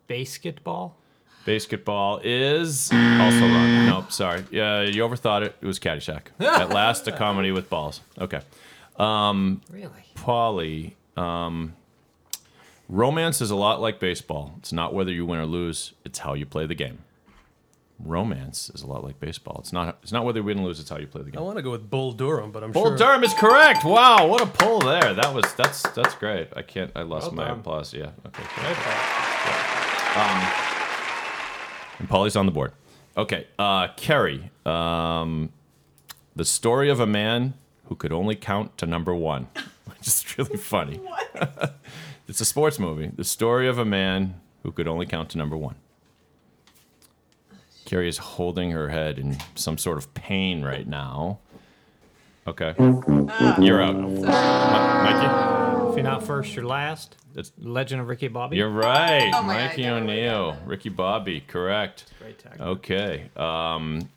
Basketball? 0.07 0.95
Basketball 1.47 2.21
is 2.23 2.93
also 2.93 3.41
wrong. 3.41 3.87
Nope, 3.87 4.13
sorry. 4.13 4.45
Yeah, 4.51 4.83
you 4.83 5.03
overthought 5.03 5.41
it. 5.43 5.57
It 5.63 5.67
was 5.67 5.79
Caddyshack. 5.79 6.25
At 6.41 6.69
last, 6.69 7.09
a 7.09 7.13
comedy 7.13 7.51
with 7.51 7.71
balls. 7.71 8.03
Okay. 8.21 8.41
Um, 8.99 9.63
Really? 9.71 9.91
Paulie, 10.15 10.93
um, 11.17 11.75
romance 12.91 13.41
is 13.41 13.51
a 13.51 13.57
lot 13.57 13.81
like 13.81 14.01
baseball. 14.01 14.53
It's 14.59 14.73
not 14.73 14.93
whether 14.93 15.11
you 15.13 15.25
win 15.25 15.39
or 15.39 15.47
lose. 15.47 15.95
It's 16.05 16.19
how 16.19 16.35
you 16.35 16.45
play 16.45 16.67
the 16.67 16.75
game. 16.75 16.99
Romance 18.01 18.71
is 18.75 18.83
a 18.83 18.87
lot 18.87 19.03
like 19.03 19.19
baseball. 19.19 19.57
It's 19.59 19.73
not. 19.73 19.99
It's 20.03 20.13
not 20.13 20.25
whether 20.25 20.39
you 20.39 20.45
win 20.45 20.61
or 20.61 20.67
lose. 20.67 20.79
It's 20.79 20.89
how 20.89 20.99
you 20.99 21.07
play 21.09 21.23
the 21.23 21.31
game. 21.33 21.41
I 21.41 21.43
want 21.43 21.57
to 21.57 21.63
go 21.63 21.71
with 21.73 21.91
Bull 21.91 22.13
Durham, 22.13 22.53
but 22.53 22.63
I'm 22.63 22.73
sure. 22.73 22.83
Bull 22.83 22.91
sure. 22.91 22.97
Durham 22.97 23.25
is 23.25 23.35
correct. 23.35 23.85
Wow, 23.85 24.27
what 24.29 24.41
a 24.41 24.47
pull 24.47 24.79
there. 24.79 25.15
That 25.15 25.35
was 25.35 25.53
that's 25.55 25.83
that's 25.91 26.15
great. 26.15 26.49
I 26.55 26.63
can't. 26.63 26.93
I 26.95 27.03
lost 27.03 27.27
Well 27.27 27.35
my 27.35 27.49
done. 27.49 27.59
applause. 27.61 27.93
Yeah. 27.93 28.11
Okay. 28.27 28.43
Great. 28.55 28.77
Um, 30.17 30.53
and 31.99 32.09
Paulie's 32.09 32.37
on 32.37 32.47
the 32.47 32.53
board. 32.53 32.73
Okay. 33.17 33.47
Uh, 33.59 33.89
Kerri. 33.97 34.49
Um, 34.67 35.51
the 36.37 36.45
story 36.45 36.89
of 36.91 37.01
a 37.01 37.07
man 37.07 37.55
who 37.87 37.97
could 37.97 38.13
only 38.13 38.37
count 38.37 38.79
to 38.79 38.87
number 38.87 39.15
one, 39.15 39.49
which 39.87 40.07
is 40.07 40.25
really 40.39 40.57
funny. 40.57 41.01
it's 42.29 42.41
a 42.41 42.45
sports 42.45 42.79
movie. 42.79 43.11
The 43.15 43.25
story 43.25 43.67
of 43.67 43.79
a 43.79 43.85
man 43.85 44.41
who 44.63 44.71
could 44.71 44.87
only 44.87 45.07
count 45.07 45.31
to 45.31 45.39
number 45.39 45.57
one. 45.57 45.75
Kerri 47.89 48.07
is 48.09 48.19
holding 48.19 48.71
her 48.73 48.89
head 48.91 49.19
in 49.19 49.39
some 49.55 49.79
sort 49.79 49.97
of 49.97 50.13
pain 50.13 50.63
right 50.63 50.87
now. 50.87 51.39
Okay. 52.47 52.75
You're 52.79 53.83
out. 53.83 53.97
Mi- 53.97 54.21
Mikey? 54.23 55.89
If 55.91 55.95
you're 55.97 56.03
not 56.03 56.23
first, 56.23 56.55
you're 56.55 56.67
last. 56.67 57.17
It's 57.35 57.51
Legend 57.59 58.03
of 58.03 58.09
Ricky 58.09 58.29
Bobby. 58.29 58.59
You're 58.59 58.69
right. 58.71 59.31
Oh 59.35 59.43
Mikey 59.43 59.87
I 59.87 59.91
never 60.01 60.05
O'Neill. 60.05 60.57
Ricky 60.67 60.89
Bobby. 60.91 61.41
Correct. 61.41 62.05
Great 62.21 62.39
tag. 62.39 62.61
Okay. 62.61 63.31
Um, 63.37 64.09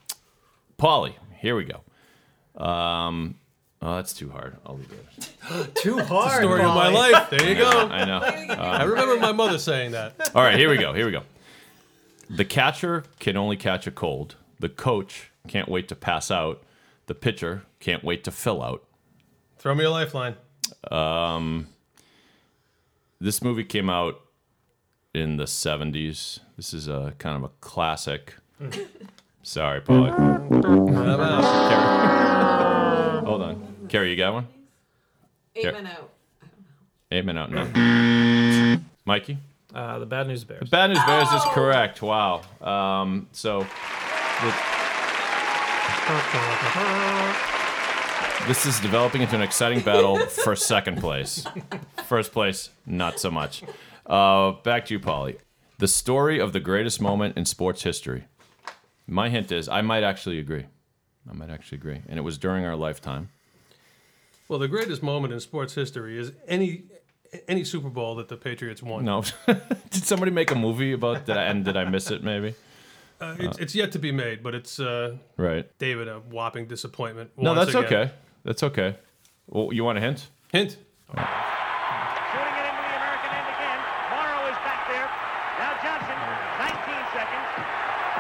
Paulie, 0.77 1.13
here 1.39 1.55
we 1.55 1.63
go. 1.65 2.63
Um, 2.63 3.35
oh, 3.81 3.95
that's 3.95 4.11
too 4.13 4.29
hard. 4.31 4.57
I'll 4.65 4.75
leave 4.77 4.91
it. 4.91 5.75
Too 5.75 5.99
It's 5.99 6.07
hard. 6.09 6.31
the 6.43 6.45
story 6.47 6.61
of 6.61 6.75
my 6.75 6.89
life. 6.89 7.29
There 7.29 7.47
you 7.47 7.55
go. 7.55 7.69
I 7.69 8.03
know. 8.05 8.19
I 8.21 8.81
Um, 8.83 8.89
remember 8.89 9.17
my 9.19 9.31
mother 9.31 9.57
saying 9.57 9.91
that. 9.91 10.31
All 10.35 10.43
right, 10.43 10.57
here 10.57 10.69
we 10.69 10.77
go. 10.77 10.93
Here 10.93 11.05
we 11.05 11.11
go. 11.11 11.21
The 12.33 12.45
catcher 12.45 13.03
can 13.19 13.35
only 13.35 13.57
catch 13.57 13.85
a 13.87 13.91
cold. 13.91 14.35
The 14.59 14.69
coach 14.69 15.31
can't 15.47 15.67
wait 15.67 15.87
to 15.89 15.95
pass 15.95 16.31
out. 16.31 16.63
The 17.07 17.15
pitcher 17.15 17.63
can't 17.79 18.03
wait 18.05 18.23
to 18.23 18.31
fill 18.31 18.63
out. 18.63 18.83
Throw 19.57 19.75
me 19.75 19.83
a 19.83 19.89
lifeline. 19.91 20.35
Um, 20.89 21.67
this 23.19 23.41
movie 23.41 23.65
came 23.65 23.89
out 23.89 24.21
in 25.13 25.35
the 25.35 25.43
70s. 25.43 26.39
This 26.55 26.73
is 26.73 26.87
a 26.87 27.13
kind 27.17 27.35
of 27.35 27.43
a 27.43 27.49
classic. 27.59 28.35
Sorry, 29.43 29.81
Paul. 29.81 30.05
Hold 33.25 33.41
on. 33.41 33.87
Kerri, 33.87 34.11
you 34.11 34.15
got 34.15 34.33
one? 34.33 34.47
Eight 35.55 35.63
Car- 35.63 35.73
men 35.73 35.87
out. 35.87 36.09
Eight 37.11 37.25
men 37.25 37.37
out 37.37 37.51
now. 37.51 38.79
Mikey? 39.05 39.37
Uh, 39.73 39.99
the 39.99 40.05
Bad 40.05 40.27
News 40.27 40.43
Bears. 40.43 40.61
The 40.61 40.69
Bad 40.69 40.89
News 40.89 40.99
Bears 41.05 41.31
is 41.31 41.43
correct. 41.53 42.01
Wow. 42.01 42.41
Um, 42.61 43.27
so 43.31 43.65
this 48.47 48.65
is 48.65 48.79
developing 48.81 49.21
into 49.21 49.35
an 49.35 49.41
exciting 49.41 49.81
battle 49.81 50.19
for 50.25 50.55
second 50.55 50.99
place. 50.99 51.45
First 52.05 52.33
place, 52.33 52.69
not 52.85 53.19
so 53.19 53.31
much. 53.31 53.63
Uh, 54.05 54.51
back 54.63 54.85
to 54.87 54.93
you, 54.93 54.99
Paulie. 54.99 55.37
The 55.77 55.87
story 55.87 56.39
of 56.39 56.51
the 56.51 56.59
greatest 56.59 56.99
moment 56.99 57.37
in 57.37 57.45
sports 57.45 57.83
history. 57.83 58.25
My 59.07 59.29
hint 59.29 59.51
is 59.51 59.69
I 59.69 59.81
might 59.81 60.03
actually 60.03 60.39
agree. 60.39 60.65
I 61.29 61.33
might 61.33 61.49
actually 61.49 61.77
agree. 61.77 62.01
And 62.09 62.17
it 62.17 62.23
was 62.23 62.37
during 62.37 62.65
our 62.65 62.75
lifetime. 62.75 63.29
Well, 64.47 64.59
the 64.59 64.67
greatest 64.67 65.01
moment 65.01 65.33
in 65.33 65.39
sports 65.39 65.75
history 65.75 66.17
is 66.17 66.33
any 66.47 66.83
any 67.47 67.63
Super 67.63 67.89
Bowl 67.89 68.15
that 68.15 68.27
the 68.27 68.37
Patriots 68.37 68.81
won. 68.83 69.05
No. 69.05 69.23
did 69.47 70.03
somebody 70.03 70.31
make 70.31 70.51
a 70.51 70.55
movie 70.55 70.93
about 70.93 71.25
that? 71.27 71.47
And 71.49 71.63
did 71.65 71.77
I 71.77 71.85
miss 71.85 72.11
it 72.11 72.23
maybe? 72.23 72.55
Uh, 73.19 73.35
it's, 73.39 73.57
it's 73.59 73.75
yet 73.75 73.91
to 73.93 73.99
be 73.99 74.11
made, 74.11 74.41
but 74.41 74.55
it's 74.55 74.79
uh, 74.79 75.15
Right. 75.37 75.69
David 75.77 76.07
a 76.07 76.19
whopping 76.19 76.65
disappointment. 76.67 77.29
No, 77.37 77.53
that's 77.53 77.69
again. 77.69 77.85
okay. 77.85 78.11
That's 78.43 78.63
okay. 78.63 78.95
Well, 79.47 79.71
you 79.71 79.83
want 79.83 79.99
a 79.99 80.01
hint? 80.01 80.27
Hint. 80.51 80.71
Shooting 80.71 81.21
it 81.21 82.65
into 82.65 82.81
the 82.81 82.95
American 82.97 83.29
end 83.29 83.47
again. 83.51 83.79
Morrow 84.09 84.41
is 84.49 84.57
back 84.65 84.81
there. 84.89 85.05
Now 85.61 85.77
Johnson, 85.85 86.17
19 86.65 87.13
seconds. 87.13 87.47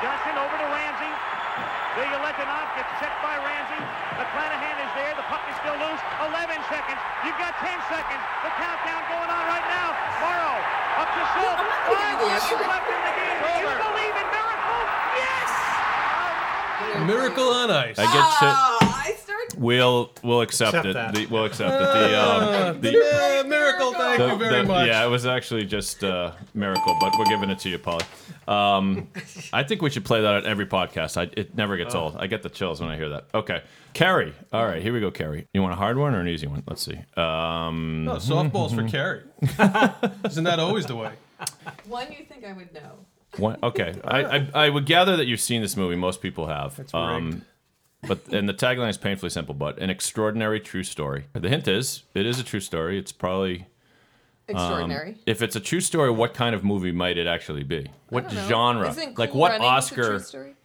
Johnson 0.05 0.33
over 0.37 0.55
to 0.61 0.67
Ramsey. 0.69 1.13
Bilyaletdinov 1.97 2.67
gets 2.77 2.91
checked 3.01 3.19
by 3.25 3.35
Ramsey. 3.41 3.81
McClanahan 4.21 4.77
is 4.85 4.91
there. 4.95 5.11
The 5.17 5.25
puck 5.27 5.41
is 5.49 5.57
still 5.65 5.75
loose. 5.81 5.99
11 6.29 6.61
seconds. 6.69 6.99
You've 7.25 7.41
got 7.41 7.57
10 7.57 7.73
seconds. 7.89 8.21
The 8.45 8.51
countdown 8.53 9.01
going 9.09 9.29
on 9.33 9.43
right 9.49 9.65
now. 9.65 9.97
Morrow 10.21 10.55
up 11.01 11.09
to 11.09 11.21
Schultz. 11.33 11.63
Five 11.89 12.21
seconds 12.21 12.69
left 12.69 12.85
in 12.85 13.01
the 13.01 13.13
game. 13.17 13.37
Do 13.41 13.49
you 13.65 13.73
believe 13.81 14.15
in 14.15 14.27
miracles? 14.29 14.87
Yes! 15.19 15.49
Miracle 17.07 17.49
on 17.49 17.71
ice. 17.71 17.90
I 18.01 18.13
get 18.13 18.23
shit. 18.39 18.89
I 18.89 19.13
start. 19.17 19.55
We'll 19.57 20.11
we'll 20.23 20.41
accept, 20.41 20.69
Accept 20.73 20.87
it. 20.87 20.93
that. 20.93 21.15
The- 21.15 21.25
we'll 21.27 21.45
accept 21.45 21.73
it. 21.81 21.85
The, 21.85 22.21
um, 22.21 22.43
Uh, 22.43 22.73
the, 22.73 22.79
the 22.81 23.43
miracle. 23.47 23.93
Thank 23.93 24.17
the- 24.19 24.27
you 24.29 24.35
very 24.37 24.61
the- 24.61 24.67
much. 24.67 24.87
Yeah, 24.87 25.05
it 25.05 25.09
was 25.09 25.25
actually 25.25 25.65
just 25.65 26.03
a 26.03 26.35
miracle, 26.53 26.97
but 26.99 27.13
we're 27.17 27.25
giving 27.25 27.49
it 27.49 27.59
to 27.59 27.69
you, 27.69 27.77
Paulie. 27.79 28.05
Um, 28.47 29.07
I 29.53 29.63
think 29.63 29.81
we 29.81 29.89
should 29.89 30.05
play 30.05 30.21
that 30.21 30.35
at 30.35 30.45
every 30.45 30.65
podcast. 30.65 31.15
I, 31.17 31.29
it 31.37 31.55
never 31.55 31.77
gets 31.77 31.93
Oh. 31.95 31.99
old. 32.05 32.17
I 32.17 32.27
get 32.27 32.41
the 32.43 32.49
chills 32.49 32.81
when 32.81 32.89
I 32.89 32.95
hear 32.97 33.09
that. 33.09 33.25
Okay, 33.33 33.61
Kerri. 33.93 34.33
All 34.51 34.65
right, 34.65 34.81
here 34.81 34.93
we 34.93 34.99
go, 34.99 35.11
Kerri. 35.11 35.45
You 35.53 35.61
want 35.61 35.73
a 35.73 35.77
hard 35.77 35.97
one 35.97 36.15
or 36.15 36.19
an 36.21 36.27
easy 36.27 36.47
one? 36.47 36.63
Let's 36.67 36.81
see. 36.83 36.97
Um, 37.17 38.05
No, 38.05 38.15
softballs 38.15 38.73
for 38.73 38.83
Kerri. 38.83 39.23
Isn't 40.25 40.43
that 40.45 40.59
always 40.59 40.85
the 40.85 40.95
way? 40.95 41.11
One 41.87 42.11
you 42.11 42.25
think 42.25 42.45
I 42.45 42.53
would 42.53 42.73
know. 42.73 43.05
One, 43.37 43.57
okay, 43.63 43.95
I, 44.03 44.23
I 44.23 44.47
I 44.65 44.69
would 44.69 44.85
gather 44.85 45.15
that 45.15 45.25
you've 45.25 45.39
seen 45.39 45.61
this 45.61 45.77
movie. 45.77 45.95
Most 45.95 46.21
people 46.21 46.47
have. 46.47 46.75
That's 46.75 46.93
um, 46.93 47.43
but 48.07 48.27
and 48.31 48.47
the 48.49 48.53
tagline 48.53 48.89
is 48.89 48.97
painfully 48.97 49.29
simple, 49.29 49.53
but 49.55 49.77
an 49.79 49.89
extraordinary 49.89 50.59
true 50.59 50.83
story. 50.83 51.25
The 51.33 51.49
hint 51.49 51.67
is 51.67 52.03
it 52.13 52.25
is 52.25 52.39
a 52.39 52.43
true 52.43 52.59
story. 52.59 52.97
It's 52.97 53.11
probably 53.11 53.67
um, 54.49 54.55
Extraordinary. 54.55 55.17
if 55.25 55.41
it's 55.41 55.55
a 55.55 55.59
true 55.59 55.81
story, 55.81 56.09
what 56.11 56.33
kind 56.33 56.55
of 56.55 56.63
movie 56.63 56.91
might 56.91 57.17
it 57.17 57.27
actually 57.27 57.63
be? 57.63 57.87
What 58.09 58.29
genre? 58.31 58.89
Isn't 58.89 59.17
like 59.17 59.33
what 59.33 59.51
Runnings 59.51 59.65
a 59.65 59.67
Oscar? 59.69 60.03
true 60.09 60.19
story? 60.19 60.55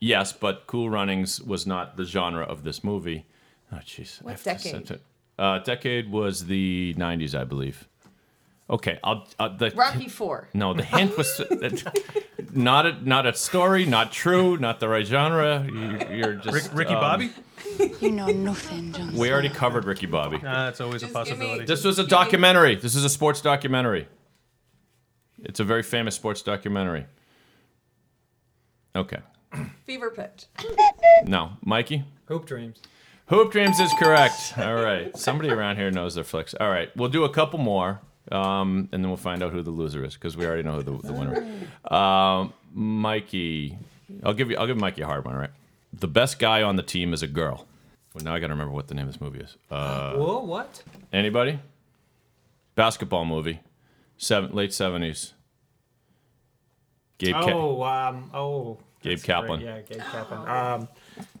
Yes, 0.00 0.32
but 0.32 0.66
Cool 0.66 0.90
Runnings 0.90 1.40
was 1.40 1.66
not 1.66 1.96
the 1.96 2.04
genre 2.04 2.44
of 2.44 2.62
this 2.64 2.84
movie. 2.84 3.24
Oh, 3.72 3.76
jeez. 3.76 4.22
What 4.22 4.42
decade? 4.42 5.00
Uh, 5.38 5.58
decade 5.60 6.10
was 6.10 6.46
the 6.46 6.94
'90s, 6.96 7.34
I 7.38 7.44
believe. 7.44 7.88
Okay, 8.70 8.98
I'll. 9.04 9.28
Uh, 9.38 9.48
the, 9.48 9.70
Rocky 9.74 10.08
Four. 10.08 10.48
No, 10.54 10.72
the 10.72 10.84
hint 10.84 11.16
was 11.18 11.40
not 12.52 12.86
a 12.86 13.08
not 13.08 13.26
a 13.26 13.34
story, 13.34 13.84
not 13.84 14.10
true, 14.10 14.56
not 14.56 14.80
the 14.80 14.88
right 14.88 15.06
genre. 15.06 15.66
You, 15.70 16.16
you're 16.16 16.34
just 16.34 16.72
Rick, 16.72 16.74
Ricky 16.74 16.94
um, 16.94 17.00
Bobby. 17.00 17.30
You 18.00 18.10
know 18.10 18.26
nothing, 18.28 18.92
Johnson. 18.92 19.18
We 19.18 19.30
already 19.30 19.50
covered 19.50 19.84
Ricky 19.84 20.06
Bobby. 20.06 20.36
Ah, 20.38 20.66
that's 20.66 20.80
always 20.80 21.02
a 21.02 21.08
possibility. 21.08 21.66
This 21.66 21.84
was 21.84 21.98
a 21.98 22.06
documentary. 22.06 22.76
This 22.76 22.94
is 22.94 23.04
a 23.04 23.10
sports 23.10 23.40
documentary. 23.40 24.08
It's 25.42 25.60
a 25.60 25.64
very 25.64 25.82
famous 25.82 26.14
sports 26.14 26.40
documentary. 26.40 27.06
Okay. 28.96 29.18
Fever 29.84 30.10
pitch. 30.10 30.46
No, 31.26 31.52
Mikey. 31.62 32.04
Hoop 32.26 32.46
Dreams. 32.46 32.80
Hoop 33.26 33.52
Dreams 33.52 33.78
is 33.80 33.92
correct. 33.98 34.54
All 34.56 34.74
right. 34.74 35.16
Somebody 35.16 35.50
around 35.50 35.76
here 35.76 35.90
knows 35.90 36.14
their 36.14 36.24
flicks. 36.24 36.54
All 36.54 36.70
right. 36.70 36.94
We'll 36.96 37.08
do 37.08 37.24
a 37.24 37.28
couple 37.28 37.58
more, 37.58 38.00
um, 38.32 38.88
and 38.92 39.02
then 39.02 39.08
we'll 39.10 39.16
find 39.16 39.42
out 39.42 39.52
who 39.52 39.62
the 39.62 39.70
loser 39.70 40.04
is 40.04 40.14
because 40.14 40.36
we 40.36 40.46
already 40.46 40.62
know 40.62 40.80
who 40.80 40.82
the, 40.82 41.06
the 41.08 41.12
winner 41.12 41.42
is. 41.42 41.92
Um, 41.92 42.52
Mikey. 42.72 43.76
I'll 44.22 44.34
give 44.34 44.50
you. 44.50 44.56
I'll 44.56 44.66
give 44.66 44.76
Mikey 44.78 45.02
a 45.02 45.06
hard 45.06 45.24
one. 45.24 45.34
Right, 45.34 45.50
The 45.92 46.08
best 46.08 46.38
guy 46.38 46.62
on 46.62 46.76
the 46.76 46.82
team 46.82 47.12
is 47.12 47.22
a 47.22 47.26
girl. 47.26 47.66
Well, 48.14 48.24
now 48.24 48.34
I 48.34 48.38
got 48.40 48.46
to 48.48 48.52
remember 48.52 48.72
what 48.72 48.86
the 48.88 48.94
name 48.94 49.06
of 49.08 49.12
this 49.12 49.20
movie 49.20 49.40
is. 49.40 49.56
Uh, 49.70 50.14
Whoa, 50.14 50.40
what? 50.44 50.82
anybody? 51.12 51.58
Basketball 52.76 53.24
movie, 53.24 53.60
seven 54.18 54.52
late 54.54 54.72
seventies. 54.72 55.32
Gabe. 57.18 57.34
Ka- 57.34 57.50
Oh, 57.52 57.82
um, 57.82 58.30
oh. 58.34 58.78
Gabe 59.02 59.18
that's 59.18 59.22
great. 59.24 59.34
Kaplan. 59.36 59.60
Yeah, 59.60 59.80
Gabe 59.82 59.98
Kaplan. 60.00 60.48
Um, 60.48 60.88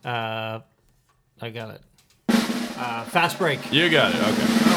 uh, 0.04 0.60
I 1.40 1.50
got 1.50 1.74
it. 1.74 1.80
Uh, 2.76 3.04
fast 3.04 3.38
break. 3.38 3.72
You 3.72 3.88
got 3.90 4.14
it. 4.14 4.20
Okay. 4.20 4.70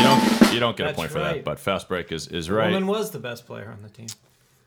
You 0.00 0.06
don't. 0.06 0.40
You 0.52 0.58
don't 0.58 0.76
get 0.76 0.82
a 0.82 0.86
That's 0.88 0.96
point 0.96 1.10
for 1.12 1.20
that. 1.20 1.32
right. 1.32 1.44
But 1.44 1.60
fast 1.60 1.88
break 1.88 2.10
is 2.10 2.26
is 2.26 2.50
right. 2.50 2.72
Woman 2.72 2.88
was 2.88 3.12
the 3.12 3.20
best 3.20 3.46
player 3.46 3.70
on 3.70 3.82
the 3.84 3.88
team. 3.88 4.08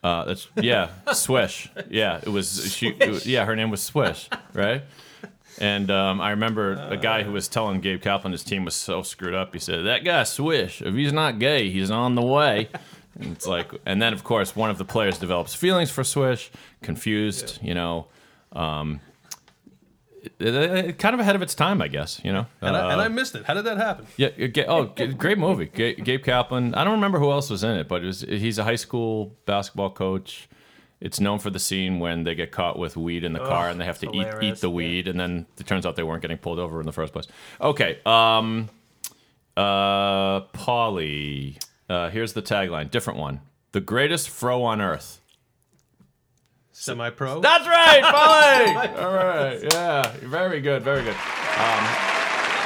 Uh, 0.01 0.23
that's 0.23 0.47
yeah, 0.55 0.89
Swish. 1.11 1.69
Yeah, 1.89 2.19
it 2.23 2.29
was 2.29 2.73
she. 2.73 2.87
it 2.97 3.09
was- 3.09 3.27
yeah, 3.27 3.43
her 3.45 3.55
name 3.55 3.69
was 3.69 3.81
Swish, 3.83 4.29
right? 4.53 4.83
And 5.59 5.91
um, 5.91 6.21
I 6.21 6.31
remember 6.31 6.73
a 6.89 6.95
guy 6.97 7.23
who 7.23 7.31
was 7.33 7.47
telling 7.49 7.81
Gabe 7.81 8.01
Kaplan 8.01 8.31
his 8.31 8.43
team 8.45 8.63
was 8.65 8.75
so 8.75 9.01
screwed 9.01 9.33
up. 9.33 9.53
He 9.53 9.59
said, 9.59 9.85
"That 9.85 10.05
guy 10.05 10.23
Swish. 10.23 10.81
If 10.81 10.93
he's 10.95 11.11
not 11.13 11.37
gay, 11.39 11.69
he's 11.69 11.91
on 11.91 12.15
the 12.15 12.21
way." 12.23 12.69
And 13.19 13.33
it's 13.33 13.45
like, 13.45 13.71
and 13.85 14.01
then 14.01 14.13
of 14.13 14.23
course 14.23 14.55
one 14.55 14.69
of 14.69 14.77
the 14.77 14.85
players 14.85 15.19
develops 15.19 15.53
feelings 15.53 15.91
for 15.91 16.03
Swish, 16.03 16.49
confused, 16.81 17.59
you 17.61 17.73
know, 17.75 18.07
um, 18.53 19.01
it- 20.39 20.55
it- 20.55 20.97
kind 20.99 21.13
of 21.13 21.19
ahead 21.19 21.35
of 21.35 21.41
its 21.41 21.55
time, 21.55 21.81
I 21.81 21.87
guess. 21.87 22.19
You 22.23 22.31
know, 22.33 22.45
And, 22.61 22.75
I, 22.77 22.91
and 22.91 23.01
Uh, 23.01 23.03
I 23.05 23.07
missed 23.09 23.35
it. 23.35 23.45
How 23.45 23.53
did 23.53 23.65
that 23.65 23.77
happen? 23.77 24.05
yeah. 24.17 24.27
uh, 24.27 24.63
Oh, 24.67 24.85
great 24.85 25.37
movie. 25.37 25.65
Ga- 25.65 25.95
Gabe 25.95 26.23
Kaplan. 26.23 26.73
I 26.75 26.83
don't 26.83 26.93
remember 26.93 27.19
who 27.19 27.31
else 27.31 27.49
was 27.49 27.63
in 27.63 27.75
it, 27.77 27.87
but 27.87 28.03
it 28.03 28.07
was, 28.07 28.21
he's 28.21 28.57
a 28.57 28.63
high 28.63 28.75
school 28.77 29.35
basketball 29.45 29.89
coach. 29.89 30.47
It's 31.01 31.19
known 31.19 31.39
for 31.39 31.49
the 31.49 31.59
scene 31.59 31.99
when 31.99 32.23
they 32.23 32.33
get 32.33 32.51
caught 32.53 32.79
with 32.79 32.95
weed 32.95 33.25
in 33.25 33.33
the 33.33 33.39
car 33.39 33.69
and 33.69 33.79
they 33.81 33.83
have 33.85 33.99
to 33.99 34.15
eat 34.15 34.27
eat 34.41 34.55
the 34.61 34.69
weed, 34.69 35.09
and 35.09 35.19
then 35.19 35.45
it 35.59 35.67
turns 35.67 35.85
out 35.85 35.97
they 35.97 36.03
weren't 36.03 36.21
getting 36.21 36.37
pulled 36.37 36.59
over 36.59 36.79
in 36.79 36.85
the 36.85 36.93
first 36.93 37.11
place. 37.11 37.27
Okay. 37.59 37.99
Um. 38.05 38.69
Uh. 39.57 40.41
Paulie. 40.53 41.61
Uh. 41.89 42.09
Here's 42.09 42.33
the 42.33 42.41
tagline. 42.41 42.89
Different 42.89 43.19
one. 43.19 43.41
The 43.73 43.81
greatest 43.81 44.29
fro 44.29 44.63
on 44.63 44.79
earth. 44.81 45.19
Semi-pro. 46.73 47.39
That's 47.39 47.67
right, 47.67 48.01
Paulie. 48.95 49.01
All 49.03 49.13
right, 49.13 49.59
yeah, 49.63 50.11
very 50.23 50.59
good, 50.59 50.83
very 50.83 51.01
good. 51.03 51.13
Um, 51.13 51.17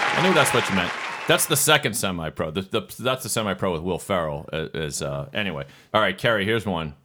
I 0.09 0.19
knew 0.23 0.33
that's 0.33 0.53
what 0.53 0.67
you 0.69 0.75
meant. 0.75 0.91
That's 1.27 1.45
the 1.45 1.57
second 1.57 1.93
semi-pro. 1.93 2.51
The, 2.51 2.61
the, 2.61 2.95
that's 2.99 3.23
the 3.23 3.29
semi-pro 3.29 3.73
with 3.73 3.81
Will 3.81 3.99
Ferrell. 3.99 4.47
uh, 4.53 4.67
Is 4.73 5.01
uh, 5.01 5.27
anyway. 5.33 5.65
All 5.93 5.99
right, 6.01 6.17
Kerri. 6.17 6.45
Here's 6.45 6.65
one. 6.65 6.95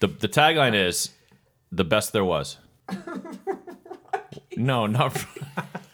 The 0.00 0.08
the 0.08 0.28
tagline 0.28 0.74
is 0.74 1.10
the 1.72 1.84
best 1.84 2.12
there 2.12 2.24
was. 2.24 2.58
No, 4.56 4.86
not. 4.86 5.24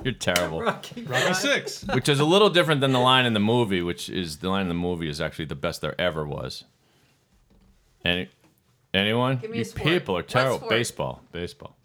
You're 0.03 0.14
terrible. 0.14 0.62
Rocky 0.62 1.07
Six. 1.35 1.83
Which 1.94 2.09
is 2.09 2.20
a 2.20 2.24
little 2.24 2.50
different 2.50 2.81
than 2.81 2.92
the 2.92 2.98
line 2.98 3.24
in 3.26 3.33
the 3.35 3.40
movie, 3.40 3.83
which 3.83 4.09
is 4.11 4.38
the 4.38 4.48
line 4.50 4.62
in 4.62 4.68
the 4.68 4.74
movie 4.74 5.09
is 5.09 5.20
actually 5.20 5.46
the 5.46 5.55
best 5.55 5.81
there 5.81 5.98
ever 6.00 6.26
was. 6.26 6.64
Any, 8.05 8.29
anyone? 8.94 9.37
Give 9.38 9.50
me 9.50 9.57
a 9.57 9.61
you 9.61 9.64
sport. 9.64 9.85
people 9.88 10.14
are 10.16 10.18
What 10.20 10.29
terrible. 10.29 10.57
sport? 10.59 10.70
Baseball. 10.70 11.22
Baseball. 11.33 11.76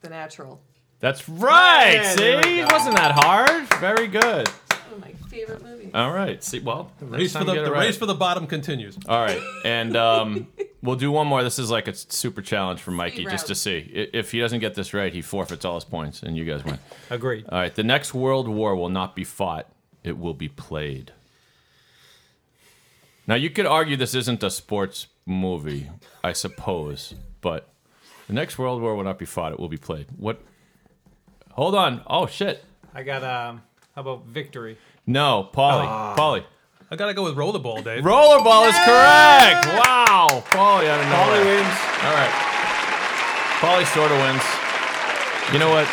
The 0.00 0.08
Natural. 0.10 0.60
That's 1.00 1.28
right. 1.28 1.92
Yeah, 1.94 2.14
there 2.16 2.42
See, 2.42 2.48
we 2.54 2.60
it 2.60 2.70
wasn't 2.72 2.96
that 2.96 3.12
hard. 3.12 3.66
Very 3.80 4.06
good. 4.06 4.48
One 4.48 4.78
of 4.92 5.00
my 5.00 5.12
favorite 5.28 5.62
movies. 5.62 5.90
All 5.94 6.12
right. 6.12 6.42
See, 6.44 6.58
well, 6.60 6.92
The 6.98 7.06
race 7.06 7.32
for 7.34 7.44
the, 7.44 7.54
the 7.54 7.70
right. 7.70 7.86
race 7.86 7.96
for 7.96 8.06
the 8.06 8.14
bottom 8.14 8.46
continues. 8.46 8.98
All 9.08 9.20
right, 9.22 9.40
and 9.64 9.96
um, 9.96 10.48
we'll 10.82 10.96
do 10.96 11.10
one 11.10 11.26
more. 11.26 11.42
This 11.42 11.58
is 11.58 11.70
like 11.70 11.88
a 11.88 11.94
super 11.94 12.42
challenge 12.42 12.80
for 12.80 12.90
Mikey, 12.90 13.22
Speed 13.22 13.30
just 13.30 13.46
to 13.46 13.54
see 13.54 13.90
I- 13.94 14.16
if 14.16 14.32
he 14.32 14.40
doesn't 14.40 14.60
get 14.60 14.74
this 14.74 14.92
right, 14.92 15.12
he 15.12 15.22
forfeits 15.22 15.64
all 15.64 15.76
his 15.76 15.84
points, 15.84 16.22
and 16.22 16.36
you 16.36 16.44
guys 16.44 16.64
win. 16.64 16.78
Agreed. 17.08 17.46
All 17.48 17.58
right, 17.58 17.74
the 17.74 17.82
next 17.84 18.12
World 18.12 18.46
War 18.48 18.76
will 18.76 18.88
not 18.90 19.16
be 19.16 19.24
fought; 19.24 19.68
it 20.04 20.18
will 20.18 20.34
be 20.34 20.48
played. 20.48 21.12
Now 23.26 23.36
you 23.36 23.48
could 23.50 23.66
argue 23.66 23.96
this 23.96 24.14
isn't 24.14 24.42
a 24.42 24.50
sports 24.50 25.06
movie, 25.30 25.88
I 26.22 26.32
suppose, 26.32 27.14
but 27.40 27.68
the 28.26 28.34
next 28.34 28.58
World 28.58 28.82
War 28.82 28.94
will 28.94 29.04
not 29.04 29.18
be 29.18 29.24
fought; 29.24 29.52
it 29.52 29.60
will 29.60 29.68
be 29.68 29.76
played. 29.76 30.06
What? 30.16 30.40
Hold 31.52 31.74
on. 31.74 32.02
Oh 32.06 32.26
shit. 32.26 32.64
I 32.94 33.02
got, 33.02 33.22
um, 33.22 33.62
how 33.94 34.02
about 34.02 34.26
victory? 34.26 34.76
No, 35.06 35.48
Paulie. 35.52 35.86
Ah. 35.86 36.14
Paulie. 36.16 36.44
I 36.90 36.96
gotta 36.96 37.14
go 37.14 37.22
with 37.22 37.36
rollerball, 37.36 37.84
Dave. 37.84 38.02
Rollerball 38.02 38.68
is 38.68 38.74
correct. 38.84 39.66
Wow, 39.78 40.42
Paulie. 40.50 40.90
I 40.90 40.98
don't 40.98 41.08
know. 41.08 41.16
Paulie 41.16 41.44
wins. 41.46 41.76
All 42.02 42.14
right, 42.14 42.34
Paulie 43.60 43.86
sort 43.94 44.10
of 44.10 44.18
wins. 44.18 44.42
You 45.52 45.58
know 45.58 45.70
what? 45.70 45.86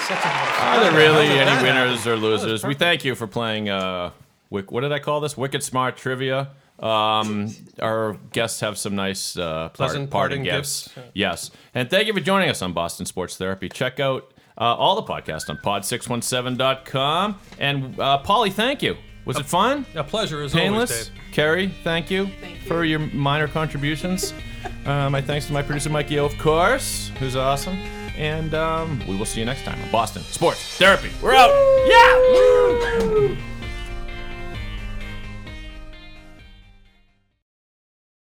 Are 0.60 0.80
there 0.82 0.92
really 0.92 1.28
any 1.28 1.64
winners 1.64 2.06
or 2.06 2.16
losers? 2.16 2.64
We 2.64 2.76
thank 2.76 3.04
you 3.06 3.16
for 3.16 3.26
playing 3.26 3.70
uh, 3.70 4.12
Wick, 4.50 4.72
what 4.72 4.82
did 4.82 4.92
I 4.92 5.00
call 5.00 5.20
this? 5.20 5.36
Wicked 5.36 5.62
smart 5.62 5.98
trivia. 5.98 6.50
Um, 6.80 7.53
our 7.82 8.17
guests 8.32 8.59
have 8.61 8.78
some 8.78 8.95
nice 8.95 9.36
uh, 9.38 9.69
part- 9.69 9.73
Pleasant 9.73 10.09
parting 10.09 10.39
parting 10.39 10.43
gifts. 10.43 10.89
gifts. 10.93 11.07
Yes, 11.13 11.51
and 11.73 11.89
thank 11.89 12.07
you 12.07 12.13
for 12.13 12.19
joining 12.19 12.49
us 12.49 12.61
on 12.61 12.73
Boston 12.73 13.05
Sports 13.05 13.36
Therapy. 13.38 13.67
Check 13.69 13.99
out 13.99 14.32
uh, 14.59 14.63
all 14.75 14.95
the 14.95 15.03
podcasts 15.03 15.49
on 15.49 15.57
pod617.com. 15.57 17.39
And 17.59 17.99
uh, 17.99 18.21
Paulie, 18.23 18.51
thank 18.53 18.82
you. 18.82 18.95
Was 19.25 19.38
it 19.38 19.45
fun? 19.45 19.86
A 19.95 20.03
pleasure 20.05 20.41
as 20.41 20.53
Painless. 20.53 20.89
always, 20.91 21.07
Dave. 21.09 21.34
Kerri, 21.34 21.71
thank 21.84 22.09
you, 22.09 22.30
for 22.65 22.86
your 22.86 22.99
minor 22.99 23.47
contributions. 23.49 24.34
uh, 24.86 25.09
my 25.09 25.21
thanks 25.21 25.47
to 25.47 25.53
my 25.53 25.61
producer 25.61 25.89
Mikey 25.89 26.17
O, 26.19 26.25
of 26.25 26.38
course, 26.38 27.11
who's 27.19 27.36
awesome. 27.36 27.75
And 28.17 28.53
um, 28.53 28.99
we 29.07 29.15
will 29.17 29.25
see 29.25 29.39
you 29.41 29.45
next 29.45 29.63
time 29.63 29.80
on 29.84 29.91
Boston 29.91 30.21
Sports 30.23 30.78
Therapy. 30.78 31.11
We're 31.21 31.36
out. 31.36 31.49
Yeah. 31.88 33.57